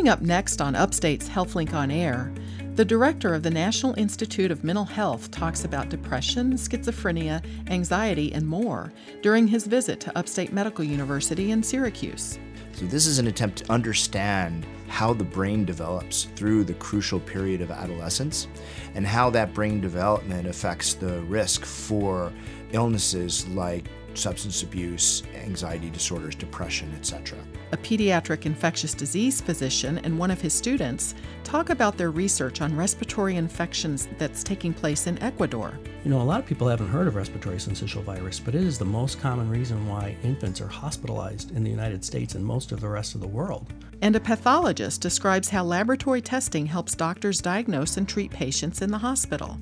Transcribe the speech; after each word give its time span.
Coming 0.00 0.12
up 0.12 0.22
next 0.22 0.62
on 0.62 0.74
Upstate's 0.76 1.28
HealthLink 1.28 1.74
on 1.74 1.90
Air, 1.90 2.32
the 2.74 2.86
director 2.86 3.34
of 3.34 3.42
the 3.42 3.50
National 3.50 3.92
Institute 3.98 4.50
of 4.50 4.64
Mental 4.64 4.86
Health 4.86 5.30
talks 5.30 5.66
about 5.66 5.90
depression, 5.90 6.54
schizophrenia, 6.54 7.44
anxiety, 7.68 8.32
and 8.32 8.46
more 8.46 8.94
during 9.20 9.46
his 9.46 9.66
visit 9.66 10.00
to 10.00 10.18
Upstate 10.18 10.54
Medical 10.54 10.86
University 10.86 11.50
in 11.50 11.62
Syracuse. 11.62 12.38
So, 12.72 12.86
this 12.86 13.06
is 13.06 13.18
an 13.18 13.26
attempt 13.26 13.58
to 13.58 13.70
understand 13.70 14.64
how 14.88 15.12
the 15.12 15.22
brain 15.22 15.66
develops 15.66 16.24
through 16.34 16.64
the 16.64 16.72
crucial 16.72 17.20
period 17.20 17.60
of 17.60 17.70
adolescence 17.70 18.48
and 18.94 19.06
how 19.06 19.28
that 19.28 19.52
brain 19.52 19.82
development 19.82 20.48
affects 20.48 20.94
the 20.94 21.20
risk 21.24 21.66
for 21.66 22.32
illnesses 22.72 23.46
like 23.48 23.84
substance 24.14 24.62
abuse, 24.62 25.24
anxiety 25.34 25.90
disorders, 25.90 26.34
depression, 26.34 26.90
etc. 26.96 27.36
A 27.72 27.76
pediatric 27.76 28.46
infectious 28.46 28.94
disease 28.94 29.40
physician 29.40 29.98
and 29.98 30.18
one 30.18 30.32
of 30.32 30.40
his 30.40 30.52
students 30.52 31.14
talk 31.44 31.70
about 31.70 31.96
their 31.96 32.10
research 32.10 32.60
on 32.60 32.76
respiratory 32.76 33.36
infections 33.36 34.08
that's 34.18 34.42
taking 34.42 34.74
place 34.74 35.06
in 35.06 35.22
Ecuador. 35.22 35.78
You 36.04 36.10
know, 36.10 36.20
a 36.20 36.24
lot 36.24 36.40
of 36.40 36.46
people 36.46 36.66
haven't 36.66 36.88
heard 36.88 37.06
of 37.06 37.14
respiratory 37.14 37.58
syncytial 37.58 38.02
virus, 38.02 38.40
but 38.40 38.56
it 38.56 38.64
is 38.64 38.76
the 38.76 38.84
most 38.84 39.20
common 39.20 39.48
reason 39.48 39.86
why 39.86 40.16
infants 40.24 40.60
are 40.60 40.66
hospitalized 40.66 41.54
in 41.54 41.62
the 41.62 41.70
United 41.70 42.04
States 42.04 42.34
and 42.34 42.44
most 42.44 42.72
of 42.72 42.80
the 42.80 42.88
rest 42.88 43.14
of 43.14 43.20
the 43.20 43.28
world. 43.28 43.72
And 44.02 44.16
a 44.16 44.20
pathologist 44.20 45.00
describes 45.00 45.48
how 45.48 45.62
laboratory 45.62 46.22
testing 46.22 46.66
helps 46.66 46.96
doctors 46.96 47.40
diagnose 47.40 47.96
and 47.96 48.08
treat 48.08 48.32
patients 48.32 48.82
in 48.82 48.90
the 48.90 48.98
hospital. 48.98 49.58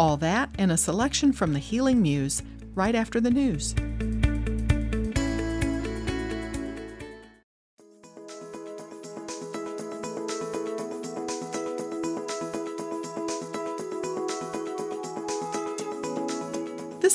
All 0.00 0.16
that 0.16 0.50
and 0.58 0.72
a 0.72 0.76
selection 0.76 1.32
from 1.32 1.52
the 1.52 1.60
Healing 1.60 2.02
Muse 2.02 2.42
right 2.74 2.94
after 2.94 3.20
the 3.20 3.30
news. 3.30 3.74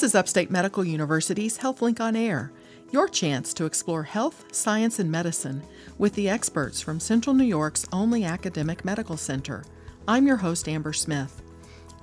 Is 0.07 0.15
Upstate 0.15 0.49
Medical 0.49 0.85
University's 0.85 1.57
HealthLink 1.57 1.99
on 1.99 2.15
Air, 2.15 2.53
your 2.91 3.09
chance 3.09 3.53
to 3.53 3.65
explore 3.65 4.03
health, 4.03 4.45
science, 4.55 4.99
and 4.99 5.11
medicine 5.11 5.61
with 5.97 6.13
the 6.13 6.29
experts 6.29 6.79
from 6.79 6.97
Central 6.97 7.35
New 7.35 7.43
York's 7.43 7.85
only 7.91 8.23
academic 8.23 8.85
medical 8.85 9.17
center. 9.17 9.65
I'm 10.07 10.25
your 10.25 10.37
host, 10.37 10.69
Amber 10.69 10.93
Smith. 10.93 11.41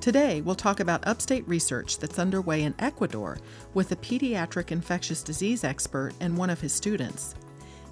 Today, 0.02 0.42
we'll 0.42 0.55
talk 0.55 0.80
about 0.80 1.06
upstate 1.06 1.48
research 1.48 1.96
that's 1.96 2.19
underway 2.19 2.64
in 2.64 2.74
Ecuador 2.78 3.38
with 3.72 3.91
a 3.91 3.96
pediatric 3.96 4.70
infectious 4.70 5.22
disease 5.22 5.64
expert 5.64 6.12
and 6.20 6.36
one 6.36 6.50
of 6.50 6.61
his 6.61 6.74
students. 6.74 7.34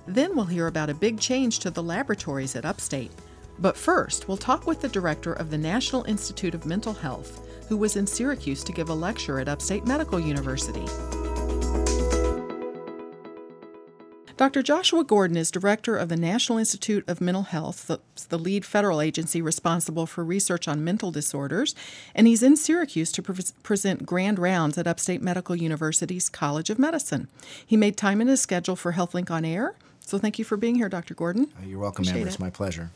Then 0.06 0.36
we'll 0.36 0.44
hear 0.44 0.66
about 0.66 0.91
a 0.91 0.94
big 0.94 1.19
change 1.19 1.58
to 1.60 1.70
the 1.70 1.82
laboratories 1.82 2.54
at 2.54 2.66
Upstate. 2.66 3.12
But 3.58 3.78
first, 3.78 4.28
we'll 4.28 4.36
talk 4.36 4.66
with 4.66 4.82
the 4.82 4.91
director 4.91 5.32
of 5.32 5.48
the 5.48 5.56
National 5.56 6.04
Institute 6.04 6.54
of 6.54 6.66
Mental 6.66 6.92
Health, 6.92 7.48
who 7.68 7.77
was 7.77 7.96
in 7.96 8.06
Syracuse 8.06 8.62
to 8.64 8.72
give 8.72 8.88
a 8.88 8.94
lecture 8.94 9.38
at 9.41 9.48
Upstate 9.48 9.86
Medical 9.86 10.20
University. 10.20 10.86
Dr. 14.36 14.62
Joshua 14.62 15.04
Gordon 15.04 15.36
is 15.36 15.50
director 15.50 15.96
of 15.96 16.08
the 16.08 16.16
National 16.16 16.58
Institute 16.58 17.04
of 17.06 17.20
Mental 17.20 17.44
Health, 17.44 17.86
the, 17.86 18.00
the, 18.28 18.38
lead 18.38 18.64
federal 18.64 19.00
agency 19.00 19.41
responsible 19.41 20.06
for 20.06 20.24
research 20.24 20.66
on 20.66 20.82
mental 20.82 21.12
disorders, 21.12 21.77
and 22.14 22.27
he's 22.27 22.42
in 22.42 22.56
Syracuse 22.56 23.12
to 23.12 23.22
pre- 23.22 23.36
present 23.62 24.04
grand 24.04 24.41
rounds 24.41 24.76
at 24.78 24.88
Upstate 24.88 25.22
Medical 25.22 25.54
University's 25.54 26.28
College 26.28 26.70
of 26.70 26.78
Medicine. 26.78 27.28
He 27.64 27.76
made 27.76 27.97
time 27.97 28.20
in 28.20 28.26
his 28.26 28.41
schedule 28.41 28.74
for 28.74 28.94
HealthLink 28.94 29.30
on 29.30 29.44
Air, 29.44 29.76
so 30.00 30.19
thank 30.19 30.38
you 30.38 30.44
for 30.44 30.56
being 30.56 30.74
here, 30.74 30.88
Dr. 30.88 31.14
Gordon. 31.14 31.52
Uh, 31.56 31.66
you're 31.66 31.78
welcome, 31.78 32.02
Appreciate 32.02 32.16
Amber. 32.16 32.26
It. 32.26 32.32
It's 32.32 32.41
my 32.41 32.50
pleasure. 32.50 32.91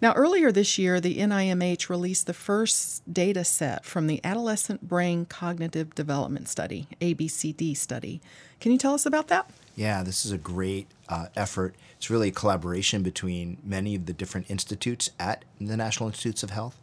Now, 0.00 0.12
earlier 0.14 0.52
this 0.52 0.78
year, 0.78 1.00
the 1.00 1.18
NIMH 1.18 1.88
released 1.88 2.26
the 2.26 2.34
first 2.34 3.12
data 3.12 3.44
set 3.44 3.84
from 3.84 4.06
the 4.06 4.20
Adolescent 4.24 4.86
Brain 4.86 5.26
Cognitive 5.26 5.94
Development 5.94 6.48
Study, 6.48 6.86
ABCD 7.00 7.76
study. 7.76 8.20
Can 8.60 8.72
you 8.72 8.78
tell 8.78 8.94
us 8.94 9.06
about 9.06 9.28
that? 9.28 9.50
Yeah, 9.76 10.02
this 10.02 10.24
is 10.24 10.32
a 10.32 10.38
great 10.38 10.88
uh, 11.08 11.26
effort. 11.36 11.74
It's 11.96 12.10
really 12.10 12.28
a 12.28 12.32
collaboration 12.32 13.02
between 13.02 13.58
many 13.64 13.94
of 13.94 14.06
the 14.06 14.12
different 14.12 14.50
institutes 14.50 15.10
at 15.18 15.44
the 15.60 15.76
National 15.76 16.08
Institutes 16.08 16.42
of 16.42 16.50
Health. 16.50 16.78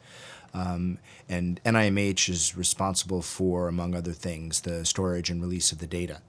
Um, 0.53 0.97
and 1.29 1.61
NIMH 1.63 2.29
is 2.29 2.57
responsible 2.57 3.21
for, 3.21 3.67
among 3.67 3.93
other 3.93 4.13
things, 4.13 4.61
the 4.61 4.85
storage 4.85 5.29
and 5.29 5.41
release 5.41 5.71
of 5.71 5.79
the 5.79 5.87
data. 5.87 6.21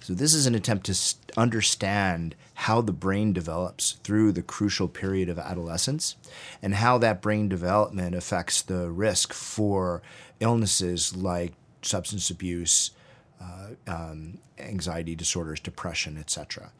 So, 0.00 0.14
this 0.14 0.32
is 0.32 0.46
an 0.46 0.54
attempt 0.54 0.86
to 0.86 1.14
understand 1.36 2.34
how 2.54 2.80
the 2.80 2.92
brain 2.92 3.32
develops 3.32 3.92
through 4.04 4.32
the 4.32 4.42
crucial 4.42 4.88
period 4.88 5.28
of 5.28 5.38
adolescence 5.38 6.16
and 6.62 6.74
how 6.74 6.98
that 6.98 7.20
brain 7.20 7.48
development 7.48 8.14
affects 8.14 8.62
the 8.62 8.90
risk 8.90 9.32
for 9.32 10.02
illnesses 10.40 11.14
like 11.16 11.52
substance 11.82 12.30
abuse, 12.30 12.92
uh, 13.40 13.70
um, 13.86 14.38
anxiety 14.58 15.14
disorders, 15.14 15.60
depression, 15.60 16.16
etc. 16.16 16.72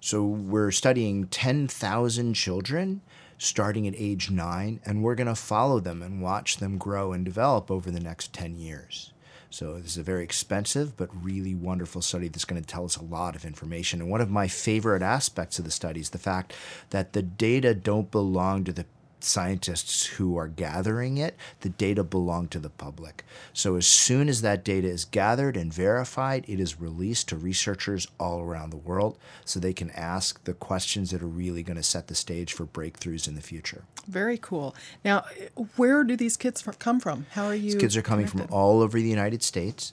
So 0.00 0.24
we're 0.24 0.70
studying 0.70 1.26
10,000 1.26 2.34
children 2.34 3.00
starting 3.38 3.86
at 3.86 3.94
age 3.96 4.30
nine, 4.30 4.80
and 4.84 5.02
we're 5.02 5.14
going 5.14 5.28
to 5.28 5.34
follow 5.34 5.80
them 5.80 6.02
and 6.02 6.20
watch 6.20 6.56
them 6.58 6.76
grow 6.76 7.12
and 7.12 7.24
develop 7.24 7.70
over 7.70 7.90
the 7.90 8.00
next 8.00 8.32
10 8.32 8.56
years. 8.56 9.12
So 9.50 9.78
this 9.78 9.92
is 9.92 9.98
a 9.98 10.02
very 10.02 10.24
expensive 10.24 10.96
but 10.96 11.08
really 11.24 11.54
wonderful 11.54 12.02
study 12.02 12.28
that's 12.28 12.44
going 12.44 12.60
to 12.60 12.66
tell 12.66 12.84
us 12.84 12.96
a 12.96 13.04
lot 13.04 13.34
of 13.34 13.44
information. 13.44 14.00
And 14.00 14.10
one 14.10 14.20
of 14.20 14.30
my 14.30 14.48
favorite 14.48 15.02
aspects 15.02 15.58
of 15.58 15.64
the 15.64 15.70
study 15.70 16.00
is 16.00 16.10
the 16.10 16.18
fact 16.18 16.52
that 16.90 17.12
the 17.12 17.22
data 17.22 17.74
don't 17.74 18.10
belong 18.10 18.64
to 18.64 18.72
the 18.72 18.84
scientists 19.20 20.06
who 20.06 20.36
are 20.36 20.48
gathering 20.48 21.18
it, 21.18 21.36
the 21.60 21.68
data 21.68 22.04
belong 22.04 22.48
to 22.48 22.58
the 22.58 22.70
public. 22.70 23.24
So 23.52 23.76
as 23.76 23.86
soon 23.86 24.28
as 24.28 24.42
that 24.42 24.64
data 24.64 24.88
is 24.88 25.04
gathered 25.04 25.56
and 25.56 25.72
verified, 25.72 26.44
it 26.48 26.60
is 26.60 26.80
released 26.80 27.28
to 27.28 27.36
researchers 27.36 28.06
all 28.18 28.40
around 28.40 28.70
the 28.70 28.76
world 28.76 29.18
so 29.44 29.58
they 29.58 29.72
can 29.72 29.90
ask 29.90 30.42
the 30.44 30.54
questions 30.54 31.10
that 31.10 31.22
are 31.22 31.26
really 31.26 31.62
going 31.62 31.76
to 31.76 31.82
set 31.82 32.08
the 32.08 32.14
stage 32.14 32.52
for 32.52 32.66
breakthroughs 32.66 33.28
in 33.28 33.34
the 33.34 33.40
future. 33.40 33.84
Very 34.06 34.38
cool. 34.38 34.74
Now, 35.04 35.24
where 35.76 36.04
do 36.04 36.16
these 36.16 36.36
kids 36.36 36.62
come 36.78 37.00
from? 37.00 37.26
How 37.32 37.46
are 37.46 37.54
you? 37.54 37.72
These 37.72 37.80
kids 37.80 37.96
are 37.96 38.02
coming 38.02 38.26
connected? 38.26 38.48
from 38.48 38.58
all 38.58 38.80
over 38.80 38.98
the 38.98 39.08
United 39.08 39.42
States. 39.42 39.92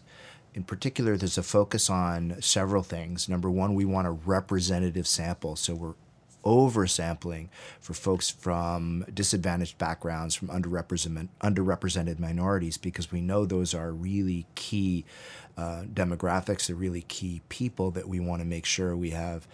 In 0.53 0.63
particular, 0.63 1.17
there's 1.17 1.37
a 1.37 1.43
focus 1.43 1.89
on 1.89 2.41
several 2.41 2.81
things. 2.81 3.27
Number 3.27 3.51
one, 3.51 3.75
we 3.75 3.83
want 3.83 4.07
a 4.07 4.11
representative 4.11 5.05
sample. 5.05 5.57
So 5.57 5.75
we're 5.75 5.95
oversampling 6.45 7.49
for 7.79 7.93
folks 7.93 8.29
from 8.29 9.05
disadvantaged 9.13 9.77
backgrounds, 9.77 10.35
from 10.35 10.47
underrepresented, 10.49 11.27
underrepresented 11.41 12.19
minorities, 12.19 12.77
because 12.77 13.11
we 13.11 13.21
know 13.21 13.45
those 13.45 13.73
are 13.73 13.91
really 13.91 14.45
key 14.55 15.05
uh, 15.57 15.83
demographics, 15.91 16.67
they're 16.67 16.75
really 16.75 17.01
key 17.01 17.41
people 17.49 17.91
that 17.91 18.07
we 18.07 18.19
want 18.19 18.41
to 18.41 18.45
make 18.45 18.65
sure 18.65 18.95
we 18.95 19.11
have 19.11 19.47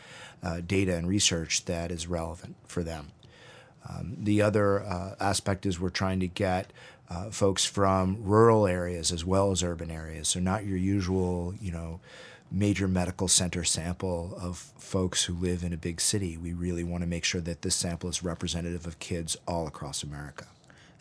uh, 0.43 0.59
data 0.65 0.95
and 0.95 1.07
research 1.07 1.65
that 1.65 1.91
is 1.91 2.07
relevant 2.07 2.55
for 2.65 2.83
them. 2.83 3.11
Um, 3.87 4.15
the 4.19 4.41
other 4.41 4.83
uh, 4.83 5.15
aspect 5.19 5.65
is 5.65 5.79
we're 5.79 5.89
trying 5.89 6.19
to 6.19 6.27
get 6.27 6.71
uh, 7.09 7.29
folks 7.29 7.65
from 7.65 8.17
rural 8.23 8.67
areas 8.67 9.11
as 9.11 9.25
well 9.25 9.51
as 9.51 9.63
urban 9.63 9.91
areas. 9.91 10.29
So 10.29 10.39
not 10.39 10.65
your 10.65 10.77
usual, 10.77 11.53
you 11.59 11.71
know, 11.71 11.99
major 12.51 12.87
medical 12.87 13.27
center 13.27 13.63
sample 13.63 14.37
of 14.39 14.57
folks 14.77 15.23
who 15.23 15.33
live 15.33 15.63
in 15.63 15.71
a 15.71 15.77
big 15.77 16.01
city. 16.01 16.37
We 16.37 16.53
really 16.53 16.83
want 16.83 17.01
to 17.01 17.07
make 17.07 17.23
sure 17.23 17.41
that 17.41 17.61
this 17.61 17.75
sample 17.75 18.09
is 18.09 18.23
representative 18.23 18.85
of 18.85 18.99
kids 18.99 19.37
all 19.47 19.67
across 19.67 20.03
America. 20.03 20.47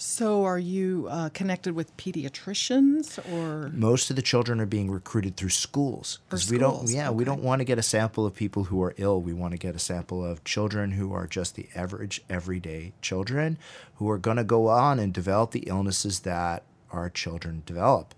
So, 0.03 0.45
are 0.45 0.59
you 0.59 1.09
uh, 1.11 1.29
connected 1.29 1.75
with 1.75 1.95
pediatricians, 1.99 3.19
or 3.31 3.69
most 3.69 4.09
of 4.09 4.17
the 4.17 4.23
children 4.23 4.59
are 4.59 4.65
being 4.65 4.91
recruited 4.91 5.37
through 5.37 5.51
schools? 5.51 6.21
Because 6.27 6.51
we 6.51 6.57
don't, 6.57 6.89
yeah, 6.89 7.09
okay. 7.09 7.17
we 7.17 7.25
don't 7.25 7.43
want 7.43 7.61
to 7.61 7.67
get 7.67 7.79
a 7.79 7.83
sample 7.83 8.25
of 8.25 8.35
people 8.35 8.65
who 8.65 8.83
are 8.83 8.95
ill. 8.97 9.21
We 9.21 9.35
want 9.35 9.53
to 9.53 9.59
get 9.59 9.75
a 9.75 9.79
sample 9.79 10.25
of 10.25 10.43
children 10.43 10.93
who 10.93 11.13
are 11.13 11.27
just 11.27 11.55
the 11.55 11.69
average, 11.75 12.23
everyday 12.31 12.95
children 13.03 13.59
who 13.97 14.09
are 14.09 14.17
going 14.17 14.39
to 14.39 14.45
go 14.45 14.69
on 14.69 14.99
and 14.99 15.13
develop 15.13 15.51
the 15.51 15.65
illnesses 15.67 16.21
that 16.21 16.63
our 16.91 17.11
children 17.11 17.63
develop 17.67 18.15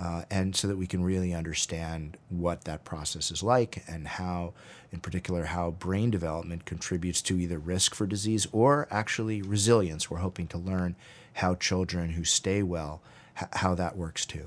uh, 0.00 0.22
and 0.30 0.56
so 0.56 0.66
that 0.66 0.78
we 0.78 0.86
can 0.86 1.04
really 1.04 1.34
understand 1.34 2.16
what 2.30 2.64
that 2.64 2.84
process 2.84 3.30
is 3.30 3.42
like 3.42 3.82
and 3.86 4.08
how, 4.08 4.54
in 4.90 4.98
particular, 4.98 5.44
how 5.44 5.72
brain 5.72 6.10
development 6.10 6.64
contributes 6.64 7.20
to 7.20 7.38
either 7.38 7.58
risk 7.58 7.94
for 7.94 8.06
disease 8.06 8.46
or 8.50 8.88
actually 8.90 9.42
resilience. 9.42 10.10
We're 10.10 10.18
hoping 10.18 10.46
to 10.48 10.58
learn 10.58 10.96
how 11.34 11.54
children 11.54 12.10
who 12.10 12.24
stay 12.24 12.62
well, 12.62 13.02
h- 13.40 13.48
how 13.52 13.74
that 13.74 13.96
works 13.96 14.24
too. 14.24 14.46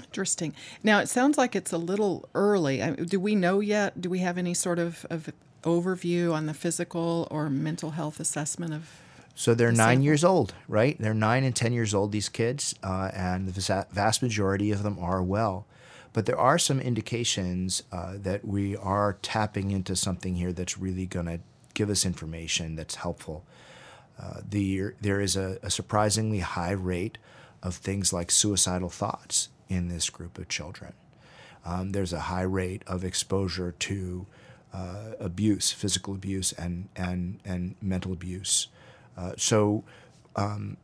Interesting. 0.00 0.54
Now, 0.82 1.00
it 1.00 1.08
sounds 1.10 1.36
like 1.36 1.54
it's 1.54 1.72
a 1.72 1.78
little 1.78 2.26
early. 2.34 2.80
do 3.06 3.20
we 3.20 3.34
know 3.34 3.60
yet? 3.60 4.00
Do 4.00 4.08
we 4.08 4.20
have 4.20 4.38
any 4.38 4.54
sort 4.54 4.78
of, 4.78 5.04
of 5.10 5.30
overview 5.64 6.32
on 6.32 6.46
the 6.46 6.54
physical 6.54 7.28
or 7.30 7.50
mental 7.50 7.90
health 7.90 8.20
assessment 8.20 8.72
of 8.72 8.88
so 9.34 9.54
they're 9.54 9.72
nine 9.72 10.02
years 10.02 10.22
old, 10.24 10.54
right? 10.68 10.96
They're 10.98 11.14
nine 11.14 11.44
and 11.44 11.54
10 11.54 11.72
years 11.72 11.92
old, 11.92 12.12
these 12.12 12.28
kids, 12.28 12.74
uh, 12.82 13.10
and 13.12 13.48
the 13.48 13.86
vast 13.90 14.22
majority 14.22 14.70
of 14.70 14.82
them 14.82 14.98
are 15.00 15.22
well. 15.22 15.66
But 16.12 16.26
there 16.26 16.38
are 16.38 16.58
some 16.58 16.80
indications 16.80 17.82
uh, 17.90 18.14
that 18.18 18.44
we 18.44 18.76
are 18.76 19.18
tapping 19.22 19.72
into 19.72 19.96
something 19.96 20.36
here 20.36 20.52
that's 20.52 20.78
really 20.78 21.06
going 21.06 21.26
to 21.26 21.40
give 21.74 21.90
us 21.90 22.06
information 22.06 22.76
that's 22.76 22.94
helpful. 22.94 23.44
Uh, 24.20 24.40
the, 24.48 24.92
there 25.00 25.20
is 25.20 25.34
a, 25.34 25.58
a 25.64 25.70
surprisingly 25.70 26.38
high 26.38 26.70
rate 26.70 27.18
of 27.64 27.74
things 27.74 28.12
like 28.12 28.30
suicidal 28.30 28.88
thoughts 28.88 29.48
in 29.68 29.88
this 29.88 30.08
group 30.08 30.38
of 30.38 30.48
children. 30.48 30.92
Um, 31.64 31.90
there's 31.90 32.12
a 32.12 32.20
high 32.20 32.42
rate 32.42 32.82
of 32.86 33.04
exposure 33.04 33.72
to 33.72 34.26
uh, 34.72 35.12
abuse, 35.18 35.72
physical 35.72 36.14
abuse, 36.14 36.52
and 36.52 36.88
and 36.94 37.40
and 37.44 37.76
mental 37.80 38.12
abuse. 38.12 38.68
Uh, 39.16 39.32
so 39.36 39.84
um, 40.36 40.76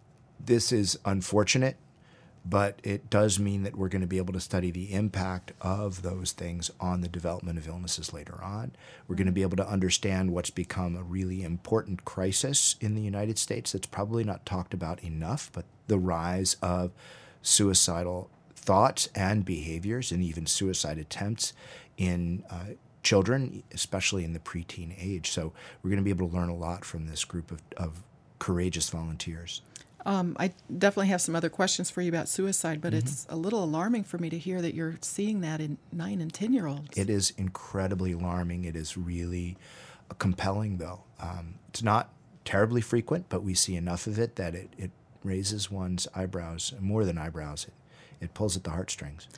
this 0.44 0.72
is 0.72 0.98
unfortunate, 1.04 1.76
but 2.44 2.80
it 2.82 3.10
does 3.10 3.38
mean 3.38 3.62
that 3.64 3.76
we're 3.76 3.88
going 3.88 4.00
to 4.00 4.06
be 4.06 4.18
able 4.18 4.32
to 4.32 4.40
study 4.40 4.70
the 4.70 4.92
impact 4.92 5.52
of 5.60 6.02
those 6.02 6.32
things 6.32 6.70
on 6.80 7.00
the 7.00 7.08
development 7.08 7.58
of 7.58 7.68
illnesses 7.68 8.12
later 8.12 8.42
on. 8.42 8.72
We're 9.06 9.16
going 9.16 9.26
to 9.26 9.32
be 9.32 9.42
able 9.42 9.58
to 9.58 9.68
understand 9.68 10.30
what's 10.30 10.50
become 10.50 10.96
a 10.96 11.02
really 11.02 11.42
important 11.42 12.04
crisis 12.04 12.76
in 12.80 12.94
the 12.94 13.02
United 13.02 13.38
States 13.38 13.72
that's 13.72 13.86
probably 13.86 14.24
not 14.24 14.46
talked 14.46 14.72
about 14.72 15.04
enough, 15.04 15.50
but 15.52 15.66
the 15.86 15.98
rise 15.98 16.56
of 16.62 16.92
suicidal 17.42 18.30
thoughts 18.54 19.08
and 19.14 19.44
behaviors 19.44 20.12
and 20.12 20.22
even 20.22 20.46
suicide 20.46 20.98
attempts 20.98 21.52
in 21.96 22.44
uh, 22.50 22.74
children, 23.02 23.62
especially 23.72 24.24
in 24.24 24.32
the 24.32 24.38
preteen 24.38 24.94
age. 24.98 25.30
So 25.30 25.52
we're 25.82 25.90
going 25.90 25.98
to 25.98 26.04
be 26.04 26.10
able 26.10 26.28
to 26.28 26.34
learn 26.34 26.48
a 26.48 26.56
lot 26.56 26.84
from 26.84 27.06
this 27.06 27.24
group 27.24 27.50
of, 27.50 27.60
of 27.76 28.02
courageous 28.40 28.90
volunteers. 28.90 29.62
Um, 30.04 30.36
I 30.40 30.52
definitely 30.76 31.08
have 31.08 31.20
some 31.20 31.36
other 31.36 31.50
questions 31.50 31.90
for 31.90 32.02
you 32.02 32.08
about 32.08 32.28
suicide, 32.28 32.80
but 32.80 32.92
mm-hmm. 32.92 33.06
it's 33.06 33.26
a 33.28 33.36
little 33.36 33.62
alarming 33.62 34.04
for 34.04 34.18
me 34.18 34.30
to 34.30 34.38
hear 34.38 34.62
that 34.62 34.74
you're 34.74 34.96
seeing 35.02 35.42
that 35.42 35.60
in 35.60 35.78
nine 35.92 36.20
and 36.20 36.32
10 36.32 36.52
year 36.52 36.66
olds. 36.66 36.96
It 36.96 37.08
is 37.08 37.32
incredibly 37.36 38.12
alarming. 38.12 38.64
It 38.64 38.74
is 38.74 38.96
really 38.96 39.56
compelling, 40.18 40.78
though. 40.78 41.04
Um, 41.20 41.56
it's 41.68 41.82
not 41.82 42.10
terribly 42.44 42.80
frequent, 42.80 43.26
but 43.28 43.42
we 43.42 43.54
see 43.54 43.76
enough 43.76 44.06
of 44.06 44.18
it 44.18 44.36
that 44.36 44.54
it, 44.54 44.70
it 44.78 44.90
raises 45.22 45.70
one's 45.70 46.08
eyebrows, 46.14 46.72
more 46.80 47.04
than 47.04 47.18
eyebrows, 47.18 47.66
it, 47.66 47.74
it 48.24 48.34
pulls 48.34 48.56
at 48.56 48.64
the 48.64 48.70
heartstrings. 48.70 49.28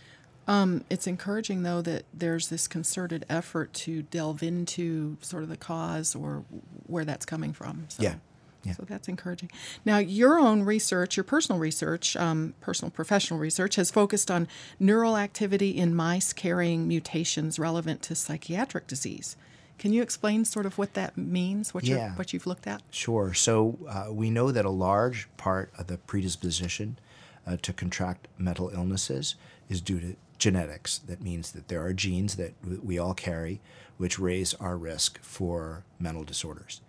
Um, 0.48 0.84
it's 0.90 1.06
encouraging, 1.06 1.62
though, 1.62 1.82
that 1.82 2.04
there's 2.12 2.48
this 2.48 2.66
concerted 2.66 3.24
effort 3.28 3.72
to 3.74 4.02
delve 4.02 4.42
into 4.42 5.16
sort 5.20 5.42
of 5.42 5.48
the 5.48 5.56
cause 5.56 6.14
or 6.14 6.44
where 6.86 7.04
that's 7.04 7.24
coming 7.24 7.52
from. 7.52 7.86
So. 7.88 8.02
Yeah. 8.02 8.14
Yeah. 8.64 8.74
So 8.74 8.84
that's 8.84 9.08
encouraging. 9.08 9.50
Now, 9.84 9.98
your 9.98 10.38
own 10.38 10.62
research, 10.62 11.16
your 11.16 11.24
personal 11.24 11.58
research, 11.58 12.16
um, 12.16 12.54
personal 12.60 12.90
professional 12.90 13.40
research, 13.40 13.74
has 13.76 13.90
focused 13.90 14.30
on 14.30 14.46
neural 14.78 15.16
activity 15.16 15.70
in 15.70 15.94
mice 15.94 16.32
carrying 16.32 16.86
mutations 16.86 17.58
relevant 17.58 18.02
to 18.02 18.14
psychiatric 18.14 18.86
disease. 18.86 19.36
Can 19.78 19.92
you 19.92 20.00
explain 20.00 20.44
sort 20.44 20.64
of 20.64 20.78
what 20.78 20.94
that 20.94 21.18
means, 21.18 21.74
what, 21.74 21.82
yeah. 21.82 22.14
what 22.14 22.32
you've 22.32 22.46
looked 22.46 22.68
at? 22.68 22.82
Sure. 22.90 23.34
So 23.34 23.78
uh, 23.88 24.12
we 24.12 24.30
know 24.30 24.52
that 24.52 24.64
a 24.64 24.70
large 24.70 25.28
part 25.36 25.72
of 25.76 25.88
the 25.88 25.98
predisposition 25.98 26.98
uh, 27.46 27.56
to 27.62 27.72
contract 27.72 28.28
mental 28.38 28.70
illnesses 28.70 29.34
is 29.68 29.80
due 29.80 29.98
to 29.98 30.14
genetics. 30.38 30.98
That 30.98 31.20
means 31.20 31.50
that 31.52 31.66
there 31.66 31.84
are 31.84 31.92
genes 31.92 32.36
that 32.36 32.52
we 32.84 32.96
all 32.98 33.14
carry 33.14 33.60
which 33.96 34.18
raise 34.18 34.54
our 34.54 34.76
risk 34.76 35.20
for 35.22 35.84
mental 35.98 36.24
disorders. 36.24 36.80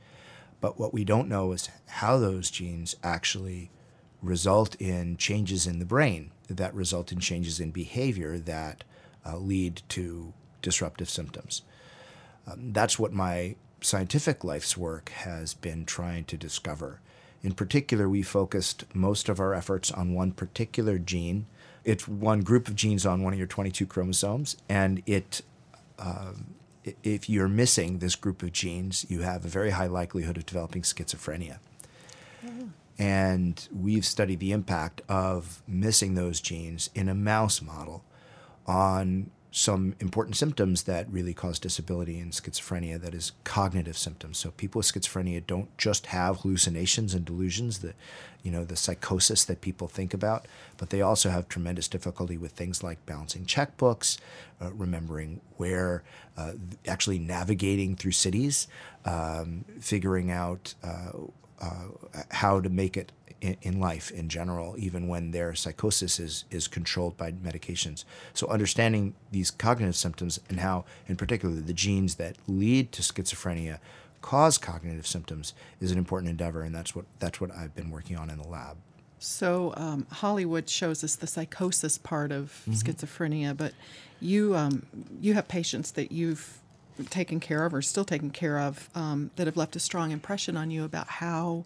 But 0.63 0.79
what 0.79 0.93
we 0.93 1.03
don't 1.03 1.27
know 1.27 1.51
is 1.51 1.67
how 1.87 2.17
those 2.17 2.49
genes 2.49 2.95
actually 3.03 3.69
result 4.21 4.75
in 4.75 5.17
changes 5.17 5.67
in 5.67 5.79
the 5.79 5.85
brain 5.85 6.31
that 6.47 6.73
result 6.73 7.11
in 7.11 7.19
changes 7.19 7.59
in 7.59 7.71
behavior 7.71 8.37
that 8.37 8.85
uh, 9.25 9.35
lead 9.35 9.81
to 9.89 10.31
disruptive 10.61 11.09
symptoms. 11.09 11.63
Um, 12.47 12.71
that's 12.71 12.97
what 12.97 13.11
my 13.11 13.57
scientific 13.81 14.45
life's 14.45 14.77
work 14.77 15.09
has 15.09 15.53
been 15.53 15.83
trying 15.83 16.23
to 16.23 16.37
discover. 16.37 17.01
In 17.41 17.51
particular, 17.55 18.07
we 18.07 18.21
focused 18.21 18.85
most 18.95 19.27
of 19.27 19.41
our 19.41 19.53
efforts 19.53 19.91
on 19.91 20.13
one 20.13 20.31
particular 20.31 20.97
gene. 20.97 21.45
It's 21.83 22.07
one 22.07 22.39
group 22.39 22.69
of 22.69 22.77
genes 22.77 23.05
on 23.05 23.21
one 23.21 23.33
of 23.33 23.37
your 23.37 23.49
22 23.49 23.85
chromosomes, 23.85 24.55
and 24.69 25.03
it 25.05 25.41
um, 25.99 26.55
if 27.03 27.29
you're 27.29 27.47
missing 27.47 27.99
this 27.99 28.15
group 28.15 28.43
of 28.43 28.51
genes, 28.51 29.05
you 29.09 29.21
have 29.21 29.45
a 29.45 29.47
very 29.47 29.71
high 29.71 29.87
likelihood 29.87 30.37
of 30.37 30.45
developing 30.45 30.81
schizophrenia. 30.81 31.59
And 32.99 33.67
we've 33.73 34.05
studied 34.05 34.39
the 34.39 34.51
impact 34.51 35.01
of 35.09 35.63
missing 35.67 36.13
those 36.13 36.39
genes 36.39 36.89
in 36.93 37.09
a 37.09 37.15
mouse 37.15 37.61
model 37.61 38.03
on 38.67 39.31
some 39.55 39.93
important 39.99 40.35
symptoms 40.35 40.83
that 40.83 41.07
really 41.11 41.33
cause 41.33 41.59
disability 41.59 42.19
in 42.19 42.31
schizophrenia 42.31 42.99
that 42.99 43.13
is 43.13 43.33
cognitive 43.43 43.95
symptoms. 43.95 44.39
So 44.39 44.49
people 44.49 44.79
with 44.79 44.91
schizophrenia 44.91 45.45
don't 45.45 45.77
just 45.77 46.07
have 46.07 46.37
hallucinations 46.37 47.13
and 47.13 47.23
delusions 47.23 47.79
the 47.79 47.93
you 48.41 48.51
know 48.51 48.65
the 48.65 48.75
psychosis 48.75 49.45
that 49.45 49.61
people 49.61 49.87
think 49.87 50.13
about 50.13 50.47
but 50.77 50.89
they 50.89 51.01
also 51.01 51.29
have 51.29 51.47
tremendous 51.47 51.87
difficulty 51.87 52.35
with 52.35 52.51
things 52.51 52.83
like 52.83 53.05
balancing 53.05 53.45
checkbooks 53.45 54.17
uh, 54.61 54.73
remembering 54.73 55.39
where 55.57 56.03
uh, 56.35 56.51
actually 56.85 57.19
navigating 57.19 57.95
through 57.95 58.11
cities 58.11 58.67
um, 59.05 59.63
figuring 59.79 60.29
out 60.29 60.73
uh, 60.83 61.11
uh 61.61 61.85
how 62.31 62.59
to 62.59 62.69
make 62.69 62.97
it 62.97 63.13
in, 63.43 63.57
in 63.61 63.79
life 63.79 64.09
in 64.09 64.29
general, 64.29 64.75
even 64.77 65.07
when 65.09 65.31
their 65.31 65.53
psychosis 65.53 66.17
is, 66.19 66.45
is 66.49 66.67
controlled 66.67 67.17
by 67.17 67.33
medications. 67.33 68.05
So, 68.33 68.47
understanding 68.47 69.13
these 69.31 69.51
cognitive 69.51 69.97
symptoms 69.97 70.39
and 70.49 70.61
how, 70.61 70.85
in 71.07 71.17
particular, 71.17 71.55
the 71.55 71.73
genes 71.73 72.15
that 72.15 72.37
lead 72.47 72.93
to 72.93 73.01
schizophrenia 73.01 73.79
cause 74.21 74.57
cognitive 74.57 75.05
symptoms 75.05 75.53
is 75.81 75.91
an 75.91 75.97
important 75.97 76.29
endeavor, 76.29 76.63
and 76.63 76.73
that's 76.73 76.95
what 76.95 77.05
that's 77.19 77.41
what 77.41 77.51
I've 77.51 77.75
been 77.75 77.91
working 77.91 78.17
on 78.17 78.29
in 78.29 78.37
the 78.37 78.47
lab. 78.47 78.77
So 79.19 79.73
um, 79.77 80.07
Hollywood 80.09 80.69
shows 80.69 81.03
us 81.03 81.15
the 81.15 81.27
psychosis 81.27 81.97
part 81.97 82.31
of 82.31 82.63
mm-hmm. 82.67 82.71
schizophrenia, 82.71 83.55
but 83.55 83.73
you 84.21 84.55
um, 84.55 84.85
you 85.19 85.33
have 85.33 85.49
patients 85.49 85.91
that 85.91 86.13
you've 86.13 86.59
taken 87.09 87.39
care 87.41 87.65
of 87.65 87.73
or 87.73 87.81
still 87.81 88.05
taken 88.05 88.29
care 88.29 88.59
of 88.59 88.89
um, 88.95 89.31
that 89.35 89.47
have 89.47 89.57
left 89.57 89.75
a 89.75 89.79
strong 89.79 90.11
impression 90.11 90.55
on 90.55 90.71
you 90.71 90.85
about 90.85 91.07
how 91.07 91.65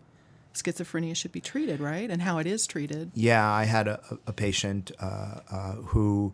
schizophrenia 0.61 1.15
should 1.15 1.31
be 1.31 1.41
treated, 1.41 1.79
right? 1.79 2.09
And 2.09 2.21
how 2.21 2.37
it 2.39 2.47
is 2.47 2.67
treated. 2.67 3.11
Yeah, 3.13 3.49
I 3.49 3.65
had 3.65 3.87
a, 3.87 3.99
a 4.25 4.33
patient 4.33 4.91
uh, 4.99 5.39
uh, 5.49 5.71
who 5.73 6.33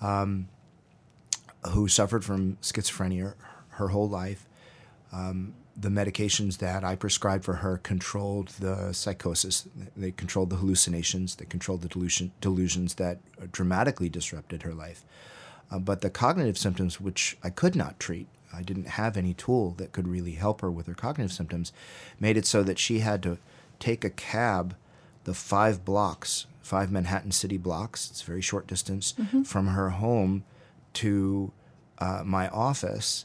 um, 0.00 0.48
who 1.70 1.88
suffered 1.88 2.24
from 2.24 2.56
schizophrenia 2.56 3.34
her 3.70 3.88
whole 3.88 4.08
life. 4.08 4.46
Um, 5.12 5.54
the 5.76 5.88
medications 5.88 6.58
that 6.58 6.84
I 6.84 6.94
prescribed 6.94 7.44
for 7.44 7.54
her 7.54 7.78
controlled 7.78 8.48
the 8.60 8.92
psychosis. 8.92 9.66
They 9.96 10.12
controlled 10.12 10.50
the 10.50 10.56
hallucinations. 10.56 11.34
They 11.36 11.46
controlled 11.46 11.82
the 11.82 11.88
delusion, 11.88 12.32
delusions 12.40 12.94
that 12.94 13.18
dramatically 13.50 14.08
disrupted 14.08 14.62
her 14.62 14.74
life. 14.74 15.04
Uh, 15.70 15.78
but 15.78 16.00
the 16.00 16.10
cognitive 16.10 16.58
symptoms, 16.58 17.00
which 17.00 17.36
I 17.42 17.50
could 17.50 17.74
not 17.74 17.98
treat, 17.98 18.28
I 18.52 18.62
didn't 18.62 18.86
have 18.86 19.16
any 19.16 19.34
tool 19.34 19.72
that 19.78 19.92
could 19.92 20.06
really 20.06 20.32
help 20.32 20.60
her 20.60 20.70
with 20.70 20.86
her 20.86 20.94
cognitive 20.94 21.32
symptoms, 21.32 21.72
made 22.20 22.36
it 22.36 22.46
so 22.46 22.62
that 22.62 22.78
she 22.78 23.00
had 23.00 23.22
to 23.24 23.38
take 23.78 24.04
a 24.04 24.10
cab 24.10 24.76
the 25.24 25.34
five 25.34 25.84
blocks, 25.84 26.46
five 26.60 26.92
Manhattan 26.92 27.32
City 27.32 27.56
blocks, 27.56 28.10
it's 28.10 28.22
a 28.22 28.26
very 28.26 28.42
short 28.42 28.66
distance 28.66 29.14
mm-hmm. 29.14 29.42
from 29.42 29.68
her 29.68 29.90
home 29.90 30.44
to 30.94 31.52
uh, 31.98 32.22
my 32.24 32.48
office 32.48 33.24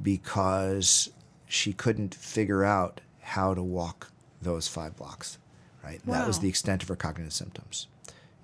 because 0.00 1.10
she 1.46 1.72
couldn't 1.72 2.14
figure 2.14 2.64
out 2.64 3.00
how 3.20 3.54
to 3.54 3.62
walk 3.62 4.12
those 4.40 4.68
five 4.68 4.96
blocks. 4.96 5.38
Right? 5.82 6.00
Wow. 6.06 6.14
That 6.14 6.26
was 6.26 6.40
the 6.40 6.48
extent 6.48 6.82
of 6.82 6.88
her 6.88 6.96
cognitive 6.96 7.32
symptoms. 7.32 7.88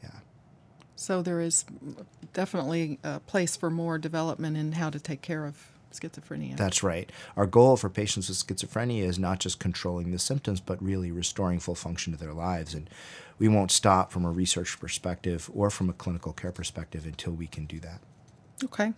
Yeah. 0.03 0.11
So 0.97 1.23
there 1.23 1.41
is 1.41 1.65
definitely 2.33 2.99
a 3.05 3.21
place 3.21 3.57
for 3.57 3.71
more 3.71 3.99
development 3.99 4.57
in 4.57 4.73
how 4.73 4.91
to 4.91 4.99
take 4.99 5.23
care 5.23 5.45
of 5.45 5.71
schizophrenia. 6.01 6.57
That's 6.57 6.83
right. 6.83 7.11
Our 7.37 7.47
goal 7.47 7.77
for 7.77 7.91
patients 7.91 8.29
with 8.29 8.39
schizophrenia 8.39 9.03
is 9.03 9.19
not 9.19 9.41
just 9.41 9.59
controlling 9.59 10.11
the 10.11 10.19
symptoms, 10.19 10.61
but 10.61 10.83
really 10.83 11.11
restoring 11.11 11.61
full 11.61 11.75
function 11.75 12.13
to 12.13 12.19
their 12.19 12.33
lives. 12.33 12.75
And 12.75 12.89
we 13.39 13.49
won't 13.49 13.71
stop 13.71 14.13
from 14.13 14.25
a 14.25 14.31
research 14.31 14.79
perspective 14.81 15.51
or 15.55 15.71
from 15.71 15.91
a 15.91 15.93
clinical 15.93 16.33
care 16.33 16.53
perspective 16.53 17.05
until 17.05 17.33
we 17.33 17.47
can 17.47 17.67
do 17.67 17.81
that. 17.81 18.01
Okay. 18.65 18.93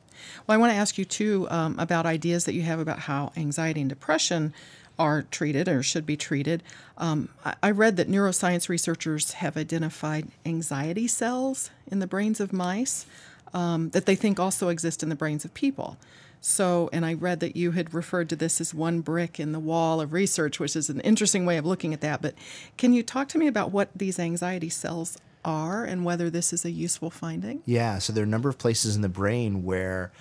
Well, 0.47 0.55
I 0.55 0.57
want 0.57 0.73
to 0.73 0.77
ask 0.77 0.99
you 0.99 1.05
too 1.05 1.49
um, 1.51 1.79
about 1.79 2.07
ideas 2.07 2.45
that 2.45 2.55
you 2.55 2.63
have 2.63 2.79
about 2.79 3.01
how 3.01 3.33
anxiety 3.37 3.81
and 3.81 3.89
depression 3.89 4.55
are 4.99 5.23
treated 5.23 5.69
or 5.69 5.83
should 5.83 6.07
be 6.07 6.17
treated. 6.17 6.63
Um, 6.97 7.29
I, 7.45 7.55
I 7.63 7.71
read 7.71 7.97
that 7.97 8.09
neuroscience 8.09 8.69
researchers 8.69 9.33
have 9.35 9.57
identified 9.57 10.29
anxiety 10.45 11.07
cells 11.07 11.71
in 11.91 11.99
the 11.99 12.07
brains 12.07 12.41
of 12.41 12.53
mice 12.53 13.07
um, 13.55 13.91
that 13.91 14.07
they 14.07 14.17
think 14.17 14.39
also 14.39 14.69
exist 14.69 15.03
in 15.03 15.09
the 15.09 15.15
brains 15.15 15.45
of 15.45 15.55
people. 15.55 15.97
So, 16.41 16.89
and 16.93 17.05
I 17.05 17.15
read 17.15 17.41
that 17.41 17.57
you 17.57 17.73
had 17.73 17.93
referred 17.93 18.29
to 18.31 18.37
this 18.37 18.61
as 18.61 18.73
one 18.73 19.01
brick 19.01 19.41
in 19.41 19.53
the 19.53 19.59
wall 19.59 20.01
of 20.01 20.13
research, 20.13 20.61
which 20.61 20.77
is 20.77 20.89
an 20.89 21.01
interesting 21.01 21.47
way 21.47 21.57
of 21.57 21.67
looking 21.67 21.93
at 21.93 22.01
that. 22.01 22.23
But 22.23 22.35
can 22.77 22.93
you 22.93 23.03
talk 23.03 23.29
to 23.29 23.39
me 23.39 23.47
about 23.47 23.73
what 23.73 23.91
these 23.95 24.19
anxiety 24.19 24.69
cells 24.69 25.19
are 25.45 25.85
and 25.85 26.05
whether 26.05 26.31
this 26.31 26.53
is 26.53 26.65
a 26.65 26.71
useful 26.71 27.11
finding? 27.11 27.63
Yeah, 27.65 27.99
so 27.99 28.13
there 28.13 28.23
are 28.23 28.27
a 28.27 28.31
number 28.31 28.49
of 28.49 28.59
places 28.59 28.95
in 28.97 29.03
the 29.03 29.09
brain 29.09 29.65
where 29.65 30.13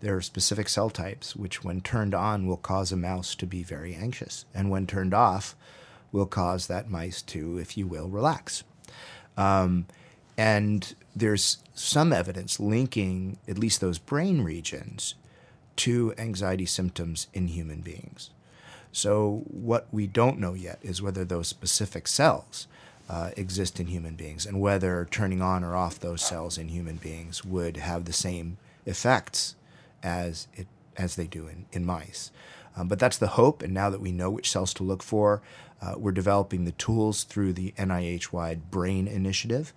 there 0.00 0.16
are 0.16 0.22
specific 0.22 0.68
cell 0.68 0.90
types 0.90 1.34
which, 1.34 1.64
when 1.64 1.80
turned 1.80 2.14
on, 2.14 2.46
will 2.46 2.58
cause 2.58 2.92
a 2.92 2.96
mouse 2.96 3.34
to 3.36 3.46
be 3.46 3.62
very 3.62 3.94
anxious, 3.94 4.44
and 4.54 4.70
when 4.70 4.86
turned 4.86 5.14
off, 5.14 5.56
will 6.12 6.26
cause 6.26 6.66
that 6.66 6.90
mice 6.90 7.22
to, 7.22 7.58
if 7.58 7.76
you 7.76 7.86
will, 7.86 8.08
relax. 8.08 8.64
Um, 9.36 9.86
and 10.36 10.94
there's 11.16 11.58
some 11.74 12.12
evidence 12.12 12.60
linking 12.60 13.38
at 13.48 13.58
least 13.58 13.80
those 13.80 13.98
brain 13.98 14.42
regions 14.42 15.14
to 15.76 16.14
anxiety 16.18 16.66
symptoms 16.66 17.26
in 17.34 17.48
human 17.48 17.80
beings. 17.80 18.30
So, 18.92 19.42
what 19.48 19.88
we 19.90 20.06
don't 20.06 20.38
know 20.38 20.54
yet 20.54 20.78
is 20.82 21.02
whether 21.02 21.24
those 21.24 21.48
specific 21.48 22.06
cells 22.06 22.68
uh, 23.08 23.30
exist 23.36 23.80
in 23.80 23.88
human 23.88 24.14
beings 24.14 24.46
and 24.46 24.60
whether 24.60 25.06
turning 25.10 25.42
on 25.42 25.64
or 25.64 25.74
off 25.74 25.98
those 25.98 26.22
cells 26.22 26.56
in 26.56 26.68
human 26.68 26.96
beings 26.96 27.44
would 27.44 27.76
have 27.76 28.04
the 28.04 28.12
same 28.12 28.56
effects 28.86 29.56
as, 30.02 30.46
it, 30.54 30.66
as 30.96 31.16
they 31.16 31.26
do 31.26 31.48
in, 31.48 31.66
in 31.72 31.84
mice. 31.84 32.30
Um, 32.76 32.88
but 32.88 32.98
that's 32.98 33.18
the 33.18 33.28
hope, 33.28 33.62
and 33.62 33.72
now 33.72 33.90
that 33.90 34.00
we 34.00 34.10
know 34.10 34.30
which 34.30 34.50
cells 34.50 34.74
to 34.74 34.82
look 34.82 35.02
for, 35.02 35.42
uh, 35.80 35.94
we're 35.96 36.12
developing 36.12 36.64
the 36.64 36.72
tools 36.72 37.24
through 37.24 37.52
the 37.52 37.72
NIH 37.72 38.32
wide 38.32 38.70
BRAIN 38.70 39.06
initiative 39.06 39.72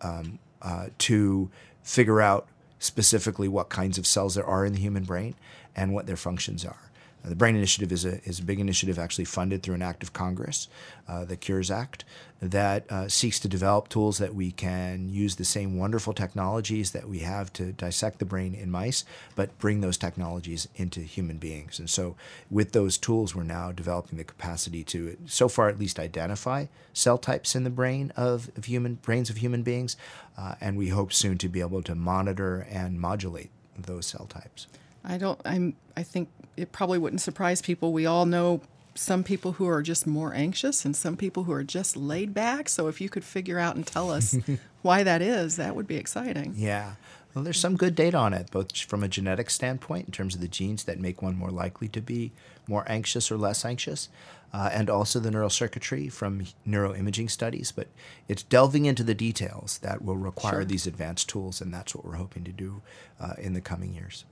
um, 0.00 0.38
uh, 0.62 0.86
to 0.98 1.50
figure 1.82 2.20
out 2.20 2.46
specifically 2.80 3.46
what 3.46 3.68
kinds 3.68 3.98
of 3.98 4.06
cells 4.06 4.34
there 4.34 4.44
are 4.44 4.64
in 4.64 4.72
the 4.72 4.80
human 4.80 5.04
brain 5.04 5.36
and 5.76 5.94
what 5.94 6.06
their 6.06 6.16
functions 6.16 6.64
are. 6.64 6.89
Uh, 7.24 7.28
the 7.28 7.36
BRAIN 7.36 7.56
Initiative 7.56 7.92
is 7.92 8.04
a, 8.04 8.22
is 8.24 8.38
a 8.38 8.44
big 8.44 8.60
initiative 8.60 8.98
actually 8.98 9.24
funded 9.24 9.62
through 9.62 9.74
an 9.74 9.82
act 9.82 10.02
of 10.02 10.12
Congress, 10.12 10.68
uh, 11.08 11.24
the 11.24 11.36
Cures 11.36 11.70
Act, 11.70 12.04
that 12.40 12.90
uh, 12.90 13.08
seeks 13.08 13.38
to 13.40 13.48
develop 13.48 13.88
tools 13.88 14.18
that 14.18 14.34
we 14.34 14.50
can 14.50 15.08
use 15.10 15.36
the 15.36 15.44
same 15.44 15.76
wonderful 15.78 16.14
technologies 16.14 16.92
that 16.92 17.08
we 17.08 17.18
have 17.18 17.52
to 17.52 17.72
dissect 17.72 18.18
the 18.18 18.24
brain 18.24 18.54
in 18.54 18.70
mice, 18.70 19.04
but 19.34 19.56
bring 19.58 19.82
those 19.82 19.98
technologies 19.98 20.66
into 20.76 21.00
human 21.00 21.36
beings. 21.36 21.78
And 21.78 21.90
so, 21.90 22.16
with 22.50 22.72
those 22.72 22.96
tools, 22.96 23.34
we're 23.34 23.42
now 23.42 23.72
developing 23.72 24.16
the 24.16 24.24
capacity 24.24 24.82
to, 24.84 25.16
so 25.26 25.48
far 25.48 25.68
at 25.68 25.78
least, 25.78 25.98
identify 25.98 26.66
cell 26.94 27.18
types 27.18 27.54
in 27.54 27.64
the 27.64 27.70
brain 27.70 28.12
of, 28.16 28.50
of 28.56 28.64
human 28.64 28.94
brains 28.94 29.28
of 29.28 29.36
human 29.36 29.62
beings, 29.62 29.96
uh, 30.38 30.54
and 30.60 30.78
we 30.78 30.88
hope 30.88 31.12
soon 31.12 31.36
to 31.38 31.48
be 31.48 31.60
able 31.60 31.82
to 31.82 31.94
monitor 31.94 32.66
and 32.70 32.98
modulate 32.98 33.50
those 33.76 34.06
cell 34.06 34.26
types. 34.26 34.66
I 35.04 35.18
don't. 35.18 35.40
I'm. 35.44 35.76
I 35.96 36.02
think 36.02 36.28
it 36.60 36.72
probably 36.72 36.98
wouldn't 36.98 37.22
surprise 37.22 37.62
people. 37.62 37.92
We 37.92 38.06
all 38.06 38.26
know 38.26 38.60
some 38.94 39.24
people 39.24 39.52
who 39.52 39.68
are 39.68 39.82
just 39.82 40.06
more 40.06 40.34
anxious 40.34 40.84
and 40.84 40.94
some 40.94 41.16
people 41.16 41.44
who 41.44 41.52
are 41.52 41.64
just 41.64 41.96
laid 41.96 42.34
back. 42.34 42.68
So 42.68 42.88
if 42.88 43.00
you 43.00 43.08
could 43.08 43.24
figure 43.24 43.58
out 43.58 43.76
and 43.76 43.86
tell 43.86 44.10
us 44.10 44.36
why 44.82 45.02
that 45.02 45.22
is, 45.22 45.56
that 45.56 45.74
would 45.74 45.86
be 45.86 45.96
exciting. 45.96 46.54
Yeah. 46.56 46.94
Well, 47.34 47.44
there's 47.44 47.60
some 47.60 47.76
good 47.76 47.94
data 47.94 48.16
on 48.16 48.34
it, 48.34 48.50
both 48.50 48.76
from 48.76 49.04
a 49.04 49.08
genetic 49.08 49.50
standpoint 49.50 50.06
in 50.06 50.12
terms 50.12 50.34
of 50.34 50.40
the 50.40 50.48
genes 50.48 50.84
that 50.84 50.98
make 50.98 51.22
one 51.22 51.36
more 51.36 51.50
likely 51.50 51.86
to 51.88 52.00
be 52.00 52.32
more 52.66 52.84
anxious 52.88 53.30
or 53.30 53.36
less 53.36 53.64
anxious, 53.64 54.08
uh, 54.52 54.68
and 54.72 54.90
also 54.90 55.20
the 55.20 55.30
neural 55.30 55.48
circuitry 55.48 56.08
from 56.08 56.44
neuroimaging 56.66 57.30
studies. 57.30 57.70
But 57.70 57.86
it's 58.26 58.42
delving 58.42 58.84
into 58.84 59.04
the 59.04 59.14
details 59.14 59.78
that 59.78 60.02
will 60.02 60.16
require 60.16 60.54
sure. 60.54 60.64
these 60.64 60.88
advanced 60.88 61.28
tools, 61.28 61.60
and 61.60 61.72
that's 61.72 61.94
what 61.94 62.04
we're 62.04 62.16
hoping 62.16 62.42
to 62.44 62.52
do 62.52 62.82
uh, 63.20 63.34
in 63.38 63.54
the 63.54 63.60
coming 63.60 63.94
years. 63.94 64.24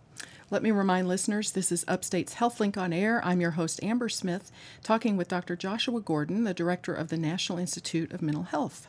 Let 0.50 0.62
me 0.62 0.70
remind 0.70 1.08
listeners 1.08 1.52
this 1.52 1.70
is 1.70 1.84
Upstate's 1.86 2.36
HealthLink 2.36 2.78
on 2.78 2.90
Air. 2.90 3.20
I'm 3.22 3.38
your 3.38 3.50
host, 3.50 3.82
Amber 3.82 4.08
Smith, 4.08 4.50
talking 4.82 5.18
with 5.18 5.28
Dr. 5.28 5.56
Joshua 5.56 6.00
Gordon, 6.00 6.44
the 6.44 6.54
director 6.54 6.94
of 6.94 7.08
the 7.08 7.18
National 7.18 7.58
Institute 7.58 8.14
of 8.14 8.22
Mental 8.22 8.44
Health. 8.44 8.88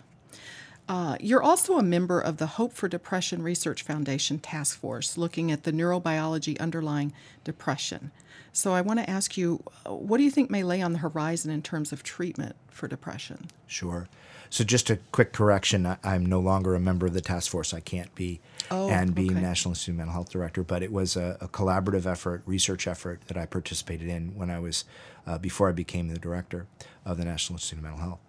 Uh, 0.87 1.17
you're 1.19 1.43
also 1.43 1.77
a 1.77 1.83
member 1.83 2.21
of 2.21 2.37
the 2.37 2.47
Hope 2.47 2.71
for 2.71 2.87
Depression 2.87 3.43
Research 3.43 3.83
Foundation 3.83 4.39
Task 4.39 4.79
Force, 4.79 5.17
looking 5.17 5.51
at 5.51 5.63
the 5.63 5.73
neurobiology 5.73 6.57
underlying 6.61 7.11
depression. 7.43 8.11
So 8.53 8.71
I 8.71 8.79
want 8.79 8.99
to 8.99 9.09
ask 9.09 9.37
you, 9.37 9.61
what 9.85 10.17
do 10.17 10.23
you 10.23 10.31
think 10.31 10.49
may 10.49 10.63
lay 10.63 10.81
on 10.81 10.93
the 10.93 10.99
horizon 10.99 11.51
in 11.51 11.61
terms 11.61 11.91
of 11.91 12.03
treatment 12.03 12.55
for 12.69 12.87
depression? 12.87 13.49
Sure. 13.67 14.07
So 14.49 14.63
just 14.63 14.89
a 14.89 14.97
quick 15.11 15.31
correction: 15.31 15.85
I, 15.85 15.97
am 16.03 16.25
no 16.25 16.39
longer 16.39 16.75
a 16.75 16.79
member 16.79 17.05
of 17.05 17.13
the 17.13 17.21
task 17.21 17.51
force. 17.51 17.73
I 17.73 17.79
can't 17.79 18.13
be 18.15 18.39
oh, 18.71 18.89
and 18.89 19.13
be 19.13 19.25
okay. 19.25 19.39
National 19.39 19.71
Institute 19.71 19.93
of 19.93 19.97
Mental 19.97 20.13
Health 20.13 20.31
director. 20.31 20.63
But 20.63 20.81
it 20.83 20.91
was 20.91 21.15
a, 21.15 21.37
a, 21.39 21.47
collaborative 21.47 22.05
effort, 22.05 22.41
research 22.45 22.87
effort 22.87 23.21
that 23.27 23.37
I 23.37 23.45
participated 23.45 24.09
in 24.09 24.35
when 24.35 24.49
I 24.49 24.59
was 24.59 24.85
uh, 25.27 25.37
before 25.37 25.69
I 25.69 25.71
became 25.71 26.07
the 26.07 26.19
director 26.19 26.65
of 27.05 27.17
the 27.17 27.25
National 27.25 27.57
Institute 27.57 27.79
of 27.79 27.83
Mental 27.83 28.01
Health. 28.01 28.19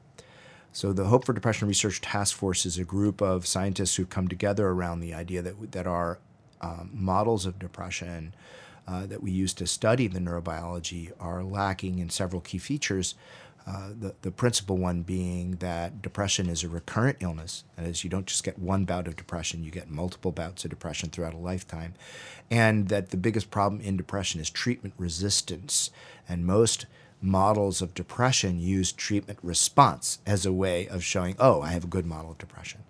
So 0.72 0.92
the 0.92 1.06
Hope 1.06 1.24
for 1.24 1.32
Depression 1.32 1.66
Research 1.66 2.00
Task 2.00 2.36
Force 2.36 2.64
is 2.64 2.78
a 2.78 2.84
group 2.84 3.20
of 3.20 3.46
scientists 3.46 3.96
who 3.96 4.04
have 4.04 4.10
come 4.10 4.28
together 4.28 4.68
around 4.68 5.00
the 5.00 5.14
idea 5.14 5.42
that 5.42 5.72
that 5.72 5.86
our 5.86 6.18
um, 6.60 6.90
models 6.92 7.46
of 7.46 7.58
depression. 7.58 8.34
Uh, 8.88 9.06
that 9.06 9.22
we 9.22 9.30
use 9.30 9.54
to 9.54 9.68
study 9.68 10.08
the 10.08 10.18
neurobiology 10.18 11.12
are 11.20 11.44
lacking 11.44 12.00
in 12.00 12.10
several 12.10 12.40
key 12.40 12.58
features, 12.58 13.14
uh, 13.70 13.90
the, 13.96 14.14
the 14.22 14.32
principal 14.32 14.76
one 14.76 15.02
being 15.02 15.52
that 15.56 16.02
depression 16.02 16.48
is 16.48 16.64
a 16.64 16.68
recurrent 16.68 17.18
illness. 17.20 17.62
That 17.76 17.86
is, 17.86 18.02
you 18.02 18.10
don't 18.10 18.26
just 18.26 18.42
get 18.42 18.58
one 18.58 18.84
bout 18.84 19.06
of 19.06 19.14
depression, 19.14 19.62
you 19.62 19.70
get 19.70 19.88
multiple 19.88 20.32
bouts 20.32 20.64
of 20.64 20.70
depression 20.70 21.10
throughout 21.10 21.34
a 21.34 21.38
lifetime. 21.38 21.94
And 22.50 22.88
that 22.88 23.10
the 23.10 23.16
biggest 23.16 23.52
problem 23.52 23.80
in 23.80 23.96
depression 23.96 24.40
is 24.40 24.50
treatment 24.50 24.94
resistance. 24.98 25.90
And 26.28 26.44
most 26.44 26.86
models 27.22 27.80
of 27.80 27.94
depression 27.94 28.58
use 28.58 28.90
treatment 28.90 29.38
response 29.40 30.18
as 30.26 30.44
a 30.44 30.52
way 30.52 30.88
of 30.88 31.04
showing, 31.04 31.36
oh, 31.38 31.62
I 31.62 31.68
have 31.68 31.84
a 31.84 31.88
good 31.88 32.06
model 32.06 32.32
of 32.32 32.38
depression. 32.38 32.80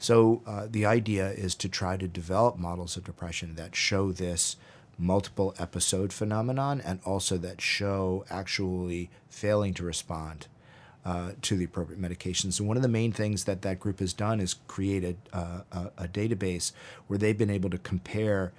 So 0.00 0.42
uh, 0.46 0.66
the 0.68 0.84
idea 0.86 1.30
is 1.30 1.54
to 1.56 1.68
try 1.68 1.96
to 1.96 2.08
develop 2.08 2.58
models 2.58 2.96
of 2.96 3.04
depression 3.04 3.54
that 3.54 3.76
show 3.76 4.10
this 4.10 4.56
multiple 4.98 5.54
episode 5.58 6.12
phenomenon 6.12 6.80
and 6.80 7.00
also 7.04 7.38
that 7.38 7.60
show 7.60 8.24
actually 8.28 9.10
failing 9.30 9.72
to 9.74 9.84
respond 9.84 10.48
uh, 11.04 11.32
to 11.40 11.56
the 11.56 11.64
appropriate 11.64 12.00
medications. 12.00 12.58
And 12.58 12.68
one 12.68 12.76
of 12.76 12.82
the 12.82 12.88
main 12.88 13.12
things 13.12 13.44
that 13.44 13.62
that 13.62 13.78
group 13.78 14.00
has 14.00 14.12
done 14.12 14.40
is 14.40 14.56
created 14.66 15.16
uh, 15.32 15.60
a, 15.72 15.90
a, 15.96 16.08
database 16.08 16.72
where 17.06 17.18
they've 17.18 17.38
been 17.38 17.48
able 17.48 17.70
to 17.70 17.78
compare 17.78 18.52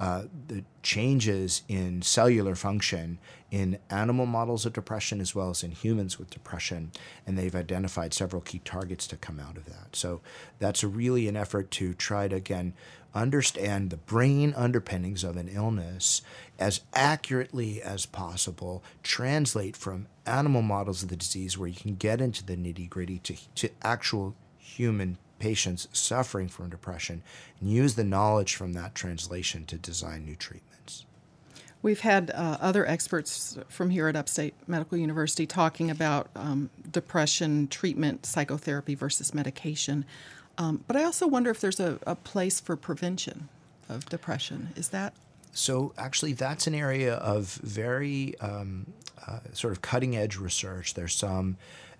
uh, 0.00 0.24
the 0.48 0.64
changes 0.82 1.62
in 1.68 2.02
cellular 2.02 2.56
function 2.56 3.18
in 3.50 3.78
animal 3.88 4.26
models 4.26 4.66
of 4.66 4.72
depression 4.72 5.20
as 5.20 5.34
well 5.34 5.50
as 5.50 5.62
in 5.62 5.70
humans 5.70 6.18
with 6.18 6.28
depression. 6.28 6.90
And 7.26 7.38
they've 7.38 7.54
identified 7.54 8.12
several 8.12 8.42
key 8.42 8.60
targets 8.64 9.06
to 9.06 9.16
come 9.16 9.38
out 9.38 9.56
of 9.56 9.66
that. 9.66 9.94
So 9.94 10.20
that's 10.58 10.82
really 10.82 11.28
an 11.28 11.36
effort 11.36 11.70
to 11.72 11.94
try 11.94 12.26
to, 12.26 12.34
again, 12.34 12.74
understand 13.14 13.90
the 13.90 13.96
brain 13.96 14.52
underpinnings 14.56 15.24
of 15.24 15.36
an 15.36 15.48
illness 15.48 16.22
as 16.58 16.80
accurately 16.94 17.80
as 17.82 18.06
possible, 18.06 18.82
translate 19.02 19.76
from 19.76 20.06
animal 20.26 20.62
models 20.62 21.02
of 21.02 21.08
the 21.08 21.16
disease 21.16 21.56
where 21.56 21.68
you 21.68 21.76
can 21.76 21.94
get 21.94 22.20
into 22.20 22.44
the 22.44 22.56
nitty 22.56 22.88
gritty 22.88 23.18
to, 23.20 23.36
to 23.54 23.68
actual 23.82 24.34
human 24.58 25.18
patients 25.38 25.88
suffering 25.92 26.48
from 26.48 26.70
depression 26.70 27.22
and 27.60 27.70
use 27.70 27.94
the 27.94 28.04
knowledge 28.04 28.54
from 28.54 28.72
that 28.72 28.94
translation 28.94 29.64
to 29.66 29.76
design 29.76 30.24
new 30.24 30.36
treatments. 30.36 31.04
We've 31.82 32.00
had 32.00 32.30
uh, 32.30 32.56
other 32.62 32.86
experts 32.86 33.58
from 33.68 33.90
here 33.90 34.08
at 34.08 34.16
Upstate 34.16 34.54
Medical 34.66 34.96
University 34.96 35.46
talking 35.46 35.90
about 35.90 36.30
um, 36.34 36.70
depression 36.90 37.68
treatment, 37.68 38.24
psychotherapy 38.24 38.94
versus 38.94 39.34
medication. 39.34 40.06
Um, 40.58 40.84
but 40.86 40.96
I 40.96 41.04
also 41.04 41.26
wonder 41.26 41.50
if 41.50 41.60
there's 41.60 41.80
a, 41.80 41.98
a 42.06 42.14
place 42.14 42.60
for 42.60 42.76
prevention 42.76 43.48
of 43.88 44.06
depression. 44.06 44.68
Is 44.76 44.88
that? 44.90 45.14
So, 45.52 45.92
actually, 45.96 46.32
that's 46.32 46.66
an 46.66 46.74
area 46.74 47.14
of 47.14 47.54
very 47.62 48.38
um, 48.40 48.92
uh, 49.26 49.40
sort 49.52 49.72
of 49.72 49.82
cutting 49.82 50.16
edge 50.16 50.36
research. 50.36 50.94
There's 50.94 51.14
some 51.14 51.56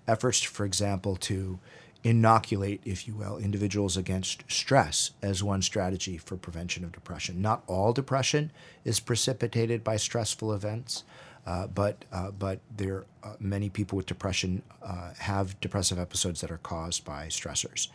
efforts, 0.07 0.41
for 0.41 0.65
example, 0.65 1.15
to 1.17 1.59
inoculate, 2.03 2.81
if 2.85 3.07
you 3.07 3.15
will, 3.15 3.37
individuals 3.37 3.97
against 3.97 4.43
stress 4.47 5.11
as 5.21 5.41
one 5.41 5.61
strategy 5.61 6.17
for 6.17 6.37
prevention 6.37 6.83
of 6.83 6.91
depression. 6.91 7.41
Not 7.41 7.63
all 7.65 7.93
depression 7.93 8.51
is 8.83 8.99
precipitated 8.99 9.83
by 9.83 9.97
stressful 9.97 10.53
events. 10.53 11.03
Uh, 11.45 11.67
but 11.67 12.05
uh, 12.11 12.31
but 12.31 12.59
there 12.75 13.05
uh, 13.23 13.33
many 13.39 13.69
people 13.69 13.95
with 13.95 14.07
depression 14.07 14.63
uh, 14.81 15.11
have 15.19 15.59
depressive 15.61 15.99
episodes 15.99 16.41
that 16.41 16.49
are 16.49 16.57
caused 16.57 17.05
by 17.05 17.27
stressors. 17.27 17.89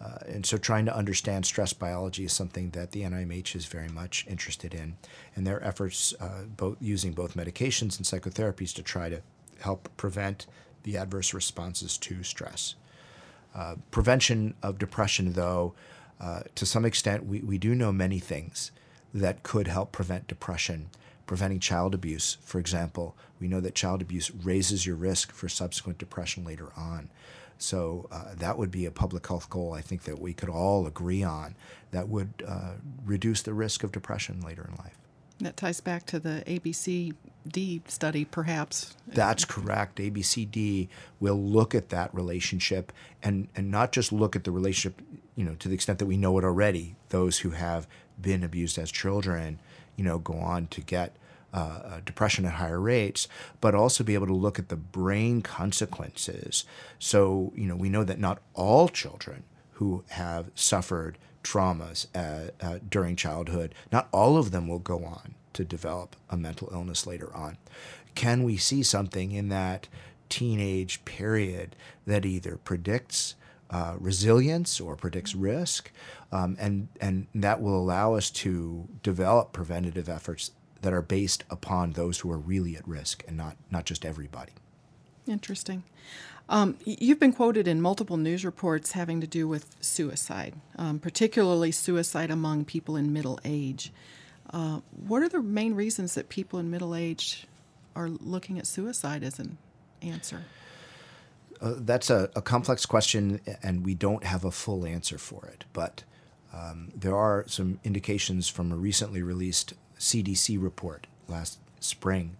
Uh, 0.00 0.18
and 0.28 0.46
so, 0.46 0.56
trying 0.56 0.84
to 0.86 0.96
understand 0.96 1.44
stress 1.44 1.72
biology 1.72 2.24
is 2.24 2.32
something 2.32 2.70
that 2.70 2.92
the 2.92 3.02
NIMH 3.02 3.56
is 3.56 3.66
very 3.66 3.88
much 3.88 4.24
interested 4.28 4.72
in, 4.72 4.96
and 5.34 5.44
their 5.44 5.62
efforts, 5.64 6.14
uh, 6.20 6.44
both 6.56 6.76
using 6.80 7.12
both 7.12 7.34
medications 7.34 7.96
and 7.96 8.06
psychotherapies, 8.06 8.72
to 8.74 8.82
try 8.82 9.08
to 9.08 9.22
help 9.60 9.88
prevent 9.96 10.46
the 10.84 10.96
adverse 10.96 11.34
responses 11.34 11.98
to 11.98 12.22
stress. 12.22 12.76
Uh, 13.54 13.74
prevention 13.90 14.54
of 14.62 14.78
depression, 14.78 15.32
though, 15.32 15.74
uh, 16.20 16.40
to 16.54 16.64
some 16.64 16.84
extent, 16.84 17.26
we, 17.26 17.40
we 17.40 17.58
do 17.58 17.74
know 17.74 17.92
many 17.92 18.18
things 18.18 18.70
that 19.12 19.42
could 19.42 19.66
help 19.66 19.90
prevent 19.90 20.26
depression. 20.28 20.90
Preventing 21.26 21.60
child 21.60 21.94
abuse, 21.94 22.38
for 22.42 22.58
example, 22.58 23.16
we 23.40 23.48
know 23.48 23.60
that 23.60 23.74
child 23.74 24.00
abuse 24.00 24.30
raises 24.30 24.86
your 24.86 24.96
risk 24.96 25.32
for 25.32 25.48
subsequent 25.48 25.98
depression 25.98 26.44
later 26.44 26.72
on. 26.76 27.10
So 27.58 28.08
uh, 28.10 28.34
that 28.36 28.56
would 28.56 28.70
be 28.70 28.86
a 28.86 28.90
public 28.90 29.26
health 29.26 29.50
goal 29.50 29.72
I 29.74 29.80
think 29.80 30.04
that 30.04 30.20
we 30.20 30.32
could 30.32 30.48
all 30.48 30.86
agree 30.86 31.22
on 31.22 31.56
that 31.90 32.08
would 32.08 32.44
uh, 32.46 32.74
reduce 33.04 33.42
the 33.42 33.52
risk 33.52 33.82
of 33.82 33.92
depression 33.92 34.40
later 34.40 34.68
in 34.68 34.76
life. 34.76 34.96
That 35.40 35.56
ties 35.56 35.80
back 35.80 36.04
to 36.06 36.18
the 36.18 36.42
ABCD 36.46 37.80
study, 37.88 38.24
perhaps. 38.24 38.96
That's 39.06 39.44
correct. 39.44 39.98
ABCD 39.98 40.88
will 41.20 41.40
look 41.40 41.74
at 41.74 41.90
that 41.90 42.12
relationship 42.14 42.92
and, 43.22 43.48
and 43.54 43.70
not 43.70 43.92
just 43.92 44.12
look 44.12 44.34
at 44.34 44.44
the 44.44 44.50
relationship, 44.50 45.00
you 45.36 45.44
know, 45.44 45.54
to 45.56 45.68
the 45.68 45.74
extent 45.74 46.00
that 46.00 46.06
we 46.06 46.16
know 46.16 46.38
it 46.38 46.44
already. 46.44 46.96
Those 47.10 47.38
who 47.38 47.50
have 47.50 47.86
been 48.20 48.42
abused 48.42 48.78
as 48.78 48.90
children, 48.90 49.60
you 49.96 50.04
know, 50.04 50.18
go 50.18 50.34
on 50.34 50.66
to 50.68 50.80
get 50.80 51.14
uh, 51.58 51.60
uh, 51.60 52.00
depression 52.04 52.44
at 52.44 52.52
higher 52.52 52.80
rates, 52.80 53.26
but 53.60 53.74
also 53.74 54.04
be 54.04 54.14
able 54.14 54.28
to 54.28 54.32
look 54.32 54.60
at 54.60 54.68
the 54.68 54.76
brain 54.76 55.42
consequences. 55.42 56.64
So, 57.00 57.52
you 57.56 57.66
know, 57.66 57.74
we 57.74 57.88
know 57.88 58.04
that 58.04 58.20
not 58.20 58.40
all 58.54 58.88
children 58.88 59.42
who 59.72 60.04
have 60.10 60.52
suffered 60.54 61.18
traumas 61.42 62.06
uh, 62.14 62.52
uh, 62.64 62.78
during 62.88 63.16
childhood, 63.16 63.74
not 63.90 64.08
all 64.12 64.36
of 64.36 64.52
them 64.52 64.68
will 64.68 64.78
go 64.78 65.04
on 65.04 65.34
to 65.54 65.64
develop 65.64 66.14
a 66.30 66.36
mental 66.36 66.68
illness 66.70 67.08
later 67.08 67.34
on. 67.34 67.58
Can 68.14 68.44
we 68.44 68.56
see 68.56 68.84
something 68.84 69.32
in 69.32 69.48
that 69.48 69.88
teenage 70.28 71.04
period 71.04 71.74
that 72.06 72.24
either 72.24 72.56
predicts 72.56 73.34
uh, 73.70 73.94
resilience 73.98 74.80
or 74.80 74.96
predicts 74.96 75.34
risk, 75.34 75.90
um, 76.32 76.56
and 76.58 76.88
and 77.00 77.26
that 77.34 77.60
will 77.60 77.76
allow 77.76 78.14
us 78.14 78.30
to 78.30 78.88
develop 79.02 79.52
preventative 79.52 80.08
efforts 80.08 80.52
that 80.82 80.92
are 80.92 81.02
based 81.02 81.44
upon 81.50 81.92
those 81.92 82.20
who 82.20 82.30
are 82.30 82.38
really 82.38 82.76
at 82.76 82.86
risk 82.86 83.24
and 83.26 83.36
not 83.36 83.56
not 83.70 83.84
just 83.84 84.04
everybody. 84.04 84.52
Interesting. 85.26 85.82
Um, 86.48 86.78
you've 86.84 87.20
been 87.20 87.34
quoted 87.34 87.68
in 87.68 87.82
multiple 87.82 88.16
news 88.16 88.44
reports 88.44 88.92
having 88.92 89.20
to 89.20 89.26
do 89.26 89.46
with 89.46 89.76
suicide, 89.80 90.54
um, 90.76 90.98
particularly 90.98 91.70
suicide 91.70 92.30
among 92.30 92.64
people 92.64 92.96
in 92.96 93.12
middle 93.12 93.38
age. 93.44 93.92
Uh, 94.50 94.80
what 95.06 95.22
are 95.22 95.28
the 95.28 95.42
main 95.42 95.74
reasons 95.74 96.14
that 96.14 96.30
people 96.30 96.58
in 96.58 96.70
middle 96.70 96.94
age 96.94 97.46
are 97.94 98.08
looking 98.08 98.58
at 98.58 98.66
suicide 98.66 99.22
as 99.22 99.38
an 99.38 99.58
answer? 100.00 100.44
Uh, 101.60 101.74
that's 101.78 102.08
a, 102.08 102.30
a, 102.34 102.40
complex 102.40 102.86
question, 102.86 103.40
and 103.62 103.84
we 103.84 103.92
don't 103.94 104.24
have 104.24 104.44
a 104.44 104.50
full 104.50 104.86
answer 104.86 105.18
for 105.18 105.46
it. 105.46 105.64
But 105.72 106.04
um, 106.54 106.92
there 106.94 107.16
are 107.16 107.44
some 107.48 107.80
indications 107.84 108.48
from 108.48 108.72
a 108.72 108.76
recently 108.76 109.22
released 109.22 109.74
CDC 109.98 110.60
report 110.62 111.06
last 111.28 111.58
spring 111.80 112.36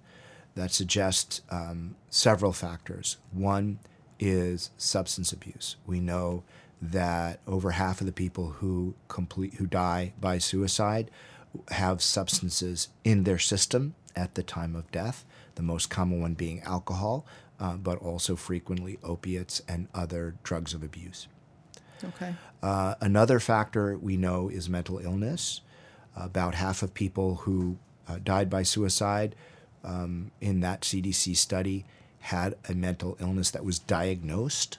that 0.54 0.72
suggests 0.72 1.42
um, 1.50 1.94
several 2.10 2.52
factors. 2.52 3.16
One 3.32 3.78
is 4.18 4.70
substance 4.76 5.32
abuse. 5.32 5.76
We 5.86 6.00
know 6.00 6.42
that 6.80 7.40
over 7.46 7.72
half 7.72 8.00
of 8.00 8.06
the 8.06 8.12
people 8.12 8.50
who 8.58 8.94
complete 9.08 9.54
who 9.54 9.66
die 9.66 10.12
by 10.20 10.38
suicide 10.38 11.10
have 11.70 12.02
substances 12.02 12.88
in 13.04 13.24
their 13.24 13.38
system 13.38 13.94
at 14.14 14.34
the 14.34 14.42
time 14.42 14.74
of 14.76 14.90
death. 14.90 15.24
The 15.54 15.62
most 15.62 15.90
common 15.90 16.20
one 16.20 16.34
being 16.34 16.60
alcohol, 16.62 17.26
uh, 17.58 17.76
but 17.76 17.98
also 17.98 18.36
frequently 18.36 18.98
opiates 19.02 19.62
and 19.68 19.88
other 19.94 20.36
drugs 20.42 20.74
of 20.74 20.82
abuse. 20.82 21.26
Okay. 22.04 22.34
Uh, 22.62 22.94
another 23.00 23.40
factor 23.40 23.96
we 23.96 24.16
know 24.16 24.48
is 24.48 24.68
mental 24.68 24.98
illness. 24.98 25.60
About 26.20 26.54
half 26.54 26.82
of 26.82 26.94
people 26.94 27.37
who 27.37 27.78
uh, 28.08 28.18
died 28.22 28.50
by 28.50 28.62
suicide 28.62 29.34
um, 29.84 30.30
in 30.40 30.60
that 30.60 30.82
CDC 30.82 31.37
study 31.37 31.84
had 32.20 32.56
a 32.68 32.75
mental 32.75 33.16
illness 33.20 33.50
that 33.52 33.64
was 33.64 33.78
diagnosed. 33.78 34.78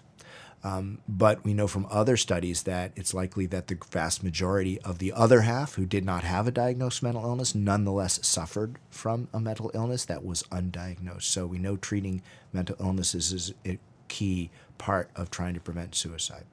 Um, 0.61 0.99
but 1.07 1.45
we 1.45 1.53
know 1.53 1.67
from 1.67 1.87
other 1.89 2.17
studies 2.17 2.63
that 2.63 2.91
it's 2.97 3.13
likely 3.13 3.45
that 3.45 3.67
the 3.67 3.77
vast 3.91 4.23
majority 4.23 4.79
of 4.81 4.99
the 4.99 5.13
other 5.13 5.41
half 5.41 5.75
who 5.75 5.85
did 5.85 6.03
not 6.03 6.23
have 6.23 6.47
a 6.47 6.51
diagnosed 6.51 7.01
mental 7.01 7.23
illness 7.23 7.55
nonetheless 7.55 8.19
suffered 8.27 8.77
from 8.89 9.29
a 9.33 9.39
mental 9.39 9.71
illness 9.73 10.03
that 10.05 10.25
was 10.25 10.43
undiagnosed. 10.51 11.23
So 11.23 11.45
we 11.45 11.59
know 11.59 11.77
treating 11.77 12.21
mental 12.51 12.75
illnesses 12.79 13.31
is 13.31 13.53
a 13.65 13.79
key 14.09 14.49
part 14.77 15.09
of 15.15 15.31
trying 15.31 15.53
to 15.53 15.61
prevent 15.61 15.95
suicide. 15.95 16.43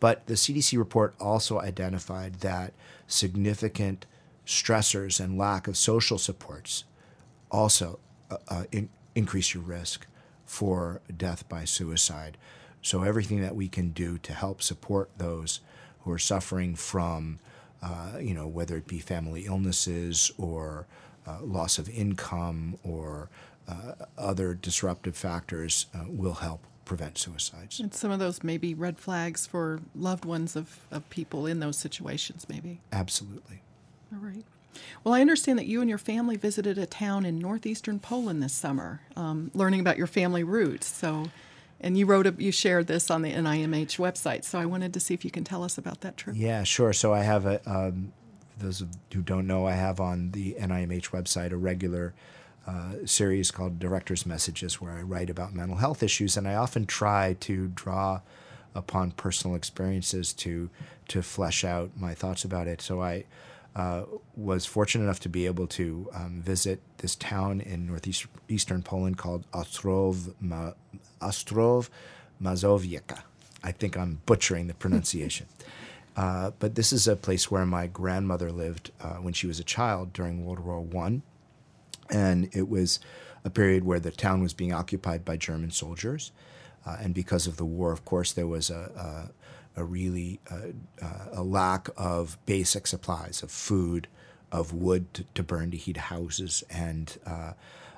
But 0.00 0.26
the 0.26 0.34
CDC 0.34 0.76
report 0.76 1.14
also 1.18 1.60
identified 1.60 2.40
that 2.40 2.74
significant 3.06 4.06
stressors 4.46 5.22
and 5.22 5.38
lack 5.38 5.66
of 5.66 5.76
social 5.76 6.18
supports 6.18 6.84
also 7.50 7.98
uh, 8.30 8.36
uh, 8.48 8.64
in, 8.72 8.88
increase 9.14 9.54
your 9.54 9.62
risk 9.62 10.06
for 10.44 11.00
death 11.16 11.48
by 11.48 11.64
suicide. 11.64 12.36
So, 12.82 13.02
everything 13.02 13.40
that 13.40 13.56
we 13.56 13.68
can 13.68 13.90
do 13.90 14.18
to 14.18 14.32
help 14.34 14.60
support 14.60 15.10
those 15.16 15.60
who 16.00 16.10
are 16.12 16.18
suffering 16.18 16.74
from, 16.74 17.38
uh, 17.82 18.18
you 18.20 18.34
know, 18.34 18.46
whether 18.46 18.76
it 18.76 18.86
be 18.86 18.98
family 18.98 19.46
illnesses 19.46 20.30
or 20.36 20.86
uh, 21.26 21.38
loss 21.40 21.78
of 21.78 21.88
income 21.88 22.76
or 22.82 23.30
uh, 23.66 23.92
other 24.18 24.52
disruptive 24.52 25.16
factors 25.16 25.86
will 26.06 26.34
help 26.34 26.66
prevent 26.84 27.18
suicides. 27.18 27.80
And 27.80 27.94
some 27.94 28.10
of 28.10 28.18
those 28.18 28.42
may 28.42 28.58
be 28.58 28.74
red 28.74 28.98
flags 28.98 29.46
for 29.46 29.80
loved 29.94 30.24
ones 30.24 30.56
of, 30.56 30.80
of 30.90 31.08
people 31.10 31.46
in 31.46 31.60
those 31.60 31.78
situations, 31.78 32.46
maybe. 32.48 32.80
Absolutely. 32.92 33.62
All 34.12 34.20
right. 34.20 34.44
Well, 35.02 35.14
I 35.14 35.20
understand 35.20 35.58
that 35.58 35.66
you 35.66 35.80
and 35.80 35.88
your 35.88 35.98
family 35.98 36.36
visited 36.36 36.78
a 36.78 36.86
town 36.86 37.24
in 37.24 37.38
northeastern 37.38 38.00
Poland 38.00 38.42
this 38.42 38.52
summer, 38.52 39.00
um, 39.16 39.50
learning 39.54 39.80
about 39.80 39.96
your 39.96 40.06
family 40.06 40.42
roots. 40.42 40.86
So, 40.86 41.30
and 41.80 41.96
you 41.96 42.06
wrote, 42.06 42.26
a, 42.26 42.34
you 42.38 42.50
shared 42.50 42.86
this 42.86 43.10
on 43.10 43.22
the 43.22 43.32
NIMH 43.32 43.98
website. 43.98 44.44
So 44.44 44.58
I 44.58 44.66
wanted 44.66 44.92
to 44.94 45.00
see 45.00 45.14
if 45.14 45.24
you 45.24 45.30
can 45.30 45.44
tell 45.44 45.62
us 45.62 45.78
about 45.78 46.00
that 46.00 46.16
trip. 46.16 46.36
Yeah, 46.36 46.64
sure. 46.64 46.92
So 46.92 47.14
I 47.14 47.20
have 47.20 47.46
a, 47.46 47.60
um, 47.70 48.12
those 48.58 48.82
who 49.12 49.22
don't 49.22 49.46
know, 49.46 49.66
I 49.66 49.72
have 49.72 50.00
on 50.00 50.30
the 50.32 50.54
NIMH 50.54 51.10
website 51.10 51.52
a 51.52 51.56
regular 51.56 52.14
uh, 52.66 52.92
series 53.04 53.50
called 53.50 53.78
Director's 53.78 54.24
Messages, 54.24 54.80
where 54.80 54.92
I 54.92 55.02
write 55.02 55.30
about 55.30 55.54
mental 55.54 55.76
health 55.76 56.02
issues, 56.02 56.36
and 56.36 56.48
I 56.48 56.54
often 56.54 56.86
try 56.86 57.36
to 57.40 57.68
draw 57.68 58.20
upon 58.74 59.12
personal 59.12 59.56
experiences 59.56 60.32
to 60.32 60.70
to 61.08 61.22
flesh 61.22 61.64
out 61.64 61.90
my 61.96 62.14
thoughts 62.14 62.44
about 62.44 62.66
it. 62.66 62.80
So 62.80 63.02
I 63.02 63.24
uh, 63.76 64.04
was 64.36 64.66
fortunate 64.66 65.04
enough 65.04 65.20
to 65.20 65.28
be 65.28 65.46
able 65.46 65.66
to 65.66 66.08
um, 66.14 66.40
visit 66.40 66.80
this 66.98 67.16
town 67.16 67.60
in 67.60 67.86
northeastern 67.86 68.82
Poland 68.82 69.18
called 69.18 69.44
Ostrov, 69.52 70.32
Ma- 70.40 70.72
Ostrov 71.20 71.90
Mazowiecka. 72.40 73.22
I 73.62 73.72
think 73.72 73.96
I'm 73.96 74.20
butchering 74.26 74.68
the 74.68 74.74
pronunciation. 74.74 75.46
uh, 76.16 76.52
but 76.58 76.76
this 76.76 76.92
is 76.92 77.08
a 77.08 77.16
place 77.16 77.50
where 77.50 77.66
my 77.66 77.86
grandmother 77.86 78.52
lived 78.52 78.92
uh, 79.00 79.14
when 79.14 79.32
she 79.32 79.46
was 79.46 79.58
a 79.58 79.64
child 79.64 80.12
during 80.12 80.44
World 80.44 80.60
War 80.60 80.80
One, 80.80 81.22
and 82.10 82.48
it 82.52 82.68
was 82.68 83.00
a 83.44 83.50
period 83.50 83.84
where 83.84 84.00
the 84.00 84.10
town 84.10 84.42
was 84.42 84.54
being 84.54 84.72
occupied 84.72 85.24
by 85.24 85.36
German 85.36 85.70
soldiers. 85.70 86.32
Uh, 86.86 86.96
and 87.00 87.14
because 87.14 87.46
of 87.46 87.56
the 87.56 87.64
war, 87.64 87.92
of 87.92 88.04
course, 88.04 88.32
there 88.32 88.46
was 88.46 88.70
a, 88.70 89.30
a 89.76 89.84
really 89.84 90.40
uh, 90.50 90.72
uh, 91.02 91.26
a 91.32 91.42
lack 91.42 91.88
of 91.96 92.38
basic 92.46 92.86
supplies 92.86 93.42
of 93.42 93.50
food, 93.50 94.06
of 94.52 94.72
wood 94.72 95.12
to, 95.14 95.24
to 95.34 95.42
burn 95.42 95.70
to 95.70 95.76
heat 95.76 95.96
houses, 95.96 96.62
and 96.70 97.18
uh, 97.26 97.52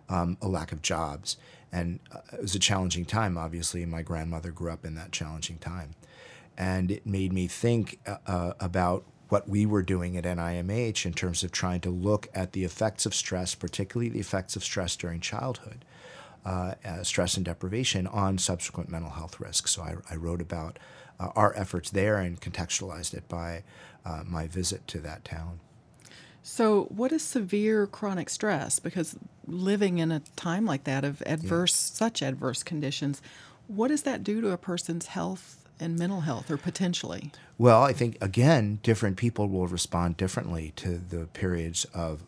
um, 0.09 0.37
a 0.41 0.49
lack 0.49 0.73
of 0.73 0.83
jobs. 0.83 1.37
And 1.73 2.01
it 2.33 2.41
was 2.43 2.55
a 2.55 2.61
challenging 2.61 3.05
time, 3.05 3.37
obviously. 3.37 3.85
My 3.85 4.03
grandmother 4.03 4.51
grew 4.51 4.71
up 4.71 4.85
in 4.85 4.95
that 4.95 5.13
challenging 5.13 5.59
time. 5.59 5.95
And 6.57 6.91
it 6.91 7.05
made 7.05 7.33
me 7.33 7.49
think 7.49 7.99
about 8.27 9.05
what 9.29 9.49
we 9.49 9.67
were 9.67 9.83
doing 9.83 10.17
at 10.17 10.25
NIMH 10.25 11.05
in 11.05 11.13
terms 11.13 11.43
of 11.43 11.51
trying 11.51 11.81
to 11.81 11.91
look 11.91 12.29
at 12.35 12.53
the 12.53 12.65
effects 12.65 13.07
of 13.07 13.15
stress, 13.15 13.55
particularly 13.55 14.09
the 14.09 14.21
effects 14.21 14.57
of 14.57 14.63
stress 14.63 14.97
during 14.97 15.21
childhood. 15.21 15.85
Uh, 16.45 16.75
uh, 16.85 17.03
stress 17.03 17.37
and 17.37 17.45
deprivation 17.45 18.07
on 18.07 18.39
subsequent 18.39 18.89
mental 18.89 19.11
health 19.11 19.41
risks. 19.41 19.73
So 19.73 19.83
I, 19.83 19.97
I 20.09 20.15
wrote 20.15 20.41
about 20.41 20.79
uh, 21.19 21.31
our 21.35 21.53
efforts 21.57 21.91
there 21.91 22.19
and 22.19 22.41
contextualized 22.41 23.15
it 23.15 23.29
by 23.29 23.65
uh, 24.05 24.23
my 24.25 24.47
visit 24.47 24.87
to 24.87 25.01
that 25.01 25.25
town. 25.25 25.59
So, 26.45 26.85
what 26.85 27.11
is 27.11 27.23
severe 27.23 27.89
chronic 27.89 28.31
stress? 28.31 28.79
Because 28.79 29.19
living 29.49 29.99
in 29.99 30.13
a 30.13 30.21
time 30.37 30.65
like 30.65 30.85
that 30.85 31.05
of 31.05 31.21
adverse, 31.27 31.91
yeah. 31.91 31.99
such 31.99 32.23
adverse 32.23 32.63
conditions, 32.63 33.21
what 33.67 33.89
does 33.89 34.03
that 34.03 34.23
do 34.23 34.41
to 34.41 34.53
a 34.53 34.57
person's 34.57 35.07
health 35.07 35.66
and 35.81 35.99
mental 35.99 36.21
health, 36.21 36.51
or 36.51 36.57
potentially? 36.57 37.31
Well, 37.59 37.83
I 37.83 37.93
think 37.93 38.17
again, 38.21 38.81
different 38.83 39.17
people 39.17 39.49
will 39.49 39.67
respond 39.67 40.17
differently 40.17 40.73
to 40.77 40.99
the 40.99 41.27
periods 41.27 41.85
of 41.95 42.23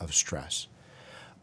of 0.00 0.14
stress. 0.14 0.66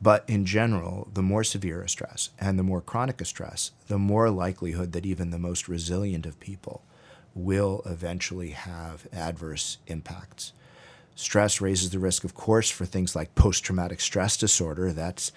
But 0.02 0.26
in 0.28 0.46
general, 0.46 1.08
the 1.14 1.22
more 1.22 1.46
severe 1.46 1.82
a 1.82 1.88
stress 1.88 2.30
and 2.38 2.60
the 2.60 2.64
more 2.64 2.82
chronic 2.82 3.22
a 3.22 3.26
stress, 3.26 3.72
the 3.88 3.98
more 3.98 4.30
likelihood 4.30 4.92
that 4.92 5.06
even 5.06 5.30
the 5.30 5.40
most 5.40 5.70
resilient 5.70 6.26
of 6.26 6.40
people 6.42 6.84
will 7.34 7.82
eventually 7.86 8.50
have 8.50 9.08
adverse 9.14 9.78
impacts. 9.88 10.52
Stress 11.16 11.62
raises 11.62 11.92
the 11.92 12.00
risk, 12.00 12.24
of 12.24 12.34
course, 12.34 12.70
for 12.70 12.86
things 12.86 13.16
like 13.16 13.36
post 13.36 13.64
traumatic 13.64 14.02
stress 14.02 14.36
disorder. 14.36 14.92
That's, 14.92 15.32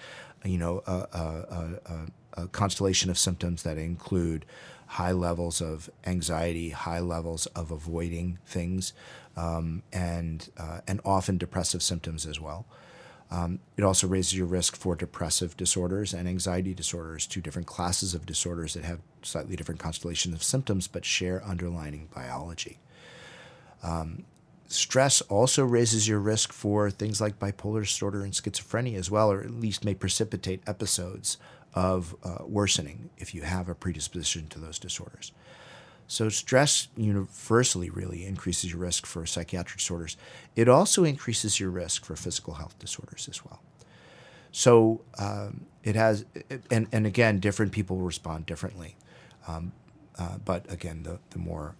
you 0.47 0.57
know, 0.57 0.81
a, 0.87 0.91
a, 0.91 1.79
a, 1.85 2.43
a 2.43 2.47
constellation 2.47 3.09
of 3.09 3.17
symptoms 3.17 3.63
that 3.63 3.77
include 3.77 4.45
high 4.87 5.11
levels 5.11 5.61
of 5.61 5.89
anxiety, 6.05 6.69
high 6.69 6.99
levels 6.99 7.45
of 7.47 7.71
avoiding 7.71 8.39
things, 8.45 8.93
um, 9.35 9.83
and 9.91 10.49
uh, 10.57 10.79
and 10.87 11.01
often 11.05 11.37
depressive 11.37 11.83
symptoms 11.83 12.25
as 12.25 12.39
well. 12.39 12.65
Um, 13.29 13.59
it 13.75 13.83
also 13.83 14.07
raises 14.07 14.37
your 14.37 14.47
risk 14.47 14.77
for 14.77 14.95
depressive 14.95 15.57
disorders 15.57 16.13
and 16.13 16.29
anxiety 16.29 16.73
disorders, 16.73 17.27
two 17.27 17.41
different 17.41 17.67
classes 17.67 18.13
of 18.13 18.25
disorders 18.25 18.73
that 18.73 18.85
have 18.85 18.99
slightly 19.21 19.57
different 19.57 19.81
constellations 19.81 20.33
of 20.33 20.41
symptoms 20.41 20.87
but 20.87 21.03
share 21.03 21.43
underlying 21.43 22.07
biology. 22.15 22.79
Um, 23.83 24.23
stress 24.67 25.21
also 25.21 25.65
raises 25.65 26.07
your 26.07 26.19
risk 26.19 26.51
for 26.51 26.89
things 26.89 27.21
like 27.21 27.39
bipolar 27.39 27.83
disorder 27.83 28.23
and 28.23 28.33
schizophrenia 28.33 28.97
as 28.97 29.09
well, 29.09 29.31
or 29.31 29.41
at 29.41 29.51
least 29.51 29.85
may 29.85 29.93
precipitate 29.93 30.61
episodes 30.67 31.37
of 31.73 32.15
uh, 32.23 32.37
worsening 32.45 33.09
if 33.17 33.33
you 33.33 33.43
have 33.43 33.69
a 33.69 33.75
predisposition 33.75 34.47
to 34.47 34.59
those 34.59 34.79
disorders. 34.79 35.31
So, 36.07 36.29
stress 36.29 36.87
universally 36.95 37.89
really 37.89 38.25
increases 38.25 38.71
your 38.71 38.79
risk 38.79 39.05
for 39.05 39.25
psychiatric 39.25 39.79
disorders. 39.79 40.15
It 40.55 40.69
also 40.69 41.03
increases 41.03 41.59
your 41.59 41.69
risk 41.69 42.05
for 42.05 42.15
physical 42.15 42.53
health 42.53 42.79
disorders 42.79 43.27
as 43.29 43.43
well. 43.43 43.61
So, 44.53 45.01
um, 45.19 45.65
it 45.83 45.95
has, 45.95 46.25
and, 46.71 46.87
and 46.91 47.05
again, 47.05 47.39
different 47.39 47.73
people 47.73 47.97
respond 47.97 48.45
differently. 48.45 48.95
Um, 49.47 49.73
uh, 50.17 50.37
but 50.43 50.71
again, 50.71 51.03
the, 51.03 51.19
the 51.29 51.39
more 51.39 51.75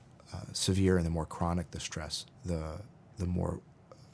severe 0.54 0.98
and 0.98 1.06
the 1.06 1.10
more 1.10 1.26
chronic 1.26 1.72
the 1.72 1.80
stress, 1.80 2.26
the, 2.46 2.82
the 3.18 3.26
more 3.26 3.60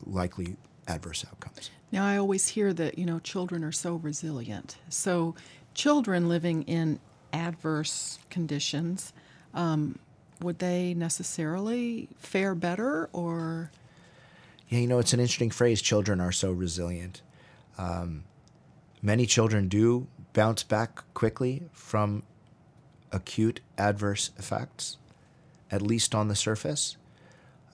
likely 0.06 0.56
adverse 0.88 1.26
outcomes. 1.28 1.70
Now, 1.92 2.06
I 2.06 2.18
always 2.18 2.48
hear 2.48 2.74
that, 2.74 2.98
you 2.98 3.06
know, 3.06 3.20
children 3.20 3.64
are 3.64 3.72
so 3.72 3.96
resilient. 3.96 4.78
So, 4.90 5.36
children 5.74 6.28
living 6.28 6.64
in 6.64 7.00
adverse 7.32 8.20
conditions, 8.30 9.14
um, 9.54 9.98
would 10.42 10.60
they 10.60 10.94
necessarily 10.94 12.10
fare 12.18 12.56
better 12.56 13.10
or? 13.14 13.72
Yeah, 14.70 14.80
you 14.80 14.88
know, 14.88 15.00
it's 15.00 15.14
an 15.14 15.20
interesting 15.20 15.52
phrase 15.52 15.82
children 15.82 16.20
are 16.20 16.32
so 16.32 16.52
resilient. 16.52 17.22
Um, 17.78 18.24
many 19.02 19.26
children 19.26 19.68
do 19.68 20.08
bounce 20.34 20.64
back 20.64 21.04
quickly 21.14 21.64
from 21.72 22.24
acute 23.12 23.62
adverse 23.78 24.32
effects, 24.38 24.98
at 25.74 25.82
least 25.82 26.14
on 26.14 26.28
the 26.28 26.36
surface. 26.36 26.96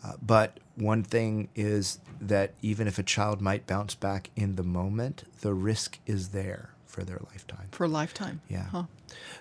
Uh, 0.03 0.13
but 0.21 0.57
one 0.75 1.03
thing 1.03 1.49
is 1.53 1.99
that 2.21 2.53
even 2.61 2.87
if 2.87 2.97
a 2.97 3.03
child 3.03 3.41
might 3.41 3.67
bounce 3.67 3.93
back 3.93 4.29
in 4.37 4.55
the 4.55 4.63
moment, 4.63 5.25
the 5.41 5.53
risk 5.53 5.99
is 6.05 6.29
there 6.29 6.69
for 6.85 7.03
their 7.03 7.19
lifetime. 7.29 7.67
For 7.71 7.83
a 7.83 7.89
lifetime. 7.89 8.39
Yeah. 8.47 8.67
Huh. 8.71 8.83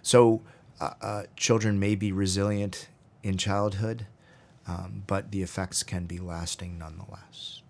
So 0.02 0.42
uh, 0.80 0.90
uh, 1.00 1.22
children 1.36 1.78
may 1.78 1.94
be 1.94 2.10
resilient 2.10 2.88
in 3.22 3.36
childhood, 3.36 4.06
um, 4.66 5.04
but 5.06 5.30
the 5.30 5.42
effects 5.42 5.84
can 5.84 6.06
be 6.06 6.18
lasting 6.18 6.78
nonetheless. 6.78 7.62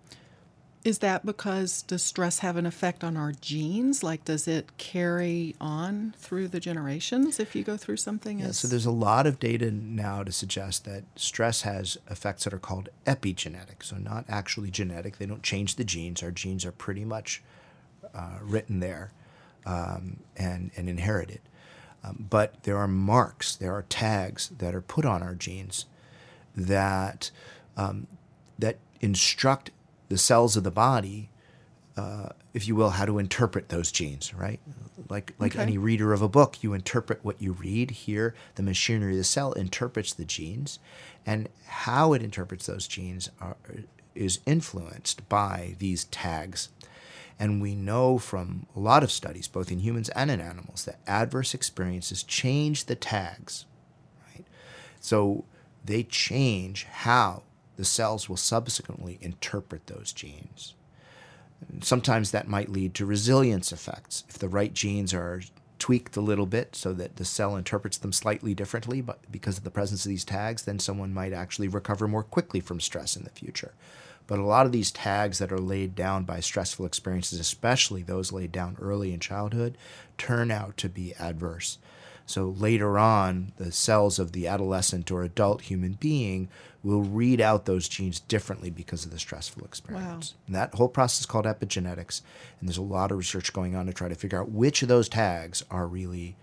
Is 0.85 0.99
that 0.99 1.25
because 1.25 1.81
does 1.81 2.01
stress 2.01 2.39
have 2.39 2.55
an 2.55 2.65
effect 2.65 3.03
on 3.03 3.17
our 3.17 3.33
genes? 3.33 4.01
Like, 4.01 4.23
does 4.23 4.47
it 4.47 4.77
carry 4.77 5.55
on 5.59 6.15
through 6.17 6.47
the 6.47 6.61
generations 6.61 7.37
if 7.37 7.53
you 7.53 7.63
go 7.63 7.75
through 7.75 7.97
something? 7.97 8.39
Yeah, 8.39 8.47
as... 8.47 8.59
so 8.59 8.67
there's 8.67 8.85
a 8.85 8.91
lot 8.91 9.27
of 9.27 9.39
data 9.39 9.71
now 9.71 10.23
to 10.23 10.31
suggest 10.31 10.85
that 10.85 11.03
stress 11.17 11.63
has 11.63 11.97
effects 12.09 12.45
that 12.45 12.53
are 12.53 12.59
called 12.59 12.87
epigenetic, 13.05 13.83
so 13.83 13.97
not 13.97 14.23
actually 14.29 14.71
genetic. 14.71 15.17
They 15.17 15.25
don't 15.25 15.43
change 15.43 15.75
the 15.75 15.83
genes. 15.83 16.23
Our 16.23 16.31
genes 16.31 16.63
are 16.63 16.71
pretty 16.71 17.03
much 17.03 17.43
uh, 18.15 18.37
written 18.41 18.79
there 18.79 19.11
um, 19.65 20.21
and, 20.37 20.71
and 20.77 20.87
inherited. 20.87 21.41
Um, 22.05 22.25
but 22.29 22.63
there 22.63 22.77
are 22.77 22.87
marks, 22.87 23.55
there 23.55 23.73
are 23.73 23.83
tags 23.83 24.49
that 24.59 24.73
are 24.73 24.81
put 24.81 25.03
on 25.03 25.21
our 25.21 25.35
genes 25.35 25.85
that 26.55 27.31
um, 27.75 28.07
that 28.57 28.77
instruct 29.01 29.71
the 30.09 30.17
cells 30.17 30.57
of 30.57 30.63
the 30.63 30.71
body, 30.71 31.29
uh, 31.97 32.29
if 32.53 32.67
you 32.67 32.75
will, 32.75 32.91
how 32.91 33.05
to 33.05 33.17
interpret 33.19 33.69
those 33.69 33.91
genes. 33.91 34.33
Right, 34.33 34.59
like 35.09 35.33
like 35.39 35.53
Okay. 35.53 35.61
any 35.63 35.77
reader 35.77 36.13
of 36.13 36.21
a 36.21 36.29
book, 36.29 36.61
you 36.63 36.73
interpret 36.73 37.23
what 37.23 37.41
you 37.41 37.53
read. 37.53 37.91
Here, 37.91 38.35
the 38.55 38.63
machinery 38.63 39.13
of 39.13 39.17
the 39.17 39.23
cell 39.23 39.53
interprets 39.53 40.13
the 40.13 40.25
genes, 40.25 40.79
and 41.25 41.49
how 41.67 42.13
it 42.13 42.21
interprets 42.21 42.65
those 42.65 42.87
genes 42.87 43.29
are, 43.39 43.57
is 44.15 44.39
influenced 44.45 45.27
by 45.29 45.75
these 45.79 46.05
tags. 46.05 46.69
And 47.41 47.61
we 47.61 47.73
know 47.73 48.17
from 48.17 48.65
a 48.75 48.79
lot 48.81 49.01
of 49.01 49.11
studies, 49.11 49.47
both 49.47 49.71
in 49.71 49.79
humans 49.79 50.09
and 50.09 50.29
in 50.29 50.41
animals, 50.41 50.83
that 50.83 50.99
adverse 51.07 51.53
experiences 51.53 52.21
change 52.21 52.85
the 52.85 52.95
tags. 52.95 53.65
Right? 54.27 54.45
So 54.99 55.45
they 55.85 56.03
change 56.03 56.83
how 56.83 57.43
the 57.79 57.85
cells 57.85 58.27
will 58.27 58.35
subsequently 58.35 59.17
interpret 59.21 59.87
those 59.87 60.11
genes. 60.11 60.73
Sometimes 61.79 62.31
that 62.31 62.45
might 62.45 62.67
lead 62.67 62.93
to 62.95 63.05
resilience 63.05 63.71
effects. 63.71 64.25
If 64.27 64.37
the 64.37 64.49
right 64.49 64.73
genes 64.73 65.13
are 65.13 65.39
tweaked 65.79 66.17
a 66.17 66.21
little 66.21 66.45
bit 66.45 66.75
so 66.75 66.91
that 66.91 67.15
the 67.15 67.23
cell 67.23 67.55
interprets 67.55 67.97
them 67.97 68.11
slightly 68.11 68.53
differently, 68.53 68.99
but 68.99 69.19
because 69.31 69.57
of 69.57 69.63
the 69.63 69.71
presence 69.71 70.03
of 70.03 70.09
these 70.09 70.25
tags, 70.25 70.63
then 70.63 70.77
someone 70.77 71.13
might 71.13 71.31
actually 71.31 71.69
recover 71.69 72.05
more 72.05 72.21
quickly 72.21 72.59
from 72.59 72.81
stress 72.81 73.15
in 73.15 73.23
the 73.23 73.29
future. 73.29 73.71
But 74.27 74.39
a 74.39 74.43
lot 74.43 74.65
of 74.65 74.73
these 74.73 74.91
tags 74.91 75.39
that 75.39 75.53
are 75.53 75.57
laid 75.57 75.95
down 75.95 76.25
by 76.25 76.41
stressful 76.41 76.85
experiences, 76.85 77.39
especially 77.39 78.03
those 78.03 78.33
laid 78.33 78.51
down 78.51 78.75
early 78.81 79.13
in 79.13 79.21
childhood, 79.21 79.77
turn 80.17 80.51
out 80.51 80.75
to 80.75 80.89
be 80.89 81.13
adverse. 81.17 81.77
So 82.29 82.53
later 82.59 82.99
on, 82.99 83.53
the 83.57 83.71
cells 83.71 84.19
of 84.19 84.33
the 84.33 84.45
adolescent 84.45 85.09
or 85.09 85.23
adult 85.23 85.61
human 85.61 85.93
being 85.93 86.47
will 86.83 87.01
read 87.01 87.41
out 87.41 87.65
those 87.65 87.89
genes 87.89 88.19
differently 88.19 88.69
because 88.69 89.03
of 89.03 89.09
the 89.09 89.17
stressful 89.17 89.65
experience. 89.65 90.35
And 90.45 90.55
that 90.55 90.75
whole 90.75 90.89
process 90.89 91.21
is 91.21 91.25
called 91.25 91.45
epigenetics. 91.45 92.21
And 92.59 92.69
there's 92.69 92.77
a 92.77 92.83
lot 92.83 93.09
of 93.11 93.17
research 93.17 93.51
going 93.51 93.75
on 93.75 93.87
to 93.87 93.93
try 93.93 94.09
to 94.09 94.13
figure 94.13 94.39
out 94.39 94.51
which 94.51 94.83
of 94.83 94.87
those 94.87 95.09
tags 95.09 95.63
are 95.71 95.87
really 95.87 96.35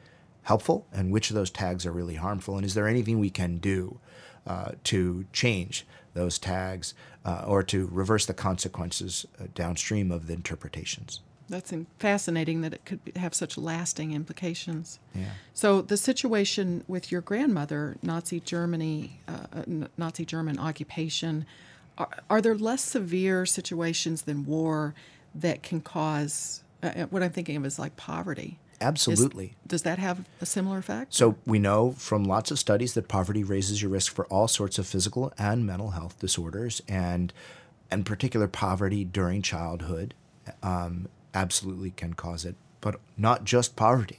helpful 0.42 0.88
and 0.92 1.12
which 1.12 1.30
of 1.30 1.36
those 1.36 1.50
tags 1.50 1.86
are 1.86 1.92
really 1.92 2.16
harmful. 2.16 2.56
And 2.56 2.66
is 2.66 2.74
there 2.74 2.88
anything 2.88 3.20
we 3.20 3.30
can 3.30 3.58
do 3.58 4.00
uh, 4.44 4.72
to 4.84 5.26
change 5.32 5.86
those 6.14 6.36
tags 6.36 6.94
uh, 7.24 7.44
or 7.46 7.62
to 7.62 7.88
reverse 7.92 8.26
the 8.26 8.34
consequences 8.34 9.24
uh, 9.40 9.44
downstream 9.54 10.10
of 10.10 10.26
the 10.26 10.34
interpretations? 10.34 11.20
That's 11.48 11.72
in- 11.72 11.86
fascinating 11.98 12.62
that 12.62 12.74
it 12.74 12.84
could 12.84 13.00
have 13.16 13.34
such 13.34 13.56
lasting 13.56 14.12
implications. 14.12 14.98
Yeah. 15.14 15.26
So 15.54 15.80
the 15.80 15.96
situation 15.96 16.84
with 16.88 17.12
your 17.12 17.20
grandmother, 17.20 17.96
Nazi 18.02 18.40
Germany, 18.40 19.20
uh, 19.28 19.60
uh, 19.60 19.86
Nazi 19.96 20.24
German 20.24 20.58
occupation, 20.58 21.46
are, 21.98 22.08
are 22.28 22.40
there 22.40 22.56
less 22.56 22.82
severe 22.82 23.46
situations 23.46 24.22
than 24.22 24.44
war 24.44 24.94
that 25.34 25.62
can 25.62 25.80
cause? 25.80 26.62
Uh, 26.82 26.86
uh, 26.88 27.06
what 27.06 27.22
I'm 27.22 27.30
thinking 27.30 27.56
of 27.56 27.64
is 27.64 27.78
like 27.78 27.96
poverty. 27.96 28.58
Is- 28.72 28.86
Absolutely. 28.86 29.54
does 29.66 29.82
that 29.82 29.98
have 29.98 30.26
a 30.40 30.46
similar 30.46 30.78
effect? 30.78 31.14
So 31.14 31.36
we 31.46 31.58
know 31.58 31.92
from 31.92 32.24
lots 32.24 32.50
of 32.50 32.58
studies 32.58 32.92
that 32.94 33.08
poverty 33.08 33.42
raises 33.42 33.80
your 33.80 33.90
risk 33.90 34.14
for 34.14 34.26
all 34.26 34.48
sorts 34.48 34.78
of 34.78 34.86
physical 34.86 35.32
and 35.38 35.64
mental 35.64 35.90
health 35.92 36.18
disorders, 36.18 36.82
and 36.88 37.32
in 37.90 38.04
particular 38.04 38.48
poverty 38.48 39.04
during 39.04 39.40
childhood 39.42 40.12
um, 40.62 41.08
absolutely 41.36 41.90
can 41.90 42.14
cause 42.14 42.44
it. 42.44 42.56
But 42.80 43.00
not 43.16 43.44
just 43.44 43.76
poverty, 43.76 44.18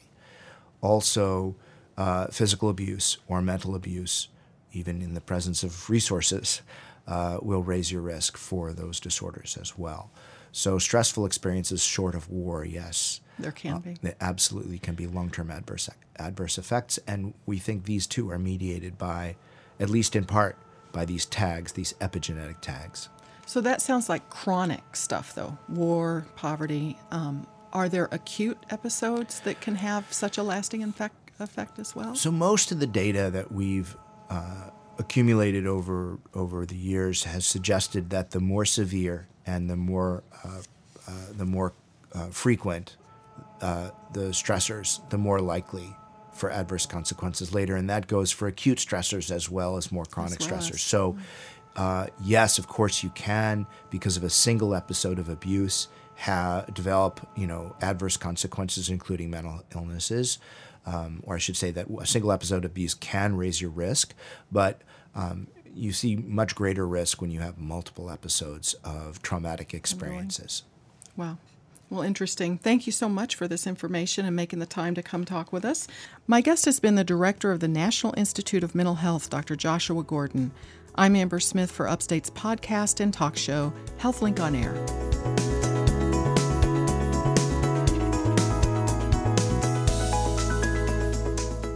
also 0.82 1.56
uh, 1.98 2.28
physical 2.28 2.70
abuse 2.70 3.18
or 3.28 3.42
mental 3.42 3.76
abuse, 3.76 4.30
even 4.72 5.02
in 5.02 5.14
the 5.14 5.22
presence 5.22 5.64
of 5.64 5.90
resources, 5.90 6.62
uh, 7.08 7.40
will 7.42 7.64
raise 7.64 7.92
your 7.92 8.02
risk 8.02 8.38
for 8.38 8.74
those 8.74 9.00
disorders 9.00 9.58
as 9.60 9.78
well. 9.78 10.12
So 10.52 10.78
stressful 10.78 11.26
experiences 11.26 11.84
short 11.84 12.16
of 12.16 12.30
war, 12.30 12.66
yes, 12.66 13.22
there 13.40 13.52
can 13.52 13.80
be. 13.80 13.96
there 14.02 14.16
absolutely 14.20 14.80
can 14.80 14.96
be 14.96 15.08
long-term 15.08 15.52
adverse 15.52 15.90
adverse 16.18 16.58
effects, 16.58 17.00
and 17.08 17.34
we 17.46 17.58
think 17.58 17.84
these 17.84 18.08
too 18.08 18.30
are 18.32 18.40
mediated 18.40 18.98
by, 18.98 19.36
at 19.80 19.90
least 19.90 20.16
in 20.16 20.26
part, 20.26 20.58
by 20.92 21.06
these 21.06 21.26
tags, 21.26 21.74
these 21.74 21.94
epigenetic 22.02 22.60
tags. 22.62 23.10
So 23.48 23.62
that 23.62 23.82
sounds 23.82 24.10
like 24.10 24.30
chronic 24.30 24.96
stuff, 24.96 25.34
though. 25.34 25.58
War, 25.70 26.26
poverty. 26.36 26.98
Um, 27.12 27.48
are 27.74 27.88
there 27.90 28.08
acute 28.12 28.58
episodes 28.70 29.40
that 29.42 29.62
can 29.62 29.76
have 29.76 30.12
such 30.12 30.38
a 30.38 30.44
lasting 30.44 30.84
effect, 30.84 31.16
effect 31.40 31.80
as 31.80 31.96
well? 31.96 32.14
So 32.14 32.30
most 32.32 32.72
of 32.72 32.80
the 32.80 32.88
data 32.88 33.30
that 33.32 33.52
we've 33.52 33.96
uh, 34.30 34.70
accumulated 35.00 35.66
over 35.66 36.18
over 36.34 36.66
the 36.66 36.76
years 36.76 37.24
has 37.24 37.46
suggested 37.46 38.10
that 38.10 38.32
the 38.32 38.40
more 38.42 38.66
severe 38.66 39.28
and 39.46 39.70
the 39.70 39.76
more 39.78 40.24
uh, 40.44 40.62
uh, 41.08 41.12
the 41.38 41.46
more 41.46 41.74
uh, 42.14 42.28
frequent 42.28 42.98
uh, 43.62 43.92
the 44.14 44.30
stressors, 44.32 45.08
the 45.10 45.18
more 45.18 45.40
likely 45.40 45.96
for 46.34 46.52
adverse 46.52 46.86
consequences 46.86 47.54
later, 47.54 47.76
and 47.76 47.90
that 47.90 48.08
goes 48.08 48.30
for 48.32 48.48
acute 48.48 48.78
stressors 48.78 49.32
as 49.32 49.50
well 49.50 49.78
as 49.78 49.92
more 49.92 50.06
chronic 50.06 50.40
well 50.40 50.50
stressors. 50.50 50.74
as- 50.76 50.82
So, 50.82 51.18
uh, 51.78 52.08
yes, 52.22 52.58
of 52.58 52.68
course, 52.68 53.04
you 53.04 53.10
can 53.12 53.68
because 53.90 54.18
of 54.18 54.24
a 54.24 54.30
single 54.30 54.74
episode 54.76 55.20
of 55.20 55.30
abuse 55.30 55.88
ha- 56.18 56.66
develop 56.74 57.26
you 57.36 57.48
know 57.48 57.76
adverse 57.82 58.18
consequences, 58.18 58.90
including 58.90 59.30
mental 59.30 59.64
illnesses. 59.74 60.40
Um, 60.86 61.22
or 61.24 61.36
I 61.36 61.38
should 61.38 61.58
say 61.58 61.72
that 61.72 61.88
a 62.00 62.06
single 62.06 62.32
episode 62.32 62.64
of 62.64 62.72
abuse 62.72 62.94
can 62.94 63.36
raise 63.36 63.62
your 63.62 63.72
risk, 63.72 64.14
but 64.52 64.82
um, 65.16 65.48
you 65.76 65.92
see 65.92 66.16
much 66.16 66.56
greater 66.56 66.88
risk 66.88 67.22
when 67.22 67.30
you 67.30 67.42
have 67.42 67.58
multiple 67.58 68.10
episodes 68.10 68.74
of 68.86 69.22
traumatic 69.22 69.74
experiences. 69.74 70.64
Wow. 71.18 71.38
Well, 71.90 72.02
interesting. 72.02 72.58
Thank 72.58 72.86
you 72.86 72.92
so 72.92 73.08
much 73.08 73.36
for 73.36 73.48
this 73.48 73.66
information 73.66 74.26
and 74.26 74.36
making 74.36 74.60
the 74.60 74.66
time 74.66 74.94
to 74.96 75.04
come 75.04 75.24
talk 75.24 75.54
with 75.54 75.64
us. 75.64 75.88
My 76.26 76.42
guest 76.42 76.66
has 76.66 76.82
been 76.82 76.96
the 76.96 77.04
director 77.04 77.52
of 77.52 77.62
the 77.62 77.68
National 77.68 78.14
Institute 78.18 78.64
of 78.64 78.76
Mental 78.76 78.96
Health, 78.96 79.30
Dr. 79.30 79.56
Joshua 79.56 80.04
Gordon. 80.04 80.52
I'm 81.00 81.16
Amber 81.16 81.40
Smith 81.40 81.70
for 81.70 81.88
Upstate's 81.88 82.32
podcast 82.32 83.02
and 83.02 83.14
talk 83.14 83.38
show, 83.38 83.72
HealthLink 84.00 84.40
on 84.40 84.56
Air. 84.56 84.74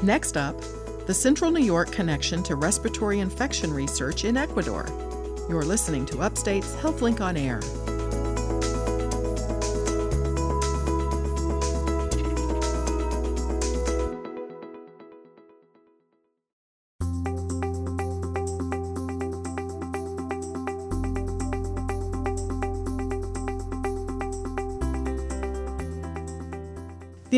Next 0.01 0.37
up, 0.37 0.59
the 1.05 1.13
Central 1.13 1.51
New 1.51 1.63
York 1.63 1.91
connection 1.91 2.41
to 2.43 2.55
respiratory 2.55 3.19
infection 3.19 3.71
research 3.71 4.25
in 4.25 4.37
Ecuador. 4.37 4.87
You're 5.47 5.65
listening 5.65 6.07
to 6.07 6.21
Upstate's 6.21 6.73
HealthLink 6.77 7.21
on 7.21 7.37
Air. 7.37 7.59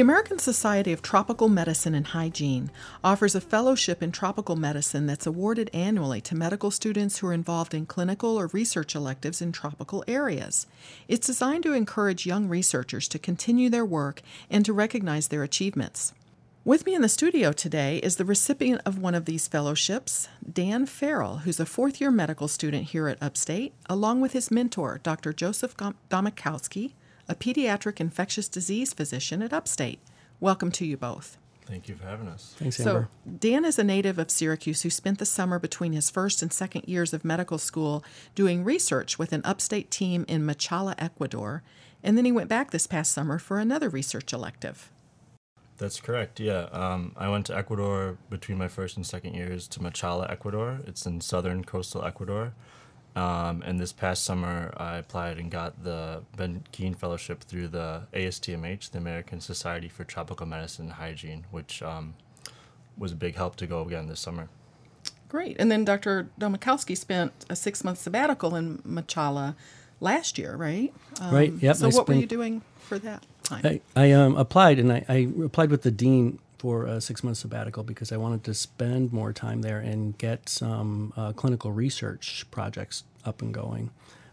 American 0.04 0.38
Society 0.38 0.92
of 0.92 1.02
Tropical 1.02 1.48
Medicine 1.48 1.96
and 1.96 2.08
Hygiene 2.08 2.72
offers 3.06 3.36
a 3.36 3.39
fellowship 3.39 4.04
in 4.04 4.12
tropical 4.12 4.58
medicine 4.58 5.06
that's 5.06 5.26
awarded 5.26 5.70
annually 5.74 6.20
to 6.20 6.36
medical 6.36 6.72
students 6.72 7.20
who 7.20 7.28
are 7.28 7.34
involved 7.34 7.74
in 7.74 7.86
clinical 7.86 8.38
or 8.38 8.48
research 8.48 8.96
electives 8.96 9.42
in 9.42 9.54
tropical 9.54 10.04
areas. 10.06 10.68
It's 11.08 11.28
designed 11.28 11.63
to 11.63 11.72
encourage 11.72 12.26
young 12.26 12.50
researchers 12.50 13.08
to 13.08 13.18
continue 13.18 13.70
their 13.70 13.86
work 13.86 14.22
and 14.50 14.66
to 14.66 14.74
recognize 14.74 15.30
their 15.30 15.42
achievements. 15.42 16.13
With 16.66 16.86
me 16.86 16.96
in 16.96 17.02
the 17.02 17.08
studio 17.08 17.54
today 17.54 18.00
is 18.00 18.18
the 18.18 18.26
recipient 18.26 18.82
of 18.86 18.98
one 18.98 19.16
of 19.16 19.24
these 19.24 19.48
fellowships, 19.48 20.28
Dan 20.52 20.86
Farrell, 20.86 21.38
who's 21.46 21.62
a 21.62 21.66
fourth 21.66 22.02
year 22.02 22.12
medical 22.12 22.50
student 22.50 22.89
here 22.89 23.08
at 23.08 23.24
Upstate, 23.24 23.74
along 23.89 24.20
with 24.20 24.34
his 24.34 24.52
mentor, 24.52 25.00
Dr. 25.02 25.32
Joseph 25.32 25.78
Domachowske 25.78 26.92
a 27.28 27.36
pediatric 27.36 28.00
infectious 28.00 28.48
disease 28.48 28.94
physician 28.94 29.42
at 29.42 29.54
Upstate. 29.54 30.00
Welcome 30.40 30.72
to 30.74 30.86
you 30.86 30.98
both. 30.98 31.38
Thank 31.66 31.88
you 31.88 31.96
for 31.96 32.06
having 32.06 32.28
us. 32.28 32.54
Thanks, 32.58 32.80
Amber. 32.80 33.10
So, 33.26 33.32
Dan 33.40 33.64
is 33.64 33.80
a 33.80 33.84
native 33.84 34.20
of 34.20 34.30
Syracuse 34.30 34.82
who 34.82 34.90
spent 34.90 35.20
the 35.20 35.26
summer 35.26 35.60
between 35.60 35.94
his 35.94 36.10
first 36.10 36.42
and 36.42 36.52
second 36.52 36.84
years 36.88 37.14
of 37.14 37.24
medical 37.24 37.58
school 37.58 38.04
doing 38.36 38.64
research 38.64 39.18
with 39.18 39.32
an 39.32 39.42
upstate 39.46 39.90
team 39.90 40.26
in 40.28 40.46
Machala, 40.46 40.96
Ecuador, 40.98 41.64
and 42.04 42.18
then 42.18 42.26
he 42.26 42.32
went 42.32 42.50
back 42.50 42.72
this 42.72 42.86
past 42.86 43.14
summer 43.14 43.40
for 43.40 43.60
another 43.60 43.88
research 43.88 44.34
elective. 44.34 44.92
That's 45.78 46.00
correct, 46.00 46.40
yeah. 46.40 46.68
Um, 46.72 47.14
I 47.18 47.30
went 47.30 47.46
to 47.48 47.58
Ecuador 47.58 48.18
between 48.30 48.58
my 48.58 48.68
first 48.68 48.98
and 48.98 49.06
second 49.06 49.34
years 49.34 49.68
to 49.70 49.80
Machala, 49.80 50.30
Ecuador. 50.30 50.82
It's 50.86 51.06
in 51.06 51.22
southern 51.22 51.64
coastal 51.64 52.04
Ecuador. 52.04 52.54
Um, 53.15 53.62
and 53.63 53.80
this 53.80 53.93
past 53.93 54.23
summer, 54.23 54.73
I 54.78 54.97
applied 54.97 55.38
and 55.38 55.52
got 55.52 55.84
the 55.84 56.23
Ben 56.36 56.63
Kean 56.71 56.95
Fellowship 56.95 57.43
through 57.43 57.67
the 57.67 58.04
ASTMH, 58.13 58.91
the 58.91 58.97
American 58.97 59.39
Society 59.39 59.88
for 59.88 60.04
Tropical 60.04 60.47
Medicine 60.47 60.86
and 60.86 60.93
Hygiene, 60.95 61.45
which 61.52 61.84
um, 61.84 62.15
was 62.97 63.12
a 63.12 63.15
big 63.15 63.36
help 63.36 63.56
to 63.58 63.67
go 63.67 63.82
again 63.82 64.08
this 64.08 64.19
summer. 64.19 64.49
Great. 65.30 65.56
And 65.60 65.71
then 65.71 65.86
Dr. 65.86 66.30
Domachowske 66.39 66.97
spent 66.97 67.34
a 67.49 67.56
six 67.56 67.84
month 67.84 67.99
sabbatical 67.99 68.56
in 68.56 68.80
Machala 68.80 69.56
last 69.99 70.38
year, 70.38 70.56
right? 70.56 70.93
Um, 71.19 71.34
right, 71.34 71.54
yep. 71.60 71.76
So, 71.76 71.86
I 71.86 71.88
what 71.88 71.93
spent, 71.93 72.08
were 72.10 72.15
you 72.15 72.28
doing 72.28 72.62
for 72.80 72.99
that 72.99 73.26
time? 73.43 73.62
I, 73.65 73.82
I 73.95 74.12
um, 74.12 74.36
applied, 74.38 74.80
and 74.80 74.91
I, 74.91 75.06
I 75.10 75.28
applied 75.43 75.71
with 75.71 75.84
the 75.84 75.91
dean 75.91 76.39
for 76.63 76.86
a 76.86 77.02
six 77.02 77.26
month 77.26 77.36
sabbatical 77.36 77.84
because 77.84 78.13
I 78.13 78.15
wanted 78.15 78.45
to 78.45 78.54
spend 78.54 79.12
more 79.12 79.34
time 79.34 79.63
there 79.63 79.80
and 79.80 80.17
get 80.17 80.47
some 80.47 81.12
uh, 81.17 81.34
clinical 81.34 81.73
research 81.73 82.45
projects 82.52 83.04
up 83.26 83.41
and 83.41 83.54
going. 83.54 83.91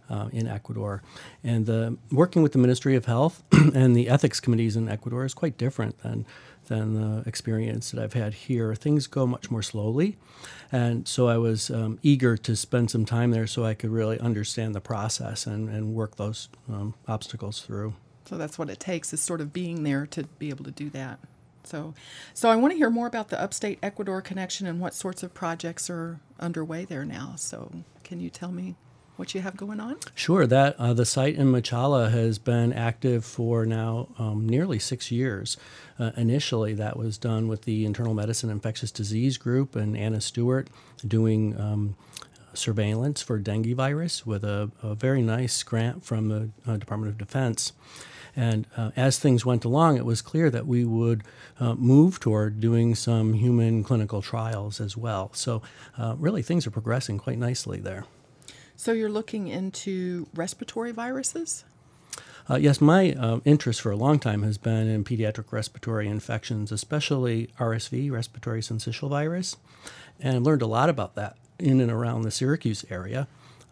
Uh, 0.08 0.28
in 0.32 0.48
Ecuador. 0.48 1.04
And 1.44 1.66
the, 1.66 1.96
working 2.10 2.42
with 2.42 2.50
the 2.50 2.58
Ministry 2.58 2.96
of 2.96 3.04
Health 3.04 3.44
and 3.52 3.94
the 3.94 4.08
ethics 4.08 4.40
committees 4.40 4.74
in 4.74 4.88
Ecuador 4.88 5.24
is 5.24 5.34
quite 5.34 5.56
different 5.56 6.00
than, 6.00 6.26
than 6.66 6.94
the 6.94 7.28
experience 7.28 7.92
that 7.92 8.02
I've 8.02 8.14
had 8.14 8.34
here. 8.34 8.74
Things 8.74 9.06
go 9.06 9.24
much 9.24 9.52
more 9.52 9.62
slowly. 9.62 10.16
And 10.72 11.06
so 11.06 11.28
I 11.28 11.38
was 11.38 11.70
um, 11.70 12.00
eager 12.02 12.36
to 12.38 12.56
spend 12.56 12.90
some 12.90 13.04
time 13.04 13.30
there 13.30 13.46
so 13.46 13.64
I 13.64 13.74
could 13.74 13.90
really 13.90 14.18
understand 14.18 14.74
the 14.74 14.80
process 14.80 15.46
and, 15.46 15.68
and 15.68 15.94
work 15.94 16.16
those 16.16 16.48
um, 16.68 16.94
obstacles 17.06 17.60
through. 17.60 17.94
So 18.24 18.36
that's 18.36 18.58
what 18.58 18.68
it 18.68 18.80
takes 18.80 19.12
is 19.12 19.20
sort 19.20 19.40
of 19.40 19.52
being 19.52 19.84
there 19.84 20.06
to 20.06 20.24
be 20.40 20.48
able 20.48 20.64
to 20.64 20.72
do 20.72 20.90
that. 20.90 21.20
So, 21.70 21.94
so 22.34 22.50
I 22.50 22.56
want 22.56 22.72
to 22.72 22.76
hear 22.76 22.90
more 22.90 23.06
about 23.06 23.28
the 23.28 23.40
Upstate 23.40 23.78
Ecuador 23.80 24.20
connection 24.20 24.66
and 24.66 24.80
what 24.80 24.92
sorts 24.92 25.22
of 25.22 25.32
projects 25.32 25.88
are 25.88 26.18
underway 26.40 26.84
there 26.84 27.04
now. 27.04 27.34
So, 27.36 27.70
can 28.02 28.18
you 28.18 28.28
tell 28.28 28.50
me 28.50 28.74
what 29.14 29.36
you 29.36 29.40
have 29.40 29.56
going 29.56 29.78
on? 29.78 29.98
Sure. 30.16 30.48
That 30.48 30.74
uh, 30.80 30.94
the 30.94 31.04
site 31.04 31.36
in 31.36 31.52
Machala 31.52 32.10
has 32.10 32.40
been 32.40 32.72
active 32.72 33.24
for 33.24 33.64
now 33.64 34.08
um, 34.18 34.48
nearly 34.48 34.80
six 34.80 35.12
years. 35.12 35.56
Uh, 35.96 36.10
initially, 36.16 36.74
that 36.74 36.96
was 36.96 37.16
done 37.16 37.46
with 37.46 37.62
the 37.62 37.84
Internal 37.84 38.14
Medicine 38.14 38.50
Infectious 38.50 38.90
Disease 38.90 39.38
Group 39.38 39.76
and 39.76 39.96
Anna 39.96 40.20
Stewart 40.20 40.68
doing. 41.06 41.58
Um, 41.58 41.96
surveillance 42.52 43.22
for 43.22 43.38
dengue 43.38 43.76
virus 43.76 44.26
with 44.26 44.42
a, 44.42 44.68
a, 44.82 44.92
very 44.96 45.22
nice 45.22 45.62
grant 45.62 46.04
from 46.04 46.28
the 46.28 46.50
uh, 46.66 46.76
Department 46.76 47.12
of 47.12 47.16
Defense. 47.16 47.72
And 48.36 48.66
uh, 48.76 48.90
as 48.96 49.18
things 49.18 49.44
went 49.44 49.64
along, 49.64 49.96
it 49.96 50.04
was 50.04 50.22
clear 50.22 50.50
that 50.50 50.66
we 50.66 50.84
would 50.84 51.22
uh, 51.58 51.74
move 51.74 52.20
toward 52.20 52.60
doing 52.60 52.94
some 52.94 53.34
human 53.34 53.82
clinical 53.82 54.22
trials 54.22 54.80
as 54.80 54.96
well. 54.96 55.30
So, 55.34 55.62
uh, 55.98 56.14
really, 56.18 56.42
things 56.42 56.66
are 56.66 56.70
progressing 56.70 57.18
quite 57.18 57.38
nicely 57.38 57.80
there. 57.80 58.04
So, 58.76 58.92
you're 58.92 59.10
looking 59.10 59.48
into 59.48 60.28
respiratory 60.34 60.92
viruses? 60.92 61.64
Uh, 62.48 62.56
yes, 62.56 62.80
my 62.80 63.12
uh, 63.12 63.40
interest 63.44 63.80
for 63.80 63.92
a 63.92 63.96
long 63.96 64.18
time 64.18 64.42
has 64.42 64.58
been 64.58 64.88
in 64.88 65.04
pediatric 65.04 65.52
respiratory 65.52 66.08
infections, 66.08 66.72
especially 66.72 67.48
RSV, 67.58 68.10
respiratory 68.10 68.60
syncytial 68.60 69.08
virus, 69.08 69.56
and 70.18 70.36
I've 70.36 70.42
learned 70.42 70.62
a 70.62 70.66
lot 70.66 70.88
about 70.88 71.14
that 71.14 71.36
in 71.60 71.80
and 71.80 71.90
around 71.90 72.22
the 72.22 72.30
Syracuse 72.30 72.84
area. 72.90 73.28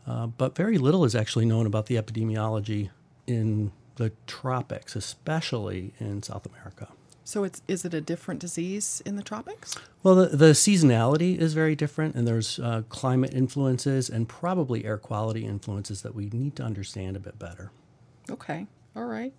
Uh, 0.06 0.26
but 0.26 0.54
very 0.54 0.78
little 0.78 1.04
is 1.04 1.14
actually 1.14 1.44
known 1.44 1.66
about 1.66 1.86
the 1.86 1.96
epidemiology 1.96 2.90
in 3.26 3.72
the 3.98 4.12
tropics, 4.26 4.96
especially 4.96 5.92
in 6.00 6.22
South 6.22 6.46
America. 6.46 6.88
So 7.24 7.44
it's 7.44 7.60
is 7.68 7.84
it 7.84 7.92
a 7.92 8.00
different 8.00 8.40
disease 8.40 9.02
in 9.04 9.16
the 9.16 9.22
tropics? 9.22 9.76
Well, 10.02 10.14
the, 10.14 10.28
the 10.34 10.52
seasonality 10.52 11.36
is 11.36 11.52
very 11.52 11.76
different, 11.76 12.14
and 12.14 12.26
there's 12.26 12.58
uh, 12.58 12.84
climate 12.88 13.34
influences 13.34 14.08
and 14.08 14.26
probably 14.26 14.86
air 14.86 14.96
quality 14.96 15.44
influences 15.44 16.00
that 16.00 16.14
we 16.14 16.30
need 16.30 16.56
to 16.56 16.62
understand 16.62 17.16
a 17.16 17.20
bit 17.20 17.38
better. 17.38 17.70
Okay, 18.30 18.66
all 18.96 19.04
right. 19.04 19.34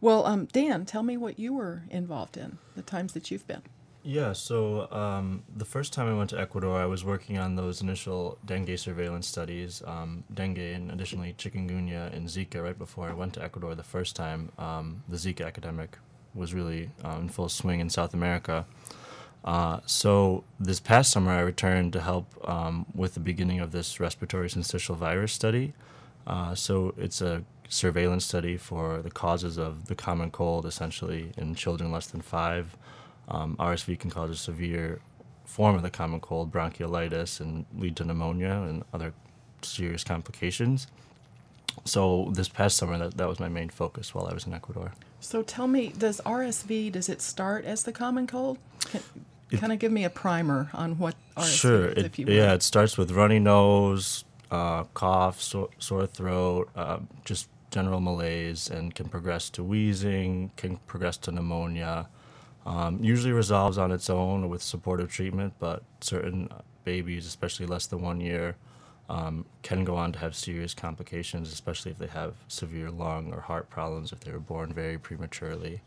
Well, 0.00 0.24
um, 0.24 0.46
Dan, 0.46 0.86
tell 0.86 1.02
me 1.02 1.18
what 1.18 1.38
you 1.38 1.52
were 1.52 1.82
involved 1.90 2.38
in 2.38 2.56
the 2.76 2.82
times 2.82 3.12
that 3.12 3.30
you've 3.30 3.46
been. 3.46 3.62
Yeah, 4.08 4.32
so 4.32 4.90
um, 4.90 5.42
the 5.54 5.66
first 5.66 5.92
time 5.92 6.08
I 6.08 6.16
went 6.16 6.30
to 6.30 6.40
Ecuador, 6.40 6.80
I 6.80 6.86
was 6.86 7.04
working 7.04 7.36
on 7.36 7.56
those 7.56 7.82
initial 7.82 8.38
dengue 8.46 8.78
surveillance 8.78 9.26
studies, 9.26 9.82
um, 9.86 10.24
dengue 10.32 10.56
and 10.60 10.90
additionally 10.90 11.34
chikungunya 11.36 12.10
and 12.16 12.26
Zika. 12.26 12.64
Right 12.64 12.78
before 12.78 13.10
I 13.10 13.12
went 13.12 13.34
to 13.34 13.42
Ecuador 13.42 13.74
the 13.74 13.82
first 13.82 14.16
time, 14.16 14.50
um, 14.56 15.02
the 15.10 15.18
Zika 15.18 15.42
epidemic 15.42 15.98
was 16.34 16.54
really 16.54 16.88
uh, 17.04 17.18
in 17.20 17.28
full 17.28 17.50
swing 17.50 17.80
in 17.80 17.90
South 17.90 18.14
America. 18.14 18.64
Uh, 19.44 19.80
so 19.84 20.42
this 20.58 20.80
past 20.80 21.12
summer, 21.12 21.32
I 21.32 21.40
returned 21.40 21.92
to 21.92 22.00
help 22.00 22.28
um, 22.48 22.86
with 22.94 23.12
the 23.12 23.20
beginning 23.20 23.60
of 23.60 23.72
this 23.72 24.00
respiratory 24.00 24.48
syncytial 24.48 24.96
virus 24.96 25.34
study. 25.34 25.74
Uh, 26.26 26.54
so 26.54 26.94
it's 26.96 27.20
a 27.20 27.44
surveillance 27.68 28.24
study 28.24 28.56
for 28.56 29.02
the 29.02 29.10
causes 29.10 29.58
of 29.58 29.88
the 29.88 29.94
common 29.94 30.30
cold, 30.30 30.64
essentially 30.64 31.32
in 31.36 31.54
children 31.54 31.92
less 31.92 32.06
than 32.06 32.22
five. 32.22 32.74
Um, 33.28 33.56
RSV 33.56 33.98
can 33.98 34.10
cause 34.10 34.30
a 34.30 34.36
severe 34.36 35.00
form 35.44 35.76
of 35.76 35.82
the 35.82 35.90
common 35.90 36.20
cold, 36.20 36.52
bronchiolitis, 36.52 37.40
and 37.40 37.64
lead 37.76 37.96
to 37.96 38.04
pneumonia 38.04 38.64
and 38.68 38.84
other 38.92 39.12
serious 39.62 40.04
complications. 40.04 40.86
So 41.84 42.30
this 42.32 42.48
past 42.48 42.76
summer, 42.76 42.98
that, 42.98 43.16
that 43.16 43.28
was 43.28 43.40
my 43.40 43.48
main 43.48 43.68
focus 43.68 44.14
while 44.14 44.26
I 44.26 44.34
was 44.34 44.46
in 44.46 44.54
Ecuador. 44.54 44.92
So 45.20 45.42
tell 45.42 45.66
me, 45.66 45.92
does 45.96 46.20
RSV 46.24 46.92
does 46.92 47.08
it 47.08 47.20
start 47.20 47.64
as 47.64 47.84
the 47.84 47.92
common 47.92 48.26
cold? 48.26 48.58
Can, 48.90 49.00
kind 49.56 49.72
of 49.72 49.78
give 49.78 49.92
me 49.92 50.04
a 50.04 50.10
primer 50.10 50.70
on 50.72 50.98
what 50.98 51.14
RSV 51.36 51.60
sure, 51.60 51.86
is, 51.88 52.04
if 52.04 52.18
you 52.18 52.26
will. 52.26 52.34
Yeah, 52.34 52.54
it 52.54 52.62
starts 52.62 52.98
with 52.98 53.10
runny 53.10 53.38
nose, 53.38 54.24
uh, 54.50 54.84
cough, 54.94 55.40
so, 55.40 55.70
sore 55.78 56.06
throat, 56.06 56.68
uh, 56.76 56.98
just 57.24 57.48
general 57.70 58.00
malaise, 58.00 58.68
and 58.70 58.94
can 58.94 59.08
progress 59.08 59.50
to 59.50 59.64
wheezing, 59.64 60.50
can 60.56 60.76
progress 60.86 61.16
to 61.18 61.32
pneumonia, 61.32 62.08
um, 62.68 63.02
usually 63.02 63.32
resolves 63.32 63.78
on 63.78 63.90
its 63.90 64.10
own 64.10 64.50
with 64.50 64.62
supportive 64.62 65.10
treatment, 65.10 65.54
but 65.58 65.82
certain 66.02 66.50
babies, 66.84 67.26
especially 67.26 67.64
less 67.64 67.86
than 67.86 68.02
one 68.02 68.20
year, 68.20 68.56
um, 69.08 69.46
can 69.62 69.84
go 69.84 69.96
on 69.96 70.12
to 70.12 70.18
have 70.18 70.36
serious 70.36 70.74
complications, 70.74 71.50
especially 71.50 71.90
if 71.90 71.98
they 71.98 72.08
have 72.08 72.34
severe 72.46 72.90
lung 72.90 73.32
or 73.32 73.40
heart 73.40 73.70
problems 73.70 74.12
if 74.12 74.20
they 74.20 74.30
were 74.30 74.38
born 74.38 74.74
very 74.74 74.98
prematurely. 74.98 75.80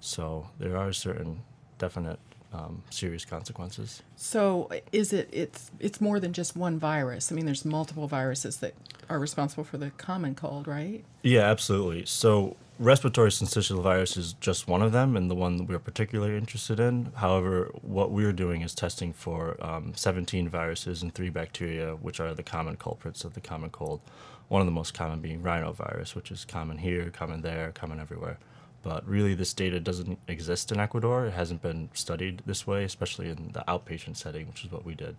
So 0.00 0.50
there 0.58 0.76
are 0.76 0.92
certain 0.92 1.40
definite 1.78 2.20
um, 2.52 2.82
serious 2.90 3.24
consequences. 3.24 4.02
So 4.16 4.70
is 4.92 5.12
it 5.12 5.28
it's 5.32 5.70
it's 5.80 6.00
more 6.00 6.20
than 6.20 6.32
just 6.32 6.56
one 6.56 6.78
virus? 6.78 7.30
I 7.30 7.34
mean, 7.34 7.46
there's 7.46 7.64
multiple 7.64 8.06
viruses 8.06 8.58
that 8.58 8.74
are 9.08 9.18
responsible 9.18 9.64
for 9.64 9.78
the 9.78 9.90
common 9.90 10.34
cold, 10.34 10.66
right? 10.66 11.04
Yeah, 11.22 11.42
absolutely. 11.42 12.06
So 12.06 12.56
respiratory 12.78 13.30
syncytial 13.30 13.82
virus 13.82 14.16
is 14.16 14.34
just 14.34 14.68
one 14.68 14.82
of 14.82 14.92
them 14.92 15.16
and 15.16 15.30
the 15.30 15.34
one 15.34 15.56
that 15.56 15.68
we're 15.68 15.78
particularly 15.78 16.36
interested 16.36 16.78
in. 16.78 17.12
However, 17.16 17.70
what 17.82 18.10
we're 18.10 18.32
doing 18.32 18.62
is 18.62 18.74
testing 18.74 19.12
for 19.12 19.56
um, 19.64 19.92
17 19.94 20.48
viruses 20.48 21.02
and 21.02 21.12
three 21.12 21.30
bacteria, 21.30 21.94
which 21.94 22.20
are 22.20 22.34
the 22.34 22.42
common 22.42 22.76
culprits 22.76 23.24
of 23.24 23.34
the 23.34 23.40
common 23.40 23.70
cold. 23.70 24.00
One 24.48 24.60
of 24.62 24.66
the 24.66 24.72
most 24.72 24.94
common 24.94 25.20
being 25.20 25.42
rhinovirus, 25.42 26.14
which 26.14 26.30
is 26.30 26.44
common 26.44 26.78
here, 26.78 27.10
common 27.10 27.42
there, 27.42 27.72
common 27.72 28.00
everywhere. 28.00 28.38
But 28.82 29.06
really, 29.08 29.34
this 29.34 29.52
data 29.52 29.80
doesn't 29.80 30.18
exist 30.28 30.70
in 30.70 30.78
Ecuador. 30.78 31.26
It 31.26 31.32
hasn't 31.32 31.62
been 31.62 31.90
studied 31.94 32.42
this 32.46 32.66
way, 32.66 32.84
especially 32.84 33.28
in 33.28 33.50
the 33.52 33.64
outpatient 33.66 34.16
setting, 34.16 34.46
which 34.46 34.64
is 34.64 34.70
what 34.70 34.84
we 34.84 34.94
did. 34.94 35.16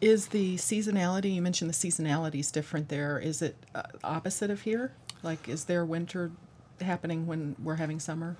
Is 0.00 0.28
the 0.28 0.56
seasonality, 0.56 1.34
you 1.34 1.42
mentioned 1.42 1.70
the 1.70 1.74
seasonality 1.74 2.40
is 2.40 2.52
different 2.52 2.88
there. 2.88 3.18
Is 3.18 3.42
it 3.42 3.56
uh, 3.74 3.82
opposite 4.04 4.50
of 4.50 4.62
here? 4.62 4.92
Like, 5.22 5.48
is 5.48 5.64
there 5.64 5.84
winter 5.84 6.30
happening 6.80 7.26
when 7.26 7.56
we're 7.62 7.76
having 7.76 7.98
summer? 7.98 8.36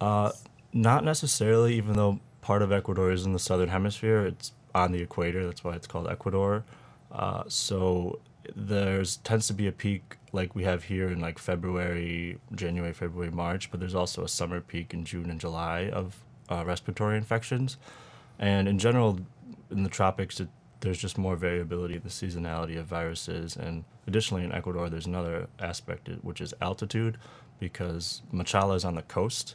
Uh, 0.00 0.32
not 0.72 1.04
necessarily, 1.04 1.74
even 1.74 1.94
though 1.94 2.20
part 2.40 2.62
of 2.62 2.72
Ecuador 2.72 3.10
is 3.10 3.26
in 3.26 3.32
the 3.32 3.38
southern 3.38 3.68
hemisphere. 3.68 4.24
It's 4.26 4.52
on 4.74 4.92
the 4.92 5.02
equator. 5.02 5.44
That's 5.44 5.64
why 5.64 5.74
it's 5.74 5.86
called 5.86 6.08
Ecuador. 6.08 6.64
Uh, 7.10 7.44
so 7.48 8.18
there's 8.54 9.16
tends 9.18 9.46
to 9.46 9.52
be 9.54 9.66
a 9.66 9.72
peak 9.72 10.16
like 10.32 10.54
we 10.54 10.64
have 10.64 10.84
here 10.84 11.08
in 11.08 11.20
like 11.20 11.38
February, 11.38 12.38
January, 12.54 12.92
February, 12.92 13.30
March, 13.30 13.70
but 13.70 13.80
there's 13.80 13.94
also 13.94 14.24
a 14.24 14.28
summer 14.28 14.60
peak 14.60 14.94
in 14.94 15.04
June 15.04 15.30
and 15.30 15.40
July 15.40 15.90
of 15.90 16.22
uh, 16.50 16.64
respiratory 16.64 17.16
infections. 17.16 17.76
And 18.38 18.66
in 18.66 18.78
general, 18.78 19.20
in 19.70 19.82
the 19.82 19.88
tropics, 19.88 20.40
it, 20.40 20.48
there's 20.80 20.98
just 20.98 21.18
more 21.18 21.36
variability 21.36 21.94
in 21.94 22.02
the 22.02 22.08
seasonality 22.08 22.78
of 22.78 22.86
viruses. 22.86 23.56
And 23.56 23.84
additionally, 24.06 24.44
in 24.44 24.52
Ecuador, 24.52 24.88
there's 24.88 25.06
another 25.06 25.48
aspect, 25.60 26.08
which 26.22 26.40
is 26.40 26.54
altitude, 26.60 27.18
because 27.60 28.22
Machala 28.32 28.74
is 28.74 28.84
on 28.84 28.96
the 28.96 29.02
coast, 29.02 29.54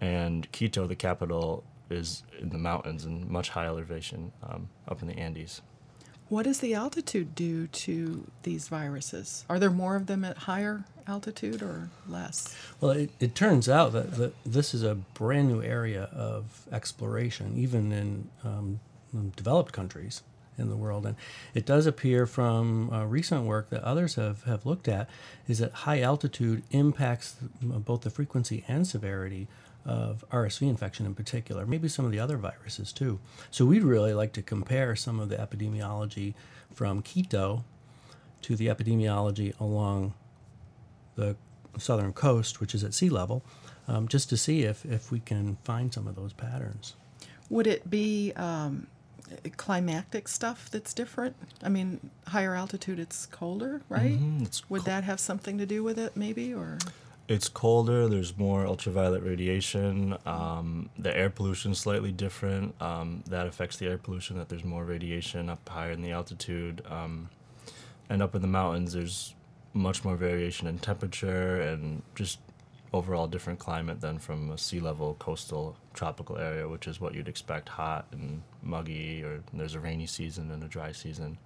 and 0.00 0.50
Quito, 0.52 0.86
the 0.86 0.96
capital, 0.96 1.64
is 1.88 2.22
in 2.38 2.50
the 2.50 2.58
mountains 2.58 3.04
and 3.04 3.28
much 3.28 3.50
high 3.50 3.66
elevation 3.66 4.32
um, 4.42 4.68
up 4.86 5.02
in 5.02 5.08
the 5.08 5.18
Andes. 5.18 5.62
What 6.30 6.44
does 6.44 6.60
the 6.60 6.74
altitude 6.74 7.34
do 7.34 7.66
to 7.66 8.24
these 8.44 8.68
viruses? 8.68 9.44
Are 9.50 9.58
there 9.58 9.68
more 9.68 9.96
of 9.96 10.06
them 10.06 10.24
at 10.24 10.38
higher 10.38 10.84
altitude 11.08 11.60
or 11.60 11.90
less? 12.08 12.54
Well, 12.80 12.92
it, 12.92 13.10
it 13.18 13.34
turns 13.34 13.68
out 13.68 13.92
that, 13.94 14.14
that 14.14 14.32
this 14.46 14.72
is 14.72 14.84
a 14.84 14.94
brand 14.94 15.48
new 15.48 15.60
area 15.60 16.04
of 16.12 16.68
exploration, 16.70 17.54
even 17.56 17.90
in 17.90 18.28
um, 18.44 18.78
developed 19.34 19.72
countries 19.72 20.22
in 20.56 20.68
the 20.68 20.76
world. 20.76 21.04
And 21.04 21.16
it 21.52 21.66
does 21.66 21.86
appear 21.86 22.26
from 22.26 22.92
uh, 22.92 23.06
recent 23.06 23.42
work 23.42 23.70
that 23.70 23.82
others 23.82 24.14
have, 24.14 24.44
have 24.44 24.64
looked 24.64 24.86
at 24.86 25.10
is 25.48 25.58
that 25.58 25.72
high 25.72 26.00
altitude 26.00 26.62
impacts 26.70 27.34
both 27.60 28.02
the 28.02 28.10
frequency 28.10 28.64
and 28.68 28.86
severity 28.86 29.48
of 29.90 30.24
RSV 30.30 30.68
infection 30.68 31.04
in 31.04 31.16
particular, 31.16 31.66
maybe 31.66 31.88
some 31.88 32.04
of 32.04 32.12
the 32.12 32.20
other 32.20 32.36
viruses 32.36 32.92
too. 32.92 33.18
So 33.50 33.66
we'd 33.66 33.82
really 33.82 34.14
like 34.14 34.32
to 34.34 34.42
compare 34.42 34.94
some 34.94 35.18
of 35.18 35.30
the 35.30 35.36
epidemiology 35.36 36.34
from 36.72 37.02
Quito 37.02 37.64
to 38.42 38.54
the 38.54 38.68
epidemiology 38.68 39.58
along 39.58 40.14
the 41.16 41.34
southern 41.76 42.12
coast, 42.12 42.60
which 42.60 42.72
is 42.72 42.84
at 42.84 42.94
sea 42.94 43.10
level, 43.10 43.42
um, 43.88 44.06
just 44.06 44.28
to 44.30 44.36
see 44.36 44.62
if, 44.62 44.84
if 44.84 45.10
we 45.10 45.18
can 45.18 45.56
find 45.64 45.92
some 45.92 46.06
of 46.06 46.14
those 46.14 46.32
patterns. 46.32 46.94
Would 47.48 47.66
it 47.66 47.90
be 47.90 48.32
um, 48.36 48.86
climatic 49.56 50.28
stuff 50.28 50.70
that's 50.70 50.94
different? 50.94 51.34
I 51.64 51.68
mean, 51.68 52.10
higher 52.28 52.54
altitude, 52.54 53.00
it's 53.00 53.26
colder, 53.26 53.82
right? 53.88 54.12
Mm-hmm, 54.12 54.44
it's 54.44 54.70
Would 54.70 54.84
that 54.84 55.02
have 55.02 55.18
something 55.18 55.58
to 55.58 55.66
do 55.66 55.82
with 55.82 55.98
it, 55.98 56.16
maybe, 56.16 56.54
or? 56.54 56.78
It's 57.30 57.48
colder. 57.48 58.08
There's 58.08 58.36
more 58.36 58.66
ultraviolet 58.66 59.22
radiation. 59.22 60.18
Um, 60.26 60.90
the 60.98 61.16
air 61.16 61.30
pollution 61.30 61.70
is 61.70 61.78
slightly 61.78 62.10
different. 62.10 62.74
Um, 62.82 63.22
that 63.28 63.46
affects 63.46 63.76
the 63.76 63.86
air 63.86 63.98
pollution. 63.98 64.36
That 64.36 64.48
there's 64.48 64.64
more 64.64 64.84
radiation 64.84 65.48
up 65.48 65.68
higher 65.68 65.92
in 65.92 66.02
the 66.02 66.10
altitude, 66.10 66.82
um, 66.90 67.30
and 68.08 68.20
up 68.20 68.34
in 68.34 68.42
the 68.42 68.48
mountains 68.48 68.94
there's 68.94 69.36
much 69.74 70.04
more 70.04 70.16
variation 70.16 70.66
in 70.66 70.80
temperature 70.80 71.60
and 71.60 72.02
just 72.16 72.40
overall 72.92 73.28
different 73.28 73.60
climate 73.60 74.00
than 74.00 74.18
from 74.18 74.50
a 74.50 74.58
sea 74.58 74.80
level 74.80 75.14
coastal 75.20 75.76
tropical 75.94 76.36
area, 76.36 76.66
which 76.66 76.88
is 76.88 77.00
what 77.00 77.14
you'd 77.14 77.28
expect 77.28 77.68
hot 77.68 78.06
and 78.10 78.42
muggy, 78.60 79.22
or 79.22 79.44
there's 79.52 79.76
a 79.76 79.80
rainy 79.80 80.06
season 80.06 80.50
and 80.50 80.64
a 80.64 80.66
dry 80.66 80.90
season. 80.90 81.38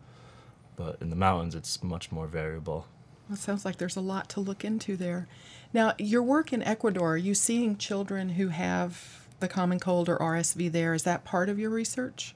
But 0.76 0.96
in 1.02 1.10
the 1.10 1.16
mountains, 1.16 1.54
it's 1.54 1.82
much 1.82 2.10
more 2.10 2.26
variable. 2.26 2.86
It 3.32 3.38
sounds 3.38 3.64
like 3.64 3.78
there's 3.78 3.96
a 3.96 4.00
lot 4.02 4.28
to 4.30 4.40
look 4.40 4.64
into 4.64 4.96
there. 4.96 5.26
Now, 5.72 5.94
your 5.98 6.22
work 6.22 6.52
in 6.52 6.62
Ecuador, 6.62 7.14
are 7.14 7.16
you 7.16 7.34
seeing 7.34 7.76
children 7.76 8.30
who 8.30 8.48
have 8.48 9.26
the 9.40 9.48
common 9.48 9.80
cold 9.80 10.08
or 10.08 10.18
RSV 10.18 10.70
there? 10.70 10.94
Is 10.94 11.02
that 11.04 11.24
part 11.24 11.48
of 11.48 11.58
your 11.58 11.70
research? 11.70 12.34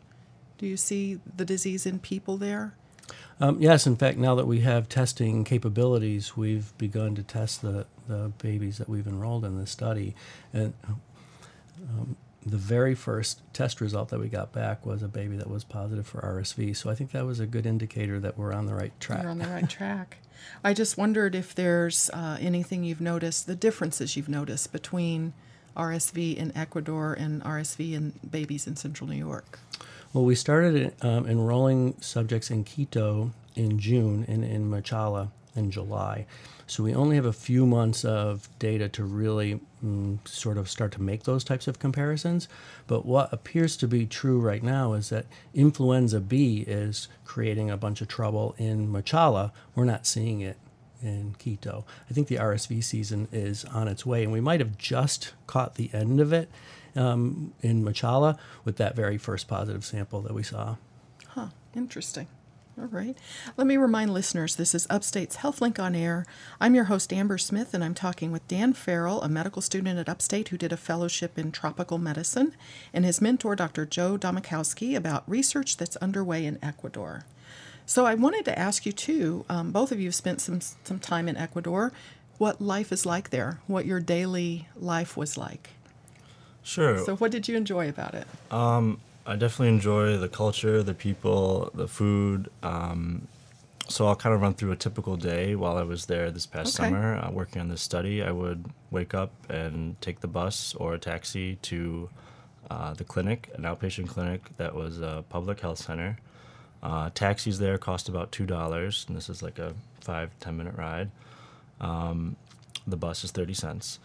Do 0.57 0.67
you 0.67 0.77
see 0.77 1.21
the 1.37 1.45
disease 1.45 1.87
in 1.87 1.99
people 1.99 2.37
there? 2.37 2.75
Um, 3.41 3.61
yes, 3.61 3.87
in 3.87 3.97
fact, 3.97 4.19
now 4.19 4.35
that 4.35 4.47
we 4.47 4.61
have 4.61 4.89
testing 4.89 5.45
capabilities, 5.45 6.37
we've 6.37 6.77
begun 6.79 7.15
to 7.15 7.23
test 7.23 7.63
the, 7.63 7.87
the 8.09 8.33
babies 8.39 8.79
that 8.79 8.89
we've 8.89 9.07
enrolled 9.07 9.45
in 9.45 9.59
this 9.59 9.71
study. 9.71 10.17
And 10.53 10.73
um, 11.83 12.17
the 12.45 12.57
very 12.57 12.95
first 12.95 13.43
test 13.53 13.81
result 13.81 14.09
that 14.11 14.21
we 14.21 14.29
got 14.29 14.53
back 14.53 14.87
was 14.87 15.03
a 15.03 15.09
baby 15.09 15.37
that 15.37 15.51
was 15.51 15.65
positive 15.65 16.07
for 16.07 16.21
RSV. 16.21 16.77
So 16.77 16.91
I 16.91 16.95
think 16.95 17.11
that 17.13 17.27
was 17.27 17.41
a 17.41 17.47
good 17.47 17.67
indicator 17.67 18.21
that 18.21 18.39
we're 18.39 18.53
on 18.53 18.67
the 18.67 18.75
right 18.75 18.99
track. 19.01 19.23
You're 19.23 19.31
on 19.31 19.39
the 19.39 19.49
right 19.49 19.69
track. 19.69 20.19
I 20.63 20.73
just 20.73 20.97
wondered 20.97 21.35
if 21.35 21.55
there's 21.55 22.11
uh, 22.11 22.39
anything 22.41 22.85
you've 22.85 23.01
noticed, 23.01 23.47
the 23.47 23.57
differences 23.57 24.17
you've 24.17 24.29
noticed 24.29 24.73
between 24.73 25.33
RSV 25.77 26.37
in 26.37 26.57
Ecuador 26.57 27.13
and 27.15 27.43
RSV 27.43 27.93
in 27.93 28.15
babies 28.29 28.67
in 28.67 28.77
central 28.77 29.09
New 29.09 29.17
York. 29.17 29.59
Well, 30.13 30.25
we 30.25 30.35
started 30.35 30.95
um, 31.03 31.27
enrolling 31.27 31.97
subjects 32.01 32.51
in 32.51 32.65
Quito 32.65 33.33
in 33.55 33.79
June 33.79 34.25
and 34.29 34.45
in 34.45 34.71
Machala 34.71 35.31
in 35.55 35.71
July. 35.71 36.27
So 36.69 36.83
we 36.83 36.95
only 36.95 37.17
have 37.17 37.25
a 37.25 37.33
few 37.33 37.67
months 37.67 38.05
of 38.05 38.47
data 38.59 38.91
to 38.91 39.03
really 39.03 39.59
mm, 39.83 40.19
sort 40.29 40.59
of 40.59 40.69
start 40.69 40.93
to 40.93 41.03
make 41.03 41.25
those 41.25 41.43
types 41.43 41.67
of 41.67 41.79
comparisons. 41.79 42.47
But 42.87 43.07
what 43.07 43.33
appears 43.33 43.75
to 43.79 43.89
be 43.89 44.05
true 44.05 44.39
right 44.39 44.63
now 44.63 44.93
is 44.93 45.09
that 45.09 45.25
influenza 45.55 46.21
B 46.21 46.65
is 46.67 47.09
creating 47.25 47.71
a 47.71 47.79
bunch 47.79 48.03
of 48.03 48.09
trouble 48.09 48.55
in 48.59 48.93
Machala. 48.93 49.51
We're 49.75 49.87
not 49.87 50.07
seeing 50.07 50.43
it 50.43 50.59
in 51.03 51.37
Quito. 51.39 51.87
I 52.11 52.13
think 52.13 52.29
the 52.29 52.37
RSV 52.37 52.85
season 52.85 53.29
is 53.33 53.65
on 53.65 53.89
its 53.89 54.05
way, 54.05 54.23
and 54.23 54.33
we 54.33 54.41
might 54.41 54.61
have 54.61 54.77
just 54.77 55.33
caught 55.47 55.77
the 55.77 55.89
end 55.95 56.21
of 56.21 56.35
it 56.35 56.51
um, 56.95 57.55
in 57.63 57.83
Machala 57.83 58.39
with 58.67 58.77
that 58.77 58.95
very 58.95 59.17
first 59.17 59.49
positive 59.49 59.87
sample 59.87 60.21
that 60.21 60.35
we 60.35 60.43
saw. 60.43 60.77
Huh, 61.29 61.49
interesting. 61.75 62.27
All 62.81 62.87
right. 62.87 63.17
Let 63.57 63.67
me 63.67 63.77
remind 63.77 64.15
listeners 64.15 64.55
this 64.55 64.73
is 64.73 64.87
Upstate's 64.89 65.39
HealthLink 65.39 65.81
on 65.81 65.97
Air. 65.97 66.25
I'm 66.61 66.77
your 66.77 66.85
host, 66.85 67.13
Amber 67.13 67.37
Smith, 67.37 67.75
and 67.75 67.83
I'm 67.83 67.95
talking 67.95 68.31
with 68.31 68.47
Dan 68.47 68.73
Farrell, 68.73 69.21
a 69.21 69.29
medical 69.29 69.61
student 69.61 69.99
at 69.99 70.09
Upstate 70.09 70.51
who 70.51 70.57
did 70.57 70.73
a 70.73 70.77
fellowship 70.77 71.37
in 71.37 71.51
tropical 71.51 71.99
medicine, 71.99 72.55
and 72.95 73.05
his 73.05 73.21
mentor, 73.21 73.57
Dr. 73.57 73.85
Joe 73.85 74.17
Domachowske, 74.17 74.97
about 74.97 75.29
research 75.29 75.77
that's 75.77 75.97
underway 75.97 76.47
in 76.47 76.57
Ecuador. 76.63 77.25
So 77.85 78.07
I 78.07 78.15
wanted 78.15 78.45
to 78.45 78.57
ask 78.57 78.87
you, 78.87 78.93
too, 78.93 79.45
um, 79.49 79.73
both 79.73 79.91
of 79.91 79.99
you 79.99 80.07
have 80.07 80.15
spent 80.15 80.41
some, 80.41 80.61
some 80.61 81.01
time 81.01 81.29
in 81.29 81.37
Ecuador, 81.37 81.93
what 82.37 82.61
life 82.61 82.93
is 82.93 83.05
like 83.05 83.31
there, 83.31 83.59
what 83.67 83.87
your 83.87 83.99
daily 83.99 84.69
life 84.77 85.17
was 85.17 85.37
like. 85.37 85.71
Sure. 86.63 86.99
So, 86.99 87.17
what 87.17 87.33
did 87.33 87.49
you 87.49 87.57
enjoy 87.57 87.89
about 87.89 88.15
it? 88.15 88.27
Um, 88.53 89.01
I 89.29 89.37
definitely 89.37 89.69
enjoy 89.69 90.17
the 90.17 90.29
culture, 90.29 90.83
the 90.83 90.95
people, 90.95 91.71
the 91.75 91.87
food. 91.87 92.49
Um, 92.63 93.29
so 93.87 94.07
I'll 94.07 94.17
kind 94.17 94.35
of 94.35 94.41
run 94.41 94.55
through 94.55 94.73
a 94.73 94.77
typical 94.77 95.17
day 95.17 95.55
while 95.55 95.77
I 95.77 95.83
was 95.83 96.07
there 96.07 96.31
this 96.31 96.47
past 96.47 96.81
Okay. 96.81 96.89
summer 96.89 97.17
uh, 97.17 97.31
working 97.31 97.61
on 97.61 97.69
this 97.69 97.83
study. 97.83 98.23
I 98.23 98.31
would 98.31 98.65
wake 98.91 99.13
up 99.13 99.31
and 99.51 100.01
take 100.01 100.21
the 100.21 100.29
bus 100.29 100.75
or 100.77 100.95
a 100.95 100.99
taxi 100.99 101.57
to 101.57 102.09
uh, 102.71 102.95
the 102.95 103.05
clinic, 103.05 103.51
an 103.55 103.65
outpatient 103.65 104.09
clinic 104.09 104.49
that 104.57 104.75
was 104.75 104.99
a 105.03 105.25
public 105.29 105.61
health 105.61 105.79
center. 105.79 106.17
Uh, 106.83 107.11
taxis 107.13 107.59
there 107.59 107.77
cost 107.77 108.09
about 108.09 108.33
two 108.33 108.47
dollars, 108.47 109.05
and 109.09 109.17
this 109.17 109.29
is 109.29 109.43
like 109.43 109.59
a 109.59 109.75
five 110.01 110.31
ten 110.41 110.57
minute 110.57 110.75
ride. 110.75 111.11
Um, 111.83 112.37
the 112.87 112.97
bus 112.97 113.25
is 113.25 113.31
thirty 113.31 113.55
cents. 113.55 113.99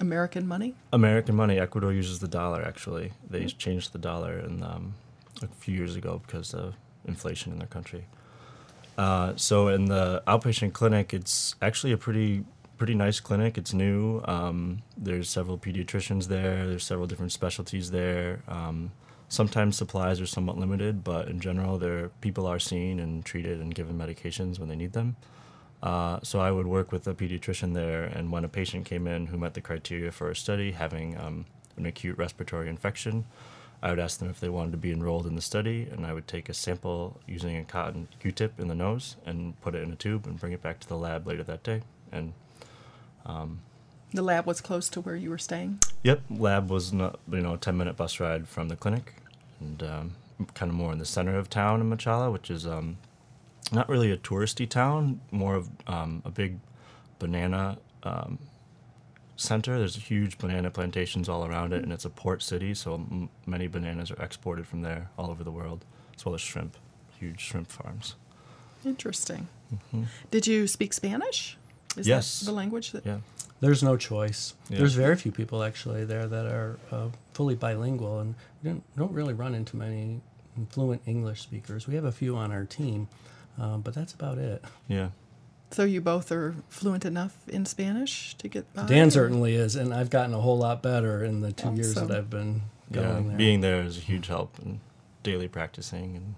American 0.00 0.46
money? 0.46 0.74
American 0.92 1.34
money. 1.34 1.58
Ecuador 1.58 1.92
uses 1.92 2.18
the 2.18 2.28
dollar. 2.28 2.62
Actually, 2.62 3.12
they 3.28 3.46
changed 3.46 3.92
the 3.92 3.98
dollar 3.98 4.38
in, 4.38 4.62
um, 4.62 4.94
a 5.42 5.46
few 5.46 5.74
years 5.74 5.96
ago 5.96 6.20
because 6.26 6.54
of 6.54 6.74
inflation 7.06 7.52
in 7.52 7.58
their 7.58 7.68
country. 7.68 8.04
Uh, 8.98 9.34
so 9.36 9.68
in 9.68 9.86
the 9.86 10.22
outpatient 10.26 10.72
clinic, 10.72 11.12
it's 11.12 11.54
actually 11.60 11.92
a 11.92 11.98
pretty 11.98 12.44
pretty 12.76 12.94
nice 12.94 13.20
clinic. 13.20 13.56
It's 13.56 13.72
new. 13.72 14.20
Um, 14.26 14.82
there's 14.96 15.28
several 15.30 15.58
pediatricians 15.58 16.28
there. 16.28 16.66
There's 16.66 16.84
several 16.84 17.06
different 17.06 17.32
specialties 17.32 17.90
there. 17.90 18.42
Um, 18.48 18.92
sometimes 19.28 19.76
supplies 19.76 20.20
are 20.20 20.26
somewhat 20.26 20.58
limited, 20.58 21.02
but 21.02 21.28
in 21.28 21.40
general, 21.40 21.78
there 21.78 22.10
people 22.20 22.46
are 22.46 22.58
seen 22.58 23.00
and 23.00 23.24
treated 23.24 23.60
and 23.60 23.74
given 23.74 23.96
medications 23.98 24.58
when 24.58 24.68
they 24.68 24.76
need 24.76 24.92
them. 24.92 25.16
Uh, 25.82 26.18
so 26.22 26.40
I 26.40 26.50
would 26.50 26.66
work 26.66 26.90
with 26.90 27.06
a 27.06 27.14
pediatrician 27.14 27.74
there, 27.74 28.04
and 28.04 28.32
when 28.32 28.44
a 28.44 28.48
patient 28.48 28.86
came 28.86 29.06
in 29.06 29.26
who 29.26 29.36
met 29.36 29.54
the 29.54 29.60
criteria 29.60 30.10
for 30.10 30.30
a 30.30 30.36
study, 30.36 30.72
having 30.72 31.16
um, 31.18 31.46
an 31.76 31.86
acute 31.86 32.18
respiratory 32.18 32.68
infection, 32.68 33.24
I 33.82 33.90
would 33.90 33.98
ask 33.98 34.18
them 34.18 34.30
if 34.30 34.40
they 34.40 34.48
wanted 34.48 34.72
to 34.72 34.78
be 34.78 34.90
enrolled 34.90 35.26
in 35.26 35.34
the 35.34 35.42
study, 35.42 35.86
and 35.92 36.06
I 36.06 36.14
would 36.14 36.26
take 36.26 36.48
a 36.48 36.54
sample 36.54 37.20
using 37.26 37.56
a 37.58 37.64
cotton 37.64 38.08
Q-tip 38.20 38.58
in 38.58 38.68
the 38.68 38.74
nose 38.74 39.16
and 39.26 39.60
put 39.60 39.74
it 39.74 39.82
in 39.82 39.92
a 39.92 39.96
tube 39.96 40.26
and 40.26 40.40
bring 40.40 40.52
it 40.52 40.62
back 40.62 40.80
to 40.80 40.88
the 40.88 40.96
lab 40.96 41.26
later 41.26 41.42
that 41.42 41.62
day. 41.62 41.82
And 42.10 42.32
um, 43.26 43.60
the 44.14 44.22
lab 44.22 44.46
was 44.46 44.62
close 44.62 44.88
to 44.88 45.00
where 45.02 45.14
you 45.14 45.28
were 45.28 45.38
staying. 45.38 45.80
Yep, 46.02 46.22
lab 46.30 46.70
was 46.70 46.92
not, 46.92 47.20
you 47.30 47.42
know 47.42 47.54
a 47.54 47.58
ten 47.58 47.76
minute 47.76 47.96
bus 47.96 48.18
ride 48.18 48.48
from 48.48 48.68
the 48.68 48.76
clinic, 48.76 49.16
and 49.60 49.82
um, 49.82 50.12
kind 50.54 50.70
of 50.70 50.76
more 50.76 50.92
in 50.92 50.98
the 50.98 51.04
center 51.04 51.36
of 51.36 51.50
town 51.50 51.80
in 51.82 51.90
Machala, 51.90 52.32
which 52.32 52.50
is 52.50 52.66
um, 52.66 52.96
not 53.72 53.88
really 53.88 54.10
a 54.10 54.16
touristy 54.16 54.68
town, 54.68 55.20
more 55.30 55.54
of 55.54 55.68
um, 55.86 56.22
a 56.24 56.30
big 56.30 56.58
banana 57.18 57.78
um, 58.02 58.38
center. 59.36 59.78
There's 59.78 59.96
huge 59.96 60.38
banana 60.38 60.70
plantations 60.70 61.28
all 61.28 61.44
around 61.46 61.72
it, 61.72 61.82
and 61.82 61.92
it's 61.92 62.04
a 62.04 62.10
port 62.10 62.42
city, 62.42 62.74
so 62.74 62.94
m- 62.94 63.28
many 63.46 63.66
bananas 63.66 64.10
are 64.10 64.22
exported 64.22 64.66
from 64.66 64.82
there 64.82 65.10
all 65.18 65.30
over 65.30 65.44
the 65.44 65.50
world, 65.50 65.84
as 66.16 66.24
well 66.24 66.34
as 66.34 66.40
shrimp, 66.40 66.76
huge 67.18 67.40
shrimp 67.40 67.70
farms. 67.70 68.14
Interesting. 68.84 69.48
Mm-hmm. 69.74 70.04
Did 70.30 70.46
you 70.46 70.66
speak 70.66 70.92
Spanish? 70.92 71.56
Is 71.96 72.06
yes. 72.06 72.40
the 72.40 72.52
language 72.52 72.92
that? 72.92 73.04
Yeah. 73.06 73.18
There's 73.60 73.82
no 73.82 73.96
choice. 73.96 74.54
Yeah. 74.68 74.78
There's 74.78 74.94
very 74.94 75.16
few 75.16 75.32
people 75.32 75.62
actually 75.62 76.04
there 76.04 76.26
that 76.26 76.46
are 76.46 76.78
uh, 76.92 77.08
fully 77.32 77.54
bilingual, 77.54 78.20
and 78.20 78.34
we 78.62 78.70
don't, 78.70 78.96
don't 78.96 79.12
really 79.12 79.32
run 79.32 79.54
into 79.54 79.76
many 79.76 80.20
fluent 80.70 81.02
English 81.06 81.40
speakers. 81.40 81.86
We 81.88 81.94
have 81.94 82.04
a 82.04 82.12
few 82.12 82.36
on 82.36 82.52
our 82.52 82.64
team, 82.64 83.08
um, 83.58 83.80
but 83.80 83.94
that's 83.94 84.12
about 84.12 84.38
it. 84.38 84.64
Yeah. 84.88 85.08
So 85.70 85.84
you 85.84 86.00
both 86.00 86.30
are 86.30 86.54
fluent 86.68 87.04
enough 87.04 87.36
in 87.48 87.66
Spanish 87.66 88.34
to 88.38 88.48
get 88.48 88.72
by? 88.72 88.86
Dan 88.86 89.08
or? 89.08 89.10
certainly 89.10 89.54
is, 89.54 89.74
and 89.76 89.92
I've 89.92 90.10
gotten 90.10 90.34
a 90.34 90.40
whole 90.40 90.58
lot 90.58 90.82
better 90.82 91.24
in 91.24 91.40
the 91.40 91.52
two 91.52 91.64
awesome. 91.64 91.76
years 91.76 91.94
that 91.94 92.10
I've 92.10 92.30
been 92.30 92.62
going 92.92 93.24
yeah, 93.24 93.28
there. 93.28 93.36
Being 93.36 93.60
there 93.60 93.82
is 93.82 93.98
a 93.98 94.00
huge 94.00 94.28
help 94.28 94.58
and 94.58 94.80
daily 95.22 95.48
practicing 95.48 96.16
and. 96.16 96.34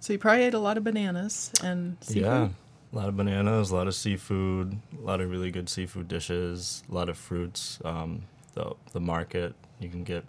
So 0.00 0.12
you 0.12 0.18
probably 0.20 0.44
ate 0.44 0.54
a 0.54 0.60
lot 0.60 0.76
of 0.76 0.84
bananas 0.84 1.50
and 1.64 1.96
seafood. 2.00 2.22
Yeah, 2.22 2.48
a 2.92 2.96
lot 2.96 3.08
of 3.08 3.16
bananas, 3.16 3.70
a 3.72 3.74
lot 3.74 3.88
of 3.88 3.94
seafood, 3.96 4.78
a 4.96 5.04
lot 5.04 5.20
of 5.20 5.28
really 5.28 5.50
good 5.50 5.68
seafood 5.68 6.06
dishes, 6.06 6.84
a 6.88 6.94
lot 6.94 7.08
of 7.08 7.18
fruits. 7.18 7.80
Um, 7.84 8.22
the 8.54 8.74
the 8.92 9.00
market 9.00 9.54
you 9.80 9.88
can 9.88 10.04
get 10.04 10.24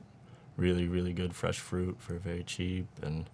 really 0.57 0.87
really 0.87 1.13
good 1.13 1.35
fresh 1.35 1.59
fruit 1.59 1.97
for 1.99 2.15
very 2.15 2.43
cheap 2.43 2.87
and 3.01 3.29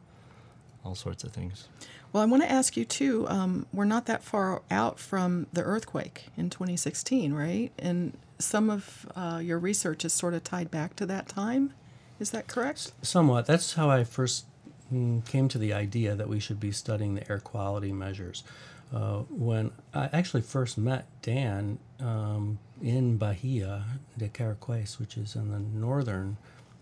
all 0.83 0.95
sorts 0.95 1.23
of 1.23 1.31
things. 1.31 1.67
Well, 2.15 2.23
I 2.23 2.27
want 2.27 2.43
to 2.43 2.49
ask 2.49 2.77
you 2.77 2.85
too. 2.85 3.27
Um, 3.27 3.65
we're 3.73 3.83
not 3.83 4.05
that 4.05 4.23
far 4.23 4.61
out 4.71 4.99
from 4.99 5.47
the 5.51 5.61
earthquake 5.61 6.27
in 6.37 6.49
2016, 6.49 7.33
right? 7.33 7.73
And 7.77 8.17
some 8.39 8.69
of 8.69 9.05
uh, 9.17 9.41
your 9.43 9.59
research 9.59 10.05
is 10.05 10.13
sort 10.13 10.33
of 10.33 10.41
tied 10.41 10.71
back 10.71 10.95
to 10.95 11.05
that 11.07 11.27
time. 11.27 11.73
Is 12.17 12.31
that 12.31 12.47
correct? 12.47 12.93
Somewhat. 13.01 13.47
That's 13.47 13.73
how 13.73 13.89
I 13.89 14.05
first 14.05 14.45
mm, 14.93 15.25
came 15.25 15.49
to 15.49 15.57
the 15.57 15.73
idea 15.73 16.15
that 16.15 16.29
we 16.29 16.39
should 16.39 16.57
be 16.57 16.71
studying 16.71 17.15
the 17.15 17.29
air 17.29 17.39
quality 17.39 17.91
measures. 17.91 18.45
Uh, 18.93 19.23
when 19.29 19.71
I 19.93 20.07
actually 20.13 20.43
first 20.43 20.77
met 20.77 21.07
Dan 21.21 21.79
um, 21.99 22.59
in 22.81 23.17
Bahia 23.17 23.83
de 24.17 24.29
Caraquez, 24.29 25.01
which 25.01 25.17
is 25.17 25.35
on 25.35 25.51
the 25.51 25.59
northern 25.59 26.37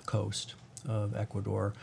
coast 0.06 0.54
of 0.88 1.16
Ecuador, 1.16 1.74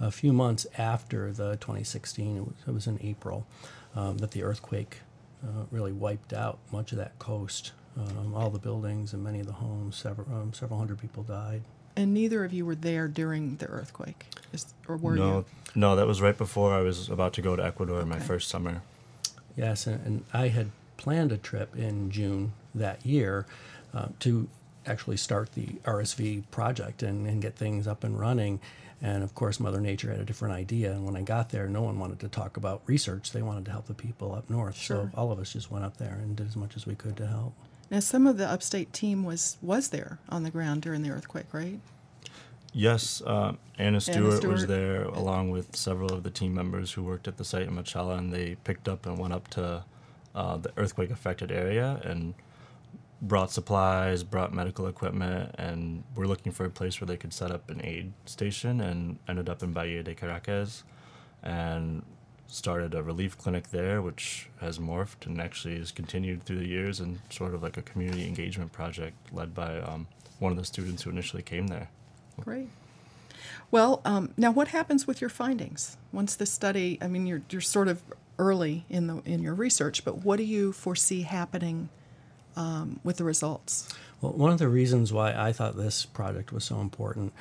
a 0.00 0.10
few 0.10 0.32
months 0.32 0.66
after 0.78 1.32
the 1.32 1.52
2016, 1.56 2.36
it 2.36 2.40
was, 2.40 2.54
it 2.66 2.70
was 2.72 2.86
in 2.86 2.98
April, 3.02 3.46
um, 3.94 4.18
that 4.18 4.32
the 4.32 4.42
earthquake 4.42 4.98
uh, 5.44 5.64
really 5.70 5.92
wiped 5.92 6.32
out 6.32 6.58
much 6.72 6.92
of 6.92 6.98
that 6.98 7.18
coast. 7.18 7.72
Um, 7.98 8.34
all 8.34 8.50
the 8.50 8.58
buildings 8.58 9.14
and 9.14 9.24
many 9.24 9.40
of 9.40 9.46
the 9.46 9.54
homes, 9.54 9.96
several, 9.96 10.26
um, 10.28 10.52
several 10.52 10.78
hundred 10.78 11.00
people 11.00 11.22
died. 11.22 11.62
And 11.96 12.12
neither 12.12 12.44
of 12.44 12.52
you 12.52 12.66
were 12.66 12.74
there 12.74 13.08
during 13.08 13.56
the 13.56 13.66
earthquake, 13.68 14.26
Is, 14.52 14.74
or 14.86 14.98
were 14.98 15.16
no, 15.16 15.38
you? 15.38 15.44
No, 15.74 15.96
that 15.96 16.06
was 16.06 16.20
right 16.20 16.36
before 16.36 16.74
I 16.74 16.82
was 16.82 17.08
about 17.08 17.32
to 17.34 17.42
go 17.42 17.56
to 17.56 17.64
Ecuador 17.64 18.00
okay. 18.00 18.08
my 18.08 18.18
first 18.18 18.50
summer. 18.50 18.82
Yes, 19.56 19.86
and, 19.86 20.04
and, 20.06 20.24
I 20.34 20.48
had 20.48 20.72
planned 20.98 21.32
a 21.32 21.38
trip 21.38 21.74
in 21.74 22.10
June 22.10 22.52
that 22.74 23.04
year 23.06 23.46
uh, 23.94 24.08
to 24.20 24.48
actually 24.86 25.16
start 25.16 25.54
the 25.54 25.66
RSV 25.84 26.44
project 26.50 27.02
and, 27.02 27.26
and 27.26 27.40
get 27.40 27.56
things 27.56 27.86
up 27.86 28.04
and 28.04 28.20
running. 28.20 28.60
And 29.02 29.22
of 29.22 29.34
course, 29.34 29.60
Mother 29.60 29.80
Nature 29.80 30.10
had 30.10 30.20
a 30.20 30.24
different 30.24 30.54
idea. 30.54 30.92
And 30.92 31.04
when 31.04 31.16
I 31.16 31.22
got 31.22 31.50
there, 31.50 31.68
no 31.68 31.82
one 31.82 31.98
wanted 31.98 32.20
to 32.20 32.28
talk 32.28 32.56
about 32.56 32.82
research. 32.86 33.32
They 33.32 33.42
wanted 33.42 33.66
to 33.66 33.70
help 33.70 33.86
the 33.86 33.94
people 33.94 34.34
up 34.34 34.48
north. 34.48 34.76
Sure. 34.76 35.10
So 35.12 35.18
all 35.18 35.32
of 35.32 35.38
us 35.38 35.52
just 35.52 35.70
went 35.70 35.84
up 35.84 35.98
there 35.98 36.14
and 36.14 36.34
did 36.34 36.46
as 36.46 36.56
much 36.56 36.76
as 36.76 36.86
we 36.86 36.94
could 36.94 37.16
to 37.18 37.26
help. 37.26 37.54
Now, 37.90 38.00
some 38.00 38.26
of 38.26 38.36
the 38.36 38.48
upstate 38.48 38.92
team 38.92 39.22
was 39.22 39.58
was 39.62 39.88
there 39.88 40.18
on 40.28 40.42
the 40.42 40.50
ground 40.50 40.82
during 40.82 41.02
the 41.02 41.10
earthquake, 41.10 41.52
right? 41.52 41.78
Yes, 42.72 43.22
uh, 43.24 43.54
Anna, 43.78 44.00
Stewart 44.00 44.18
Anna, 44.18 44.36
Stewart 44.36 44.52
was 44.52 44.66
there 44.66 45.04
along 45.04 45.50
with 45.50 45.74
several 45.76 46.12
of 46.12 46.24
the 46.24 46.30
team 46.30 46.52
members 46.52 46.92
who 46.92 47.02
worked 47.02 47.26
at 47.26 47.38
the 47.38 47.44
site 47.44 47.68
in 47.68 47.74
Machala, 47.74 48.18
and 48.18 48.32
they 48.32 48.56
picked 48.64 48.88
up 48.88 49.06
and 49.06 49.18
went 49.18 49.32
up 49.32 49.48
to 49.48 49.84
uh, 50.34 50.56
the 50.58 50.70
earthquake 50.76 51.10
affected 51.10 51.50
area 51.50 52.00
and 52.04 52.34
brought 53.22 53.50
supplies, 53.50 54.22
brought 54.22 54.52
medical 54.52 54.86
equipment, 54.86 55.54
and 55.58 56.04
were 56.14 56.26
looking 56.26 56.52
for 56.52 56.64
a 56.64 56.70
place 56.70 57.00
where 57.00 57.06
they 57.06 57.16
could 57.16 57.32
set 57.32 57.50
up 57.50 57.70
an 57.70 57.80
aid 57.84 58.12
station 58.26 58.80
and 58.80 59.18
ended 59.28 59.48
up 59.48 59.62
in 59.62 59.72
Bahia 59.72 60.02
de 60.02 60.14
Caraquez 60.14 60.84
and 61.42 62.02
started 62.46 62.94
a 62.94 63.02
relief 63.02 63.36
clinic 63.36 63.70
there, 63.70 64.02
which 64.02 64.48
has 64.60 64.78
morphed 64.78 65.26
and 65.26 65.40
actually 65.40 65.78
has 65.78 65.90
continued 65.90 66.42
through 66.42 66.58
the 66.58 66.68
years 66.68 67.00
and 67.00 67.18
sort 67.30 67.54
of 67.54 67.62
like 67.62 67.76
a 67.76 67.82
community 67.82 68.26
engagement 68.26 68.72
project 68.72 69.16
led 69.32 69.54
by 69.54 69.78
um, 69.80 70.06
one 70.38 70.52
of 70.52 70.58
the 70.58 70.64
students 70.64 71.02
who 71.02 71.10
initially 71.10 71.42
came 71.42 71.68
there. 71.68 71.88
Great. 72.40 72.68
Well, 73.70 74.00
um, 74.04 74.32
now 74.36 74.50
what 74.50 74.68
happens 74.68 75.06
with 75.06 75.20
your 75.20 75.30
findings 75.30 75.96
once 76.12 76.36
the 76.36 76.46
study? 76.46 76.98
I 77.00 77.08
mean, 77.08 77.26
you're 77.26 77.42
you're 77.50 77.60
sort 77.60 77.88
of 77.88 78.02
early 78.38 78.84
in 78.88 79.06
the 79.06 79.22
in 79.24 79.42
your 79.42 79.54
research, 79.54 80.04
but 80.04 80.24
what 80.24 80.36
do 80.36 80.44
you 80.44 80.72
foresee 80.72 81.22
happening 81.22 81.88
um, 82.56 83.00
with 83.04 83.16
the 83.18 83.24
results? 83.24 83.88
Well, 84.20 84.32
one 84.32 84.50
of 84.52 84.58
the 84.58 84.68
reasons 84.68 85.12
why 85.12 85.34
I 85.34 85.52
thought 85.52 85.76
this 85.76 86.06
project 86.06 86.52
was 86.52 86.64
so 86.64 86.80
important 86.80 87.32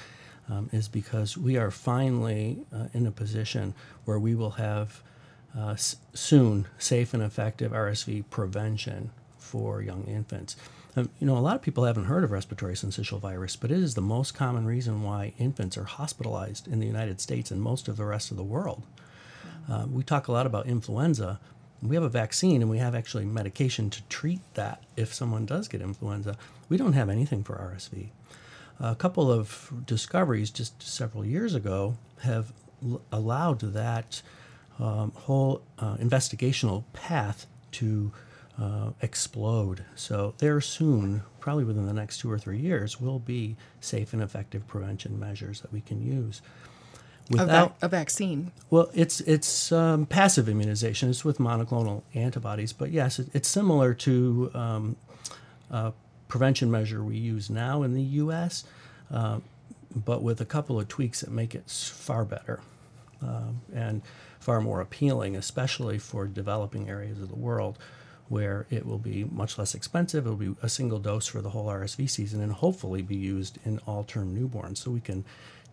um, 0.49 0.69
is 0.71 0.87
because 0.87 1.37
we 1.37 1.57
are 1.57 1.71
finally 1.71 2.59
uh, 2.73 2.87
in 2.93 3.07
a 3.07 3.11
position 3.11 3.73
where 4.03 4.19
we 4.19 4.35
will 4.35 4.51
have 4.51 5.01
uh, 5.57 5.69
s- 5.71 5.95
soon 6.13 6.67
safe 6.77 7.13
and 7.13 7.23
effective 7.23 7.71
RSV 7.71 8.25
prevention 8.29 9.09
for 9.39 9.81
young 9.81 10.03
infants. 10.05 10.55
Um, 10.97 11.09
you 11.19 11.27
know, 11.27 11.37
a 11.37 11.39
lot 11.39 11.55
of 11.55 11.61
people 11.61 11.83
haven't 11.85 12.05
heard 12.05 12.23
of 12.23 12.31
respiratory 12.31 12.73
syncytial 12.73 13.19
virus, 13.19 13.55
but 13.55 13.71
it 13.71 13.79
is 13.79 13.95
the 13.95 14.01
most 14.01 14.33
common 14.33 14.65
reason 14.65 15.01
why 15.03 15.33
infants 15.39 15.77
are 15.77 15.83
hospitalized 15.85 16.67
in 16.67 16.79
the 16.79 16.87
United 16.87 17.19
States 17.19 17.51
and 17.51 17.61
most 17.61 17.87
of 17.87 17.97
the 17.97 18.05
rest 18.05 18.31
of 18.31 18.37
the 18.37 18.43
world. 18.43 18.83
Uh, 19.69 19.85
we 19.91 20.03
talk 20.03 20.27
a 20.27 20.31
lot 20.31 20.45
about 20.45 20.67
influenza, 20.67 21.39
we 21.89 21.95
have 21.95 22.03
a 22.03 22.09
vaccine 22.09 22.61
and 22.61 22.69
we 22.69 22.77
have 22.77 22.95
actually 22.95 23.25
medication 23.25 23.89
to 23.89 24.01
treat 24.03 24.41
that 24.53 24.83
if 24.95 25.13
someone 25.13 25.45
does 25.45 25.67
get 25.67 25.81
influenza. 25.81 26.37
We 26.69 26.77
don't 26.77 26.93
have 26.93 27.09
anything 27.09 27.43
for 27.43 27.55
RSV. 27.55 28.09
A 28.79 28.95
couple 28.95 29.31
of 29.31 29.71
discoveries 29.85 30.51
just 30.51 30.81
several 30.81 31.25
years 31.25 31.55
ago 31.55 31.95
have 32.21 32.51
l- 32.83 33.01
allowed 33.11 33.59
that 33.59 34.21
um, 34.79 35.11
whole 35.15 35.61
uh, 35.79 35.95
investigational 35.95 36.83
path 36.91 37.45
to 37.71 38.11
uh, 38.59 38.91
explode. 39.01 39.85
So, 39.95 40.33
there 40.37 40.59
soon, 40.61 41.23
probably 41.39 41.63
within 41.63 41.87
the 41.87 41.93
next 41.93 42.19
two 42.19 42.31
or 42.31 42.37
three 42.39 42.59
years, 42.59 42.99
will 42.99 43.19
be 43.19 43.55
safe 43.79 44.13
and 44.13 44.21
effective 44.21 44.67
prevention 44.67 45.19
measures 45.19 45.61
that 45.61 45.71
we 45.71 45.81
can 45.81 46.01
use 46.01 46.41
without 47.29 47.75
a, 47.81 47.85
a 47.85 47.89
vaccine. 47.89 48.51
Well, 48.69 48.89
it's 48.93 49.21
it's 49.21 49.71
um, 49.71 50.05
passive 50.05 50.47
immunization. 50.47 51.09
It's 51.09 51.25
with 51.25 51.37
monoclonal 51.37 52.03
antibodies, 52.13 52.73
but 52.73 52.91
yes, 52.91 53.19
it, 53.19 53.29
it's 53.33 53.47
similar 53.47 53.93
to 53.93 54.51
um, 54.53 54.95
a 55.69 55.93
prevention 56.27 56.71
measure 56.71 57.03
we 57.03 57.17
use 57.17 57.49
now 57.49 57.83
in 57.83 57.93
the 57.93 58.01
U.S., 58.01 58.63
uh, 59.11 59.39
but 59.95 60.21
with 60.21 60.41
a 60.41 60.45
couple 60.45 60.79
of 60.79 60.87
tweaks 60.87 61.21
that 61.21 61.31
make 61.31 61.55
it 61.55 61.69
far 61.69 62.25
better 62.25 62.59
um, 63.21 63.61
and 63.73 64.01
far 64.39 64.61
more 64.61 64.81
appealing, 64.81 65.35
especially 65.35 65.97
for 65.97 66.27
developing 66.27 66.89
areas 66.89 67.19
of 67.21 67.29
the 67.29 67.35
world 67.35 67.77
where 68.27 68.65
it 68.69 68.85
will 68.85 68.97
be 68.97 69.23
much 69.23 69.57
less 69.57 69.75
expensive. 69.75 70.25
It 70.25 70.29
will 70.29 70.35
be 70.35 70.55
a 70.61 70.69
single 70.69 70.99
dose 70.99 71.27
for 71.27 71.41
the 71.41 71.51
whole 71.51 71.67
RSV 71.67 72.09
season 72.09 72.41
and 72.41 72.51
hopefully 72.51 73.01
be 73.01 73.15
used 73.15 73.59
in 73.65 73.79
all 73.85 74.03
term 74.03 74.35
newborns. 74.35 74.77
So 74.77 74.91
we 74.91 74.99
can 74.99 75.23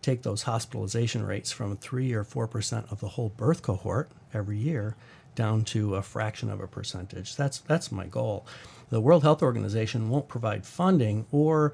take 0.03 0.21
those 0.21 0.43
hospitalization 0.43 1.25
rates 1.25 1.51
from 1.51 1.75
3 1.77 2.13
or 2.13 2.23
4% 2.23 2.91
of 2.91 2.99
the 2.99 3.09
whole 3.09 3.29
birth 3.29 3.61
cohort 3.61 4.09
every 4.33 4.57
year 4.57 4.95
down 5.35 5.63
to 5.63 5.95
a 5.95 6.01
fraction 6.01 6.49
of 6.51 6.59
a 6.59 6.67
percentage. 6.67 7.35
That's 7.35 7.59
that's 7.59 7.91
my 7.91 8.05
goal. 8.05 8.45
The 8.89 9.01
World 9.01 9.23
Health 9.23 9.41
Organization 9.41 10.09
won't 10.09 10.27
provide 10.27 10.65
funding 10.65 11.25
or 11.31 11.73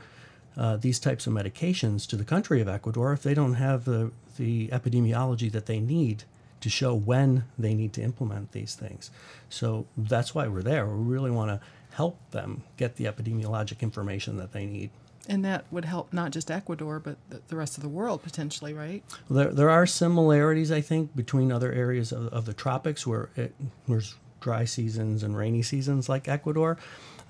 uh, 0.56 0.78
these 0.78 1.00
types 1.00 1.28
of 1.28 1.34
medications 1.34 2.08
to 2.08 2.16
the 2.16 2.24
country 2.24 2.62
of 2.62 2.68
Ecuador 2.68 3.14
if 3.14 3.24
they 3.24 3.34
don't 3.34 3.56
have 3.56 3.86
the, 3.86 4.12
the 4.38 4.68
epidemiology 4.70 5.52
that 5.52 5.66
they 5.66 5.80
need 5.80 6.24
to 6.62 6.70
show 6.70 6.94
when 6.94 7.46
they 7.58 7.74
need 7.74 7.94
to 7.94 8.02
implement 8.02 8.52
these 8.52 8.76
things. 8.76 9.12
So 9.50 9.86
that's 9.98 10.36
why 10.36 10.48
we're 10.48 10.62
there. 10.62 10.86
We 10.88 11.14
really 11.14 11.32
want 11.32 11.50
to 11.52 11.66
help 11.92 12.18
them 12.32 12.64
get 12.78 12.98
the 12.98 13.06
epidemiologic 13.06 13.82
information 13.82 14.38
that 14.38 14.52
they 14.52 14.66
need. 14.66 14.90
And 15.30 15.46
that 15.46 15.66
would 15.70 15.86
help 15.86 16.12
not 16.12 16.32
just 16.32 16.50
Ecuador, 16.50 17.00
but 17.00 17.18
the 17.48 17.56
rest 17.56 17.78
of 17.78 17.84
the 17.84 17.90
world 17.90 18.24
potentially, 18.24 18.74
right? 18.74 19.04
There, 19.30 19.54
there 19.54 19.70
are 19.70 19.86
similarities, 19.86 20.72
I 20.72 20.82
think, 20.82 21.16
between 21.16 21.52
other 21.52 21.72
areas 21.72 22.12
of, 22.12 22.28
of 22.34 22.46
the 22.46 22.54
tropics 22.54 23.06
where 23.06 23.30
it, 23.36 23.54
there's 23.88 24.16
dry 24.40 24.66
seasons 24.66 25.22
and 25.22 25.38
rainy 25.38 25.62
seasons 25.62 26.10
like 26.10 26.28
Ecuador. 26.28 26.78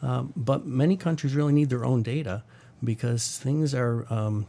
Um, 0.01 0.33
but 0.35 0.65
many 0.65 0.95
countries 0.95 1.35
really 1.35 1.51
need 1.51 1.69
their 1.69 1.83
own 1.83 2.01
data 2.01 2.43
because 2.81 3.37
things 3.37 3.75
are 3.75 4.05
um, 4.09 4.47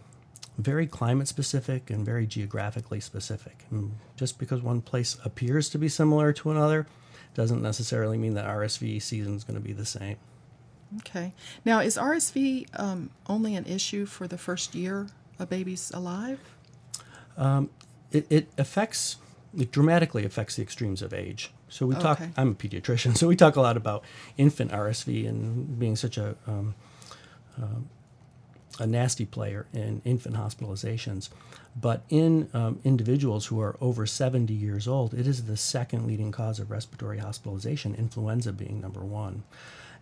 very 0.56 0.86
climate 0.86 1.26
specific 1.26 1.90
and 1.90 2.04
very 2.04 2.26
geographically 2.26 3.00
specific. 3.00 3.64
And 3.70 3.96
just 4.16 4.38
because 4.38 4.62
one 4.62 4.80
place 4.80 5.16
appears 5.24 5.68
to 5.70 5.78
be 5.78 5.88
similar 5.88 6.32
to 6.34 6.50
another 6.52 6.86
doesn't 7.34 7.62
necessarily 7.62 8.18
mean 8.18 8.34
that 8.34 8.46
RSV 8.46 9.02
season 9.02 9.34
is 9.34 9.44
going 9.44 9.60
to 9.60 9.66
be 9.66 9.72
the 9.72 9.84
same. 9.84 10.16
Okay. 10.98 11.32
Now, 11.64 11.80
is 11.80 11.96
RSV 11.96 12.66
um, 12.78 13.10
only 13.28 13.54
an 13.54 13.64
issue 13.66 14.06
for 14.06 14.26
the 14.26 14.38
first 14.38 14.74
year 14.74 15.08
a 15.38 15.46
baby's 15.46 15.90
alive? 15.92 16.40
Um, 17.36 17.70
it, 18.10 18.26
it 18.30 18.48
affects, 18.58 19.16
it 19.56 19.72
dramatically 19.72 20.24
affects 20.24 20.56
the 20.56 20.62
extremes 20.62 21.02
of 21.02 21.14
age. 21.14 21.52
So 21.68 21.86
we 21.86 21.94
talk, 21.94 22.20
I'm 22.36 22.50
a 22.50 22.54
pediatrician, 22.54 23.16
so 23.16 23.28
we 23.28 23.36
talk 23.36 23.56
a 23.56 23.60
lot 23.60 23.76
about 23.76 24.04
infant 24.36 24.72
RSV 24.72 25.28
and 25.28 25.78
being 25.78 25.94
such 25.96 26.18
a, 26.18 26.34
um, 26.46 26.74
um, 27.56 27.88
a 28.80 28.86
nasty 28.86 29.24
player 29.24 29.66
in 29.72 30.02
infant 30.04 30.34
hospitalizations. 30.34 31.30
But 31.80 32.02
in 32.08 32.48
um, 32.52 32.80
individuals 32.82 33.46
who 33.46 33.60
are 33.60 33.76
over 33.80 34.04
70 34.04 34.52
years 34.52 34.88
old, 34.88 35.14
it 35.14 35.26
is 35.26 35.44
the 35.44 35.56
second 35.56 36.06
leading 36.06 36.32
cause 36.32 36.58
of 36.58 36.70
respiratory 36.70 37.18
hospitalization, 37.18 37.94
influenza 37.94 38.52
being 38.52 38.80
number 38.80 39.00
one. 39.00 39.44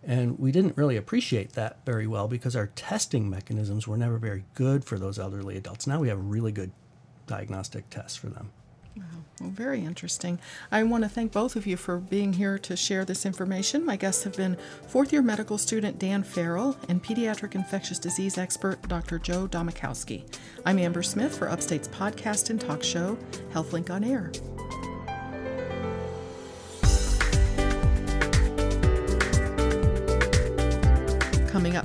And 0.03 0.39
we 0.39 0.51
didn't 0.51 0.77
really 0.77 0.97
appreciate 0.97 1.53
that 1.53 1.79
very 1.85 2.07
well 2.07 2.27
because 2.27 2.55
our 2.55 2.67
testing 2.67 3.29
mechanisms 3.29 3.87
were 3.87 3.97
never 3.97 4.17
very 4.17 4.45
good 4.55 4.85
for 4.85 4.97
those 4.97 5.19
elderly 5.19 5.57
adults. 5.57 5.87
Now 5.87 5.99
we 5.99 6.07
have 6.07 6.23
really 6.23 6.51
good 6.51 6.71
diagnostic 7.27 7.89
tests 7.89 8.17
for 8.17 8.27
them. 8.27 8.51
Well, 9.39 9.49
very 9.51 9.85
interesting. 9.85 10.39
I 10.71 10.83
want 10.83 11.03
to 11.03 11.09
thank 11.09 11.31
both 11.31 11.55
of 11.55 11.65
you 11.65 11.77
for 11.77 11.97
being 11.97 12.33
here 12.33 12.57
to 12.59 12.75
share 12.75 13.05
this 13.05 13.25
information. 13.25 13.85
My 13.85 13.95
guests 13.95 14.23
have 14.23 14.35
been 14.35 14.57
fourth 14.87 15.13
year 15.13 15.21
medical 15.21 15.57
student 15.57 15.99
Dan 15.99 16.23
Farrell 16.23 16.77
and 16.89 17.01
pediatric 17.01 17.55
infectious 17.55 17.99
disease 17.99 18.37
expert 18.37 18.81
Dr. 18.87 19.19
Joe 19.19 19.47
Domachowske. 19.47 20.23
I'm 20.65 20.79
Amber 20.79 21.03
Smith 21.03 21.37
for 21.37 21.49
Upstate's 21.49 21.87
podcast 21.87 22.49
and 22.49 22.59
talk 22.59 22.83
show, 22.83 23.17
HealthLink 23.53 23.89
on 23.89 24.03
Air. 24.03 24.31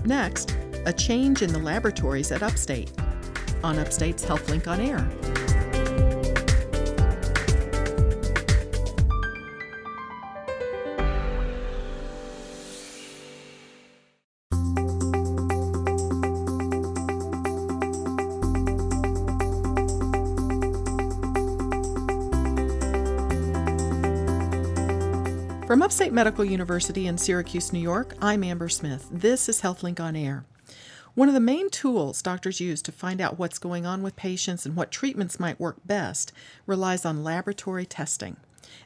Next, 0.07 0.57
a 0.87 0.93
change 0.93 1.43
in 1.43 1.53
the 1.53 1.59
laboratories 1.59 2.33
at 2.33 2.43
Upstate 2.43 2.93
on 3.63 3.79
Upstate's 3.79 4.25
HealthLink 4.25 4.67
on 4.69 4.81
Air. 4.81 5.43
Upstate 25.85 26.14
Medical 26.14 26.47
University 26.47 27.07
in 27.07 27.18
Syracuse, 27.18 27.70
New 27.70 27.78
York, 27.78 28.16
I'm 28.22 28.43
Amber 28.43 28.70
Smith. 28.70 29.07
This 29.12 29.51
is 29.51 29.61
HealthLink 29.61 30.01
on 30.01 30.16
Air. 30.16 30.47
One 31.14 31.28
of 31.28 31.35
the 31.35 31.41
main 31.41 31.68
tools 31.68 32.22
doctors 32.22 32.59
use 32.59 32.80
to 32.80 32.91
find 32.91 33.20
out 33.20 33.39
what's 33.39 33.59
going 33.59 33.85
on 33.85 34.03
with 34.03 34.16
patients 34.16 34.64
and 34.64 34.76
what 34.76 34.91
treatments 34.91 35.39
might 35.39 35.61
work 35.61 35.76
best 35.85 36.32
relies 36.66 37.05
on 37.05 37.22
laboratory 37.22 37.85
testing. 37.85 38.39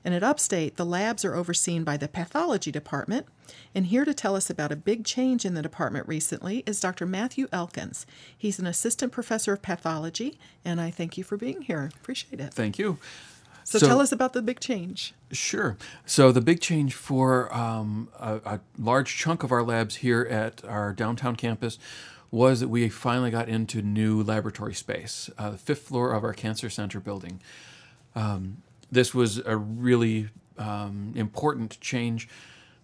And 0.04 0.12
at 0.12 0.24
Upstate, 0.24 0.76
the 0.76 0.84
labs 0.84 1.24
are 1.24 1.36
overseen 1.36 1.84
by 1.84 1.96
the 1.96 2.08
pathology 2.08 2.72
department. 2.72 3.26
And 3.76 3.86
here 3.86 4.04
to 4.04 4.12
tell 4.12 4.34
us 4.34 4.50
about 4.50 4.72
a 4.72 4.76
big 4.76 5.04
change 5.04 5.44
in 5.44 5.54
the 5.54 5.62
department 5.62 6.08
recently 6.08 6.64
is 6.66 6.80
Dr. 6.80 7.06
Matthew 7.06 7.46
Elkins. 7.52 8.06
He's 8.36 8.58
an 8.58 8.66
assistant 8.66 9.12
professor 9.12 9.52
of 9.52 9.62
pathology, 9.62 10.36
and 10.64 10.80
I 10.80 10.90
thank 10.90 11.16
you 11.16 11.22
for 11.22 11.36
being 11.36 11.62
here. 11.62 11.92
Appreciate 11.94 12.40
it. 12.40 12.52
Thank 12.52 12.76
you. 12.76 12.98
So, 13.68 13.86
tell 13.86 14.00
us 14.00 14.12
about 14.12 14.32
the 14.32 14.40
big 14.40 14.60
change. 14.60 15.12
Sure. 15.30 15.76
So 16.06 16.32
the 16.32 16.40
big 16.40 16.60
change 16.60 16.94
for 16.94 17.54
um, 17.54 18.08
a, 18.18 18.36
a 18.44 18.60
large 18.78 19.18
chunk 19.18 19.42
of 19.42 19.52
our 19.52 19.62
labs 19.62 19.96
here 19.96 20.22
at 20.22 20.64
our 20.64 20.94
downtown 20.94 21.36
campus 21.36 21.78
was 22.30 22.60
that 22.60 22.68
we 22.68 22.88
finally 22.88 23.30
got 23.30 23.46
into 23.46 23.82
new 23.82 24.22
laboratory 24.22 24.72
space, 24.72 25.28
uh, 25.36 25.50
the 25.50 25.58
fifth 25.58 25.82
floor 25.82 26.12
of 26.12 26.24
our 26.24 26.32
cancer 26.32 26.70
center 26.70 26.98
building. 26.98 27.40
Um, 28.14 28.62
this 28.90 29.14
was 29.14 29.38
a 29.44 29.56
really 29.56 30.30
um, 30.56 31.12
important 31.14 31.78
change. 31.80 32.26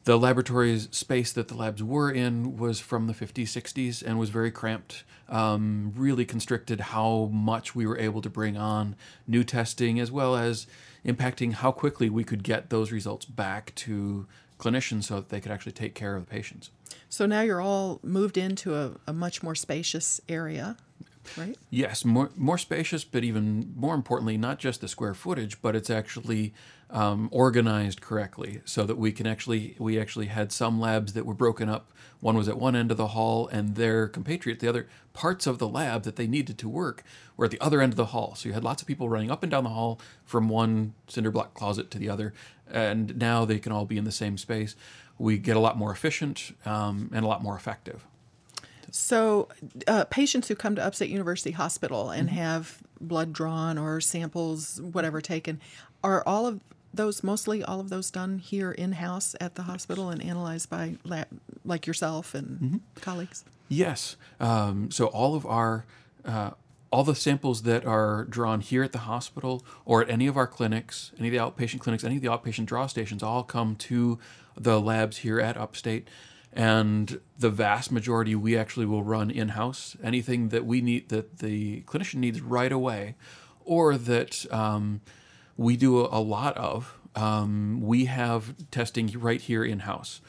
The 0.05 0.19
laboratory's 0.19 0.89
space 0.91 1.33
that 1.33 1.49
the 1.49 1.55
labs 1.55 1.83
were 1.83 2.11
in 2.11 2.59
was 2.59 2.79
from 2.79 3.07
the 3.07 3.15
50s, 3.15 3.45
60s, 3.45 4.03
and 4.03 4.19
was 4.19 4.29
very 4.29 4.51
cramped. 4.51 5.03
Um, 5.31 5.95
really 5.97 6.27
constricted 6.27 6.81
how 6.81 7.31
much 7.33 7.75
we 7.75 7.87
were 7.87 7.99
able 7.99 8.21
to 8.21 8.29
bring 8.29 8.59
on 8.59 8.97
new 9.27 9.45
testing, 9.45 9.99
as 9.99 10.13
well 10.13 10.37
as 10.37 10.67
impacting 11.07 11.55
how 11.55 11.73
quickly 11.73 12.11
we 12.11 12.23
could 12.23 12.43
get 12.43 12.69
those 12.69 12.93
results 12.93 13.25
back 13.25 13.75
to 13.77 14.27
clinicians 14.59 15.05
so 15.05 15.17
that 15.17 15.31
they 15.31 15.41
could 15.41 15.51
actually 15.51 15.73
take 15.73 15.95
care 15.95 16.17
of 16.17 16.27
the 16.27 16.31
patients. 16.31 16.71
So 17.09 17.25
now 17.25 17.41
you're 17.41 17.63
all 17.63 17.99
moved 18.03 18.37
into 18.37 18.75
a, 18.75 18.93
a 19.07 19.13
much 19.15 19.43
more 19.43 19.55
spacious 19.55 20.21
area, 20.29 20.77
right? 21.37 21.57
Yes, 21.71 22.05
more 22.05 22.31
more 22.37 22.59
spacious, 22.59 23.05
but 23.05 23.25
even 23.25 23.73
more 23.77 23.95
importantly, 23.95 24.37
not 24.37 24.59
just 24.59 24.81
the 24.81 24.89
square 24.89 25.15
footage, 25.15 25.61
but 25.63 25.75
it's 25.77 25.91
actually 25.91 26.55
um, 26.91 27.29
organized 27.33 28.01
correctly, 28.01 28.61
so 28.65 28.85
that 28.85 28.97
we 28.97 29.13
can 29.13 29.27
actually 29.27 29.77
we 29.79 29.99
actually 29.99 30.27
had 30.27 30.53
some 30.53 30.81
labs 30.81 31.13
that 31.15 31.27
were 31.27 31.35
broken 31.35 31.69
up. 31.69 31.93
One 32.21 32.37
was 32.37 32.49
at 32.49 32.59
one 32.59 32.75
end 32.75 32.91
of 32.91 32.97
the 32.97 33.09
hall, 33.09 33.49
and 33.49 33.75
their 33.75 34.09
compatriot, 34.09 34.61
the 34.61 34.69
other 34.69 34.89
parts 35.13 35.47
of 35.47 35.59
the 35.59 35.69
lab 35.69 36.05
that 36.05 36.17
they 36.17 36.27
needed 36.27 36.57
to 36.59 36.69
work, 36.69 37.03
were 37.37 37.45
at 37.45 37.51
the 37.51 37.61
other 37.61 37.81
end 37.81 37.93
of 37.93 37.97
the 37.97 38.07
hall. 38.07 38.35
So 38.35 38.49
you 38.49 38.55
had 38.55 38.65
lots 38.65 38.81
of 38.81 38.89
people 38.89 39.09
running 39.09 39.31
up 39.31 39.43
and 39.43 39.51
down 39.51 39.65
the 39.65 39.71
hall 39.71 40.01
from 40.25 40.49
one 40.49 40.95
cinder 41.09 41.31
block 41.31 41.55
closet 41.55 41.91
to 41.91 41.99
the 41.99 42.09
other, 42.09 42.33
and 42.71 43.17
now 43.19 43.45
they 43.45 43.59
can 43.59 43.73
all 43.73 43.85
be 43.85 43.99
in 43.99 44.05
the 44.05 44.13
same 44.13 44.39
space. 44.39 44.75
We 45.19 45.39
get 45.39 45.57
a 45.57 45.61
lot 45.61 45.77
more 45.77 45.93
efficient 45.93 46.57
um, 46.65 47.11
and 47.13 47.25
a 47.25 47.29
lot 47.29 47.43
more 47.43 47.57
effective. 47.57 48.07
So, 48.97 49.49
uh, 49.89 50.05
patients 50.05 50.47
who 50.47 50.55
come 50.55 50.77
to 50.77 50.85
Upstate 50.85 51.11
University 51.11 51.51
Hospital 51.51 52.11
and 52.11 52.31
have 52.31 52.81
blood 53.01 53.33
drawn 53.33 53.77
or 53.77 54.01
samples, 54.01 54.81
whatever, 54.81 55.21
taken, 55.21 55.61
are 56.05 56.23
all 56.25 56.47
of 56.47 56.61
those 56.93 57.25
mostly 57.25 57.61
all 57.65 57.81
of 57.81 57.89
those 57.89 58.09
done 58.13 58.39
here 58.39 58.71
in 58.71 58.93
house 58.93 59.35
at 59.41 59.57
the 59.57 59.63
hospital 59.63 60.11
and 60.11 60.23
analyzed 60.23 60.71
by 60.71 60.95
lab, 61.03 61.27
like 61.65 61.89
yourself 61.89 62.37
and 62.37 62.83
colleagues? 63.01 63.45
Yes. 63.69 64.15
Um, 64.39 64.93
so 64.93 65.07
all 65.07 65.35
of 65.35 65.45
our 65.45 65.87
uh, 66.25 66.51
all 66.93 67.03
the 67.03 67.17
samples 67.17 67.63
that 67.63 67.85
are 67.85 68.23
drawn 68.31 68.61
here 68.61 68.85
at 68.85 68.93
the 68.93 68.99
hospital 68.99 69.65
or 69.85 70.03
at 70.03 70.09
any 70.09 70.29
of 70.29 70.37
our 70.37 70.47
clinics, 70.47 71.11
any 71.19 71.27
of 71.27 71.33
the 71.33 71.39
outpatient 71.39 71.81
clinics, 71.81 72.05
any 72.05 72.15
of 72.15 72.23
the 72.23 72.29
outpatient 72.29 72.67
draw 72.67 72.87
stations, 72.87 73.25
all 73.25 73.43
come 73.43 73.75
to 73.75 74.21
the 74.57 74.81
labs 74.81 75.17
here 75.17 75.41
at 75.41 75.57
Upstate. 75.57 76.07
And 76.57 77.21
the 77.37 77.51
vast 77.51 77.91
majority 77.91 78.37
we 78.37 78.57
actually 78.57 78.87
will 78.87 79.03
run 79.03 79.31
in 79.31 79.51
house. 79.51 79.97
Anything 80.03 80.51
that 80.51 80.65
we 80.65 80.81
need 80.81 81.09
that 81.09 81.39
the 81.39 81.83
clinician 81.83 82.17
needs 82.17 82.41
right 82.41 82.71
away, 82.71 83.17
or 83.65 83.97
that 83.97 84.47
um, 84.53 85.01
we 85.57 85.77
do 85.77 86.01
a, 86.01 86.19
a 86.19 86.23
lot 86.23 86.57
of, 86.57 86.97
um, 87.17 87.81
we 87.81 88.05
have 88.05 88.55
testing 88.71 89.09
right 89.19 89.41
here 89.41 89.65
in 89.65 89.81
house. 89.81 90.21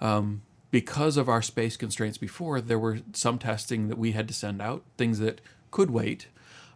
Um, 0.00 0.42
because 0.70 1.16
of 1.16 1.28
our 1.28 1.42
space 1.42 1.76
constraints 1.76 2.18
before, 2.18 2.60
there 2.60 2.78
were 2.78 3.00
some 3.12 3.38
testing 3.38 3.88
that 3.88 3.98
we 3.98 4.12
had 4.12 4.28
to 4.28 4.34
send 4.34 4.60
out, 4.62 4.84
things 4.96 5.18
that 5.18 5.40
could 5.70 5.90
wait. 5.90 6.28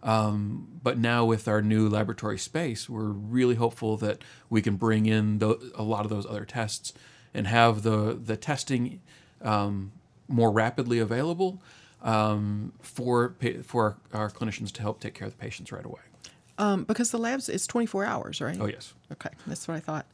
Um, 0.03 0.69
but 0.83 0.99
now 0.99 1.25
with 1.25 1.49
our 1.49 1.61
new 1.61 1.89
laboratory 1.89 2.39
space, 2.39 2.89
we're 2.89 3.11
really 3.11 3.57
hopeful 3.57 3.97
that 3.99 4.23
we 4.49 4.63
can 4.63 4.77
bring 4.77 5.07
in 5.07 5.41
a 5.75 5.83
lot 5.83 6.05
of 6.05 6.11
those 6.11 6.27
other 6.27 6.45
tests 6.45 6.93
and 7.35 7.47
have 7.47 7.83
the 7.83 8.19
the 8.23 8.37
testing 8.37 9.01
um, 9.43 9.93
more 10.29 10.51
rapidly 10.51 10.99
available 10.99 11.61
um, 12.03 12.73
for 12.81 13.35
for 13.65 13.97
our, 14.13 14.21
our 14.21 14.31
clinicians 14.31 14.73
to 14.73 14.83
help 14.83 15.01
take 15.01 15.15
care 15.15 15.27
of 15.27 15.37
the 15.37 15.39
patients 15.39 15.73
right 15.73 15.85
away. 15.85 16.01
Um, 16.61 16.83
because 16.83 17.13
the 17.13 17.19
labs 17.19 17.49
it's 17.49 17.69
24 17.69 18.05
hours, 18.05 18.41
right? 18.41 18.59
Oh 18.61 18.67
yes. 18.67 18.93
Okay, 19.13 19.31
that's 19.47 19.69
what 19.69 19.77
I 19.77 19.81
thought. 19.81 20.07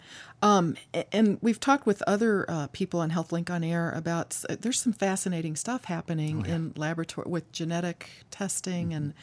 Um, 0.43 0.77
and 1.11 1.39
we've 1.41 1.59
talked 1.59 1.87
with 1.87 2.03
other 2.03 2.45
uh, 2.49 2.67
people 2.71 3.01
on 3.01 3.11
HealthLink 3.11 3.49
on 3.49 3.65
Air 3.65 3.91
about 3.91 4.39
uh, 4.51 4.57
there's 4.61 4.79
some 4.79 4.93
fascinating 4.93 5.57
stuff 5.57 5.87
happening 5.87 6.45
in 6.45 6.75
laboratory 6.77 7.31
with 7.31 7.51
genetic 7.51 8.11
testing 8.31 8.93
and 8.93 9.15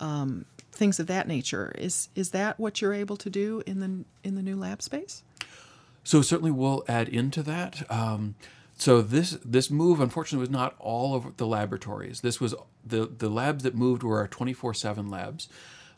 um, 0.00 0.44
things 0.70 1.00
of 1.00 1.06
that 1.06 1.26
nature. 1.26 1.74
Is 1.78 2.10
is 2.14 2.30
that 2.30 2.60
what 2.60 2.82
you're 2.82 2.94
able 2.94 3.16
to 3.16 3.30
do 3.30 3.62
in 3.66 3.80
the 3.80 4.04
in 4.28 4.34
the 4.34 4.42
new 4.42 4.56
lab 4.56 4.82
space? 4.82 5.22
So 6.06 6.22
certainly 6.22 6.52
we'll 6.52 6.84
add 6.86 7.08
into 7.08 7.42
that. 7.42 7.82
Um, 7.90 8.36
so 8.78 9.02
this 9.02 9.32
this 9.44 9.72
move, 9.72 9.98
unfortunately, 9.98 10.42
was 10.42 10.50
not 10.50 10.76
all 10.78 11.16
of 11.16 11.36
the 11.36 11.48
laboratories. 11.48 12.20
This 12.20 12.40
was 12.40 12.54
the 12.84 13.06
the 13.06 13.28
labs 13.28 13.64
that 13.64 13.74
moved 13.74 14.04
were 14.04 14.18
our 14.18 14.28
twenty 14.28 14.52
four 14.52 14.72
seven 14.72 15.10
labs, 15.10 15.48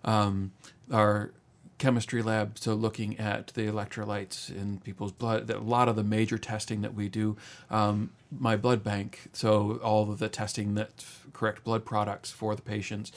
um, 0.06 0.52
our 0.90 1.32
chemistry 1.76 2.22
lab. 2.22 2.58
So 2.58 2.72
looking 2.72 3.18
at 3.18 3.48
the 3.48 3.66
electrolytes 3.66 4.48
in 4.48 4.78
people's 4.78 5.12
blood, 5.12 5.50
a 5.50 5.58
lot 5.58 5.90
of 5.90 5.96
the 5.96 6.04
major 6.04 6.38
testing 6.38 6.80
that 6.80 6.94
we 6.94 7.10
do. 7.10 7.36
Um, 7.70 8.08
my 8.30 8.56
blood 8.56 8.82
bank. 8.82 9.28
So 9.34 9.78
all 9.84 10.10
of 10.10 10.18
the 10.18 10.30
testing 10.30 10.74
that 10.76 11.04
correct 11.34 11.64
blood 11.64 11.84
products 11.84 12.30
for 12.30 12.56
the 12.56 12.62
patients. 12.62 13.12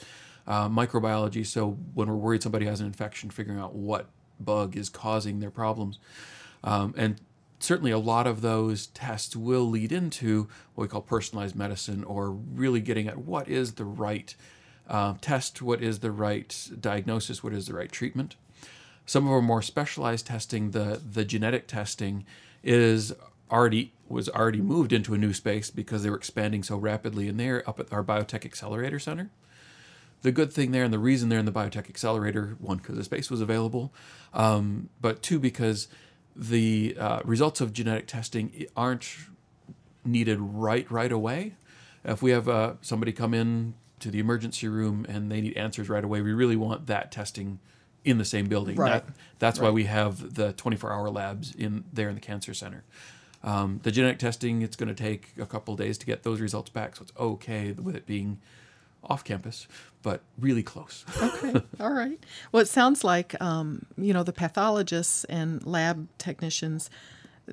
Uh, 0.46 0.68
microbiology. 0.68 1.46
So 1.46 1.78
when 1.94 2.08
we're 2.08 2.16
worried 2.16 2.42
somebody 2.42 2.66
has 2.66 2.80
an 2.80 2.86
infection, 2.86 3.30
figuring 3.30 3.58
out 3.58 3.74
what 3.74 4.08
bug 4.38 4.76
is 4.76 4.90
causing 4.90 5.40
their 5.40 5.50
problems. 5.50 5.98
Um, 6.64 6.94
and 6.96 7.20
certainly 7.58 7.90
a 7.90 7.98
lot 7.98 8.26
of 8.26 8.40
those 8.40 8.88
tests 8.88 9.36
will 9.36 9.68
lead 9.68 9.92
into 9.92 10.48
what 10.74 10.82
we 10.82 10.88
call 10.88 11.00
personalized 11.00 11.54
medicine 11.54 12.04
or 12.04 12.30
really 12.30 12.80
getting 12.80 13.08
at 13.08 13.18
what 13.18 13.48
is 13.48 13.72
the 13.72 13.84
right 13.84 14.34
uh, 14.88 15.14
test, 15.20 15.62
what 15.62 15.82
is 15.82 16.00
the 16.00 16.10
right 16.10 16.68
diagnosis, 16.80 17.42
what 17.42 17.52
is 17.52 17.66
the 17.66 17.74
right 17.74 17.92
treatment. 17.92 18.36
Some 19.06 19.26
of 19.26 19.32
our 19.32 19.42
more 19.42 19.62
specialized 19.62 20.26
testing, 20.26 20.70
the, 20.70 21.00
the 21.04 21.24
genetic 21.24 21.66
testing, 21.66 22.24
is 22.62 23.12
already 23.50 23.92
was 24.08 24.28
already 24.28 24.60
moved 24.60 24.92
into 24.92 25.14
a 25.14 25.18
new 25.18 25.32
space 25.32 25.70
because 25.70 26.02
they 26.02 26.10
were 26.10 26.16
expanding 26.16 26.62
so 26.62 26.76
rapidly 26.76 27.28
in 27.28 27.36
there 27.36 27.68
up 27.68 27.78
at 27.80 27.92
our 27.92 28.02
biotech 28.02 28.44
accelerator 28.44 28.98
center 28.98 29.30
the 30.22 30.32
good 30.32 30.52
thing 30.52 30.70
there 30.70 30.84
and 30.84 30.92
the 30.92 30.98
reason 30.98 31.28
they're 31.28 31.38
in 31.38 31.44
the 31.44 31.52
biotech 31.52 31.88
accelerator 31.88 32.56
one 32.60 32.78
because 32.78 32.96
the 32.96 33.04
space 33.04 33.30
was 33.30 33.40
available 33.40 33.92
um, 34.32 34.88
but 35.00 35.22
two 35.22 35.38
because 35.38 35.88
the 36.34 36.96
uh, 36.98 37.20
results 37.24 37.60
of 37.60 37.72
genetic 37.72 38.06
testing 38.06 38.66
aren't 38.76 39.06
needed 40.04 40.38
right 40.40 40.90
right 40.90 41.12
away. 41.12 41.54
If 42.04 42.22
we 42.22 42.30
have 42.32 42.48
uh, 42.48 42.74
somebody 42.80 43.12
come 43.12 43.34
in 43.34 43.74
to 44.00 44.10
the 44.10 44.18
emergency 44.18 44.66
room 44.66 45.06
and 45.08 45.30
they 45.30 45.40
need 45.40 45.56
answers 45.56 45.88
right 45.88 46.02
away 46.02 46.20
we 46.22 46.32
really 46.32 46.56
want 46.56 46.88
that 46.88 47.12
testing 47.12 47.60
in 48.04 48.18
the 48.18 48.24
same 48.24 48.46
building. 48.46 48.74
Right. 48.76 49.06
That- 49.06 49.14
that's 49.38 49.60
why 49.60 49.70
we 49.70 49.84
have 49.84 50.34
the 50.34 50.52
24 50.52 50.92
hour 50.92 51.08
labs 51.10 51.54
in 51.54 51.84
there 51.92 52.08
in 52.08 52.14
the 52.16 52.20
cancer 52.20 52.52
center. 52.54 52.82
Um, 53.44 53.80
the 53.82 53.90
genetic 53.90 54.18
testing 54.18 54.62
it's 54.62 54.76
going 54.76 54.88
to 54.88 54.94
take 54.94 55.32
a 55.38 55.46
couple 55.46 55.74
days 55.76 55.98
to 55.98 56.06
get 56.06 56.22
those 56.22 56.40
results 56.40 56.70
back 56.70 56.94
so 56.96 57.02
it's 57.02 57.12
okay 57.18 57.72
with 57.72 57.96
it 57.96 58.06
being 58.06 58.38
off 59.04 59.24
campus, 59.24 59.66
but 60.02 60.22
really 60.38 60.62
close. 60.62 61.04
Okay, 61.20 61.62
all 61.80 61.92
right. 61.92 62.22
Well, 62.50 62.62
it 62.62 62.68
sounds 62.68 63.04
like 63.04 63.40
um, 63.40 63.86
you 63.96 64.12
know 64.12 64.22
the 64.22 64.32
pathologists 64.32 65.24
and 65.24 65.64
lab 65.66 66.08
technicians. 66.18 66.90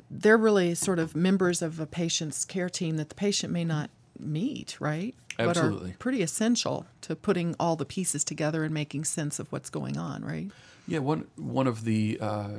They're 0.10 0.38
really 0.38 0.76
sort 0.76 1.00
of 1.00 1.16
members 1.16 1.62
of 1.62 1.80
a 1.80 1.88
patient's 1.88 2.46
care 2.46 2.70
team 2.70 2.98
that 2.98 3.10
the 3.10 3.16
patient 3.16 3.52
may 3.52 3.66
not 3.66 3.90
meet, 4.20 4.80
right? 4.80 5.16
Absolutely. 5.40 5.90
But 5.90 5.96
are 5.96 5.98
pretty 5.98 6.22
essential 6.22 6.86
to 7.02 7.16
putting 7.16 7.56
all 7.60 7.76
the 7.76 7.86
pieces 7.86 8.24
together 8.24 8.64
and 8.64 8.74
making 8.74 9.06
sense 9.06 9.40
of 9.40 9.52
what's 9.52 9.70
going 9.70 9.98
on, 9.98 10.24
right? 10.24 10.52
yeah, 10.90 11.00
one 11.00 11.28
one 11.38 11.68
of 11.68 11.86
the 11.86 12.18
uh, 12.20 12.50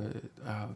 uh, 0.45 0.67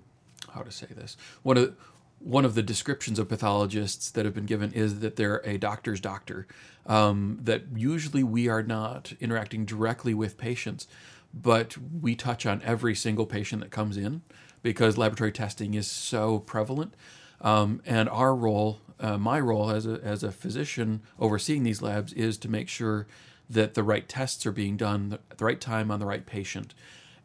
how 0.50 0.62
to 0.62 0.72
say 0.72 0.88
this 0.90 1.18
one 1.42 1.58
of 1.58 1.76
one 2.20 2.46
of 2.46 2.56
the 2.56 2.62
descriptions 2.62 3.18
of 3.18 3.30
pathologists 3.30 4.12
that 4.12 4.26
have 4.26 4.34
been 4.34 4.46
given 4.46 4.72
is 4.74 5.00
that 5.00 5.16
they're 5.16 5.42
a 5.46 5.58
doctor's 5.58 6.00
doctor. 6.00 6.48
Um, 6.88 7.40
that 7.42 7.64
usually 7.76 8.24
we 8.24 8.48
are 8.48 8.62
not 8.62 9.14
interacting 9.20 9.66
directly 9.66 10.14
with 10.14 10.38
patients, 10.38 10.88
but 11.34 11.76
we 11.78 12.16
touch 12.16 12.46
on 12.46 12.62
every 12.64 12.96
single 12.96 13.26
patient 13.26 13.62
that 13.62 13.72
comes 13.72 13.98
in 13.98 14.22
because 14.62 14.98
laboratory 14.98 15.32
testing 15.32 15.74
is 15.74 15.88
so 15.88 16.40
prevalent. 16.40 16.94
Um, 17.42 17.82
and 17.86 18.08
our 18.10 18.36
role, 18.36 18.82
uh, 19.00 19.18
my 19.18 19.40
role 19.40 19.70
as 19.70 19.86
a, 19.86 20.00
as 20.04 20.24
a 20.24 20.32
physician 20.32 21.02
overseeing 21.20 21.64
these 21.64 21.82
labs, 21.82 22.14
is 22.14 22.38
to 22.40 22.50
make 22.50 22.70
sure 22.70 23.08
that 23.50 23.74
the 23.74 23.84
right 23.84 24.08
tests 24.08 24.46
are 24.46 24.52
being 24.52 24.78
done 24.78 25.20
at 25.30 25.38
the 25.38 25.46
right 25.46 25.62
time 25.62 25.92
on 25.92 26.00
the 26.00 26.06
right 26.06 26.26
patient 26.26 26.74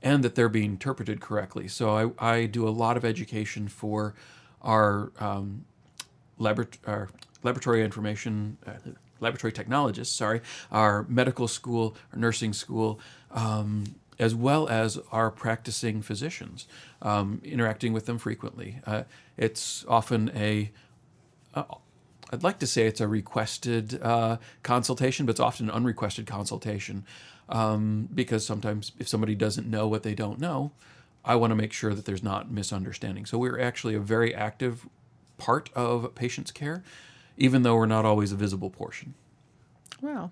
and 0.03 0.25
that 0.25 0.35
they're 0.35 0.49
being 0.49 0.73
interpreted 0.73 1.21
correctly. 1.21 1.69
So 1.69 2.15
I, 2.19 2.33
I 2.35 2.47
do 2.47 2.67
a 2.67 2.71
lot 2.71 2.97
of 2.97 3.05
education 3.05 3.69
for 3.69 4.15
our, 4.63 5.13
um, 5.19 5.65
labor- 6.39 6.69
our 6.87 7.09
laboratory 7.43 7.83
information, 7.85 8.59
uh, 8.67 8.73
laboratory 9.21 9.53
technologists, 9.53 10.15
sorry, 10.15 10.41
our 10.71 11.05
medical 11.09 11.49
school, 11.49 11.97
our 12.13 12.19
nursing 12.19 12.53
school, 12.53 13.01
um, 13.31 13.85
as 14.19 14.35
well 14.35 14.69
as 14.69 14.99
our 15.13 15.31
practicing 15.31 16.03
physicians, 16.03 16.67
um, 17.03 17.41
interacting 17.45 17.93
with 17.93 18.07
them 18.07 18.19
frequently. 18.19 18.81
Uh, 18.87 19.05
it's 19.37 19.85
often 19.89 20.31
a 20.35 20.71
uh, 21.55 21.65
I'd 22.33 22.45
like 22.45 22.61
to 22.61 22.67
say 22.67 22.87
it's 22.87 23.01
a 23.01 23.09
requested 23.09 24.01
uh, 24.01 24.37
consultation, 24.63 25.27
but 25.27 25.33
it's 25.33 25.41
often 25.41 25.69
an 25.69 25.75
unrequested 25.75 26.27
consultation 26.27 27.05
um, 27.49 28.09
because 28.15 28.47
sometimes 28.47 28.93
if 28.99 29.09
somebody 29.09 29.35
doesn't 29.35 29.69
know 29.69 29.89
what 29.89 30.05
they 30.05 30.15
don't 30.15 30.39
know, 30.39 30.71
I 31.25 31.35
want 31.35 31.51
to 31.51 31.57
make 31.57 31.73
sure 31.73 31.93
that 31.93 32.05
there's 32.05 32.23
not 32.23 32.51
misunderstanding. 32.51 33.27
So 33.27 33.37
we're 33.37 33.61
actually 33.61 33.95
a 33.95 34.01
very 34.01 34.35
active 34.35 34.89
part 35.39 35.71
of 35.75 36.15
patients' 36.15 36.53
care, 36.53 36.85
even 37.41 37.63
though 37.63 37.75
we're 37.75 37.87
not 37.87 38.05
always 38.05 38.31
a 38.31 38.37
visible 38.37 38.71
portion. 38.71 39.15
Wow. 40.01 40.31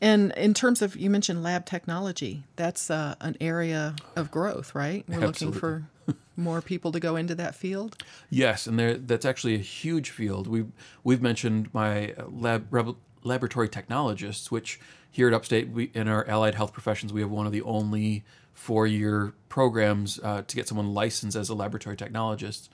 And 0.00 0.32
in 0.36 0.52
terms 0.52 0.82
of, 0.82 0.96
you 0.96 1.08
mentioned 1.08 1.42
lab 1.42 1.64
technology, 1.64 2.42
that's 2.56 2.90
uh, 2.90 3.14
an 3.20 3.36
area 3.40 3.94
of 4.16 4.30
growth, 4.30 4.74
right? 4.74 5.04
We're 5.08 5.20
looking 5.20 5.52
for 5.52 5.88
more 6.36 6.60
people 6.60 6.92
to 6.92 7.00
go 7.00 7.16
into 7.16 7.34
that 7.36 7.54
field. 7.54 8.02
Yes, 8.28 8.66
and 8.66 8.78
there 8.78 8.96
that's 8.96 9.24
actually 9.24 9.54
a 9.54 9.58
huge 9.58 10.10
field. 10.10 10.46
We 10.46 10.66
we've 11.04 11.22
mentioned 11.22 11.72
my 11.72 12.14
lab 12.26 12.66
reb- 12.72 12.96
laboratory 13.22 13.68
technologists, 13.68 14.50
which 14.50 14.80
here 15.10 15.28
at 15.28 15.34
Upstate, 15.34 15.68
we 15.68 15.90
in 15.94 16.08
our 16.08 16.26
allied 16.26 16.54
health 16.54 16.72
professions, 16.72 17.12
we 17.12 17.20
have 17.20 17.30
one 17.30 17.46
of 17.46 17.52
the 17.52 17.62
only 17.62 18.24
four-year 18.54 19.34
programs 19.48 20.18
uh, 20.22 20.42
to 20.46 20.56
get 20.56 20.66
someone 20.68 20.92
licensed 20.94 21.36
as 21.36 21.48
a 21.48 21.54
laboratory 21.54 21.96
technologist. 21.96 22.68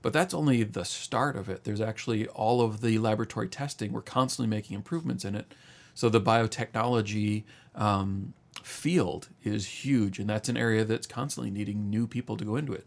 But 0.00 0.12
that's 0.12 0.32
only 0.32 0.62
the 0.62 0.84
start 0.84 1.36
of 1.36 1.48
it. 1.48 1.64
There's 1.64 1.80
actually 1.80 2.28
all 2.28 2.60
of 2.60 2.80
the 2.80 2.98
laboratory 2.98 3.48
testing. 3.48 3.92
We're 3.92 4.02
constantly 4.02 4.48
making 4.48 4.76
improvements 4.76 5.24
in 5.24 5.34
it. 5.34 5.52
So 5.94 6.08
the 6.08 6.20
biotechnology 6.20 7.42
um, 7.74 8.34
field 8.62 9.28
is 9.42 9.66
huge, 9.66 10.20
and 10.20 10.30
that's 10.30 10.48
an 10.48 10.56
area 10.56 10.84
that's 10.84 11.06
constantly 11.06 11.50
needing 11.50 11.90
new 11.90 12.06
people 12.06 12.36
to 12.36 12.44
go 12.44 12.54
into 12.54 12.72
it. 12.72 12.86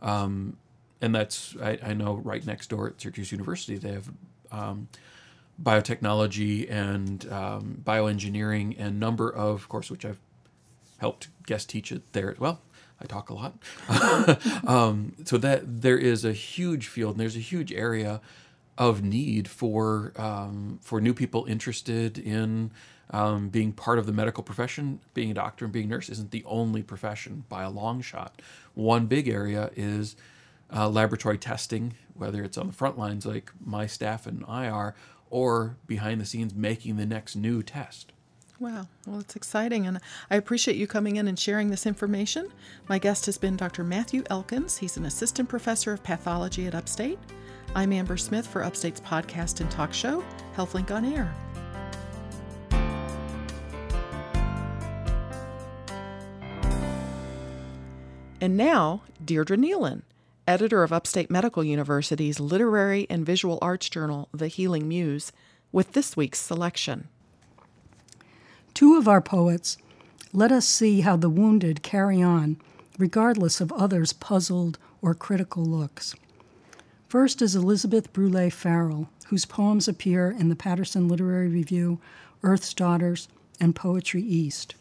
Um, 0.00 0.56
and 1.00 1.14
that's 1.14 1.56
I, 1.60 1.78
I 1.82 1.94
know 1.94 2.14
right 2.14 2.44
next 2.46 2.68
door 2.68 2.88
at 2.88 3.00
Syracuse 3.00 3.32
University 3.32 3.76
they 3.76 3.92
have 3.92 4.10
um, 4.52 4.88
biotechnology 5.62 6.70
and 6.70 7.30
um, 7.30 7.82
bioengineering 7.84 8.76
and 8.78 8.98
number 8.98 9.28
of, 9.28 9.56
of 9.56 9.68
course, 9.68 9.90
which 9.90 10.04
I've 10.04 10.20
helped 11.04 11.28
guest 11.44 11.68
teach 11.68 11.92
it 11.92 12.02
there 12.14 12.30
as 12.30 12.40
well. 12.40 12.62
I 12.98 13.04
talk 13.04 13.28
a 13.28 13.34
lot. 13.34 13.52
um, 14.66 15.12
so 15.24 15.36
that 15.36 15.82
there 15.82 15.98
is 15.98 16.24
a 16.24 16.32
huge 16.32 16.86
field 16.86 17.12
and 17.12 17.20
there's 17.20 17.36
a 17.36 17.50
huge 17.52 17.72
area 17.72 18.22
of 18.78 19.04
need 19.04 19.46
for 19.46 20.14
um, 20.16 20.78
for 20.80 21.02
new 21.02 21.12
people 21.12 21.44
interested 21.44 22.16
in 22.16 22.70
um, 23.10 23.50
being 23.50 23.70
part 23.72 23.98
of 23.98 24.06
the 24.06 24.12
medical 24.12 24.42
profession. 24.42 25.00
Being 25.12 25.30
a 25.30 25.34
doctor 25.34 25.66
and 25.66 25.74
being 25.74 25.86
a 25.86 25.90
nurse 25.90 26.08
isn't 26.08 26.30
the 26.30 26.42
only 26.46 26.82
profession 26.82 27.44
by 27.50 27.64
a 27.64 27.70
long 27.70 28.00
shot. 28.00 28.40
One 28.72 29.04
big 29.04 29.28
area 29.28 29.70
is 29.76 30.16
uh, 30.74 30.88
laboratory 30.88 31.36
testing, 31.36 31.92
whether 32.14 32.42
it's 32.42 32.56
on 32.56 32.68
the 32.68 32.72
front 32.72 32.96
lines 32.98 33.26
like 33.26 33.52
my 33.62 33.86
staff 33.86 34.26
and 34.26 34.42
I 34.48 34.68
are, 34.68 34.94
or 35.28 35.76
behind 35.86 36.22
the 36.22 36.24
scenes 36.24 36.54
making 36.54 36.96
the 36.96 37.06
next 37.06 37.36
new 37.36 37.62
test. 37.62 38.14
Wow. 38.60 38.86
Well, 39.06 39.20
it's 39.20 39.36
exciting. 39.36 39.86
And 39.86 40.00
I 40.30 40.36
appreciate 40.36 40.76
you 40.76 40.86
coming 40.86 41.16
in 41.16 41.26
and 41.26 41.38
sharing 41.38 41.70
this 41.70 41.86
information. 41.86 42.50
My 42.88 42.98
guest 42.98 43.26
has 43.26 43.36
been 43.36 43.56
Dr. 43.56 43.82
Matthew 43.82 44.22
Elkins. 44.30 44.78
He's 44.78 44.96
an 44.96 45.04
assistant 45.04 45.48
professor 45.48 45.92
of 45.92 46.02
pathology 46.02 46.66
at 46.66 46.74
Upstate. 46.74 47.18
I'm 47.74 47.92
Amber 47.92 48.16
Smith 48.16 48.46
for 48.46 48.62
Upstate's 48.62 49.00
podcast 49.00 49.60
and 49.60 49.70
talk 49.70 49.92
show, 49.92 50.22
HealthLink 50.56 50.92
on 50.92 51.04
Air. 51.04 51.34
And 58.40 58.56
now, 58.56 59.02
Deirdre 59.24 59.56
Nealon, 59.56 60.02
editor 60.46 60.82
of 60.82 60.92
Upstate 60.92 61.30
Medical 61.30 61.64
University's 61.64 62.38
literary 62.38 63.06
and 63.10 63.26
visual 63.26 63.58
arts 63.60 63.88
journal, 63.88 64.28
The 64.32 64.48
Healing 64.48 64.86
Muse, 64.86 65.32
with 65.72 65.92
this 65.92 66.16
week's 66.16 66.40
selection. 66.40 67.08
Two 68.74 68.96
of 68.96 69.06
our 69.06 69.20
poets, 69.20 69.78
Let 70.32 70.50
us 70.50 70.66
see 70.66 71.02
how 71.02 71.16
the 71.16 71.30
wounded 71.30 71.84
carry 71.84 72.20
on, 72.20 72.56
regardless 72.98 73.60
of 73.60 73.70
others' 73.70 74.12
puzzled 74.12 74.78
or 75.00 75.14
critical 75.14 75.64
looks. 75.64 76.16
First 77.06 77.40
is 77.40 77.54
Elizabeth 77.54 78.12
Brule 78.12 78.50
Farrell, 78.50 79.08
whose 79.28 79.44
poems 79.44 79.86
appear 79.86 80.28
in 80.28 80.48
the 80.48 80.56
Paterson 80.56 81.06
Literary 81.06 81.46
Review, 81.46 82.00
Earth's 82.42 82.74
Daughters, 82.74 83.28
and 83.60 83.76
Poetry 83.76 84.22
East. 84.22 84.74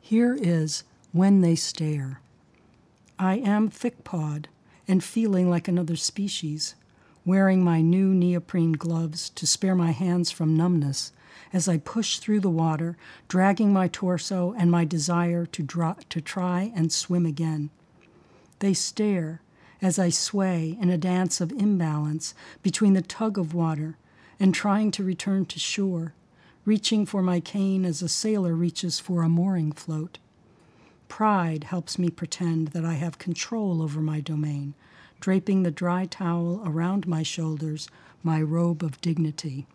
Here 0.00 0.36
is 0.40 0.82
When 1.12 1.42
They 1.42 1.54
Stare. 1.54 2.20
I 3.20 3.36
am 3.36 3.68
thick-pawed 3.68 4.48
and 4.88 5.04
feeling 5.04 5.48
like 5.48 5.68
another 5.68 5.94
species, 5.94 6.74
wearing 7.24 7.62
my 7.62 7.82
new 7.82 8.12
neoprene 8.12 8.72
gloves 8.72 9.30
to 9.30 9.46
spare 9.46 9.76
my 9.76 9.92
hands 9.92 10.32
from 10.32 10.56
numbness 10.56 11.12
as 11.52 11.68
I 11.68 11.78
push 11.78 12.18
through 12.18 12.40
the 12.40 12.50
water, 12.50 12.96
dragging 13.28 13.72
my 13.72 13.88
torso 13.88 14.54
and 14.56 14.70
my 14.70 14.84
desire 14.84 15.44
to, 15.46 15.94
to 16.08 16.20
try 16.20 16.72
and 16.74 16.92
swim 16.92 17.26
again. 17.26 17.70
They 18.60 18.74
stare 18.74 19.42
as 19.82 19.98
I 19.98 20.10
sway 20.10 20.78
in 20.80 20.88
a 20.88 20.96
dance 20.96 21.40
of 21.40 21.52
imbalance 21.52 22.34
between 22.62 22.92
the 22.94 23.02
tug 23.02 23.36
of 23.36 23.52
water 23.52 23.96
and 24.38 24.54
trying 24.54 24.90
to 24.92 25.04
return 25.04 25.44
to 25.46 25.58
shore, 25.58 26.14
reaching 26.64 27.04
for 27.04 27.22
my 27.22 27.40
cane 27.40 27.84
as 27.84 28.00
a 28.02 28.08
sailor 28.08 28.54
reaches 28.54 29.00
for 29.00 29.22
a 29.22 29.28
mooring 29.28 29.72
float. 29.72 30.18
Pride 31.08 31.64
helps 31.64 31.98
me 31.98 32.08
pretend 32.08 32.68
that 32.68 32.84
I 32.84 32.94
have 32.94 33.18
control 33.18 33.82
over 33.82 34.00
my 34.00 34.20
domain, 34.20 34.74
draping 35.20 35.62
the 35.62 35.70
dry 35.70 36.06
towel 36.06 36.62
around 36.64 37.06
my 37.06 37.22
shoulders, 37.22 37.88
my 38.22 38.40
robe 38.40 38.82
of 38.82 39.00
dignity. 39.00 39.66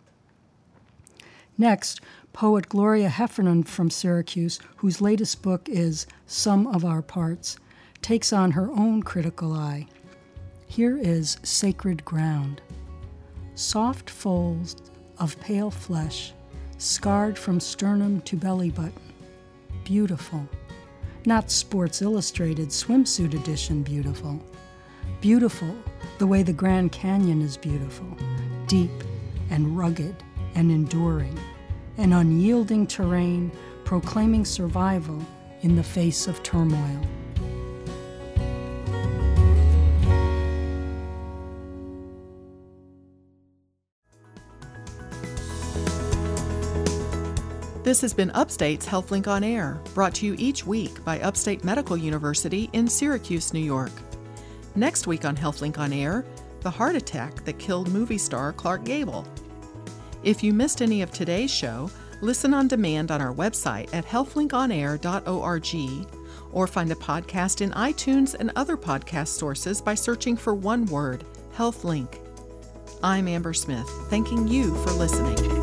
Next, 1.60 2.00
poet 2.32 2.68
Gloria 2.68 3.08
Heffernan 3.08 3.64
from 3.64 3.90
Syracuse, 3.90 4.60
whose 4.76 5.00
latest 5.00 5.42
book 5.42 5.68
is 5.68 6.06
Some 6.24 6.68
of 6.68 6.84
Our 6.84 7.02
Parts, 7.02 7.58
takes 8.00 8.32
on 8.32 8.52
her 8.52 8.70
own 8.70 9.02
critical 9.02 9.52
eye. 9.52 9.88
Here 10.68 10.96
is 10.96 11.36
Sacred 11.42 12.04
Ground. 12.04 12.62
Soft 13.56 14.08
folds 14.08 14.76
of 15.18 15.38
pale 15.40 15.72
flesh, 15.72 16.32
scarred 16.76 17.36
from 17.36 17.58
sternum 17.58 18.20
to 18.20 18.36
belly 18.36 18.70
button. 18.70 19.12
Beautiful. 19.82 20.48
Not 21.26 21.50
Sports 21.50 22.02
Illustrated 22.02 22.68
swimsuit 22.68 23.34
edition 23.34 23.82
beautiful. 23.82 24.40
Beautiful 25.20 25.74
the 26.18 26.26
way 26.26 26.44
the 26.44 26.52
Grand 26.52 26.92
Canyon 26.92 27.42
is 27.42 27.56
beautiful, 27.56 28.06
deep 28.68 28.92
and 29.50 29.76
rugged 29.76 30.14
and 30.58 30.72
enduring, 30.72 31.38
an 31.98 32.12
unyielding 32.12 32.84
terrain 32.84 33.52
proclaiming 33.84 34.44
survival 34.44 35.24
in 35.62 35.76
the 35.76 35.82
face 35.84 36.26
of 36.26 36.42
turmoil. 36.42 37.00
This 47.84 48.00
has 48.00 48.12
been 48.12 48.32
Upstate's 48.32 48.84
HealthLink 48.84 49.28
on 49.28 49.44
Air, 49.44 49.80
brought 49.94 50.12
to 50.16 50.26
you 50.26 50.34
each 50.38 50.66
week 50.66 51.04
by 51.04 51.20
Upstate 51.20 51.62
Medical 51.62 51.96
University 51.96 52.68
in 52.72 52.88
Syracuse, 52.88 53.54
New 53.54 53.60
York. 53.60 53.92
Next 54.74 55.06
week 55.06 55.24
on 55.24 55.36
HealthLink 55.36 55.78
on 55.78 55.92
Air, 55.92 56.24
the 56.62 56.70
heart 56.70 56.96
attack 56.96 57.44
that 57.44 57.60
killed 57.60 57.88
movie 57.92 58.18
star 58.18 58.52
Clark 58.52 58.84
Gable. 58.84 59.24
If 60.22 60.42
you 60.42 60.52
missed 60.52 60.82
any 60.82 61.02
of 61.02 61.12
today's 61.12 61.50
show, 61.50 61.90
listen 62.20 62.52
on 62.52 62.68
demand 62.68 63.10
on 63.10 63.20
our 63.20 63.32
website 63.32 63.92
at 63.94 64.04
healthlinkonair.org 64.04 66.06
or 66.52 66.66
find 66.66 66.90
the 66.90 66.96
podcast 66.96 67.60
in 67.60 67.70
iTunes 67.72 68.34
and 68.34 68.50
other 68.56 68.76
podcast 68.76 69.28
sources 69.28 69.80
by 69.80 69.94
searching 69.94 70.36
for 70.36 70.54
one 70.54 70.86
word, 70.86 71.24
HealthLink. 71.54 72.18
I'm 73.02 73.28
Amber 73.28 73.54
Smith, 73.54 73.88
thanking 74.08 74.48
you 74.48 74.74
for 74.82 74.90
listening. 74.90 75.57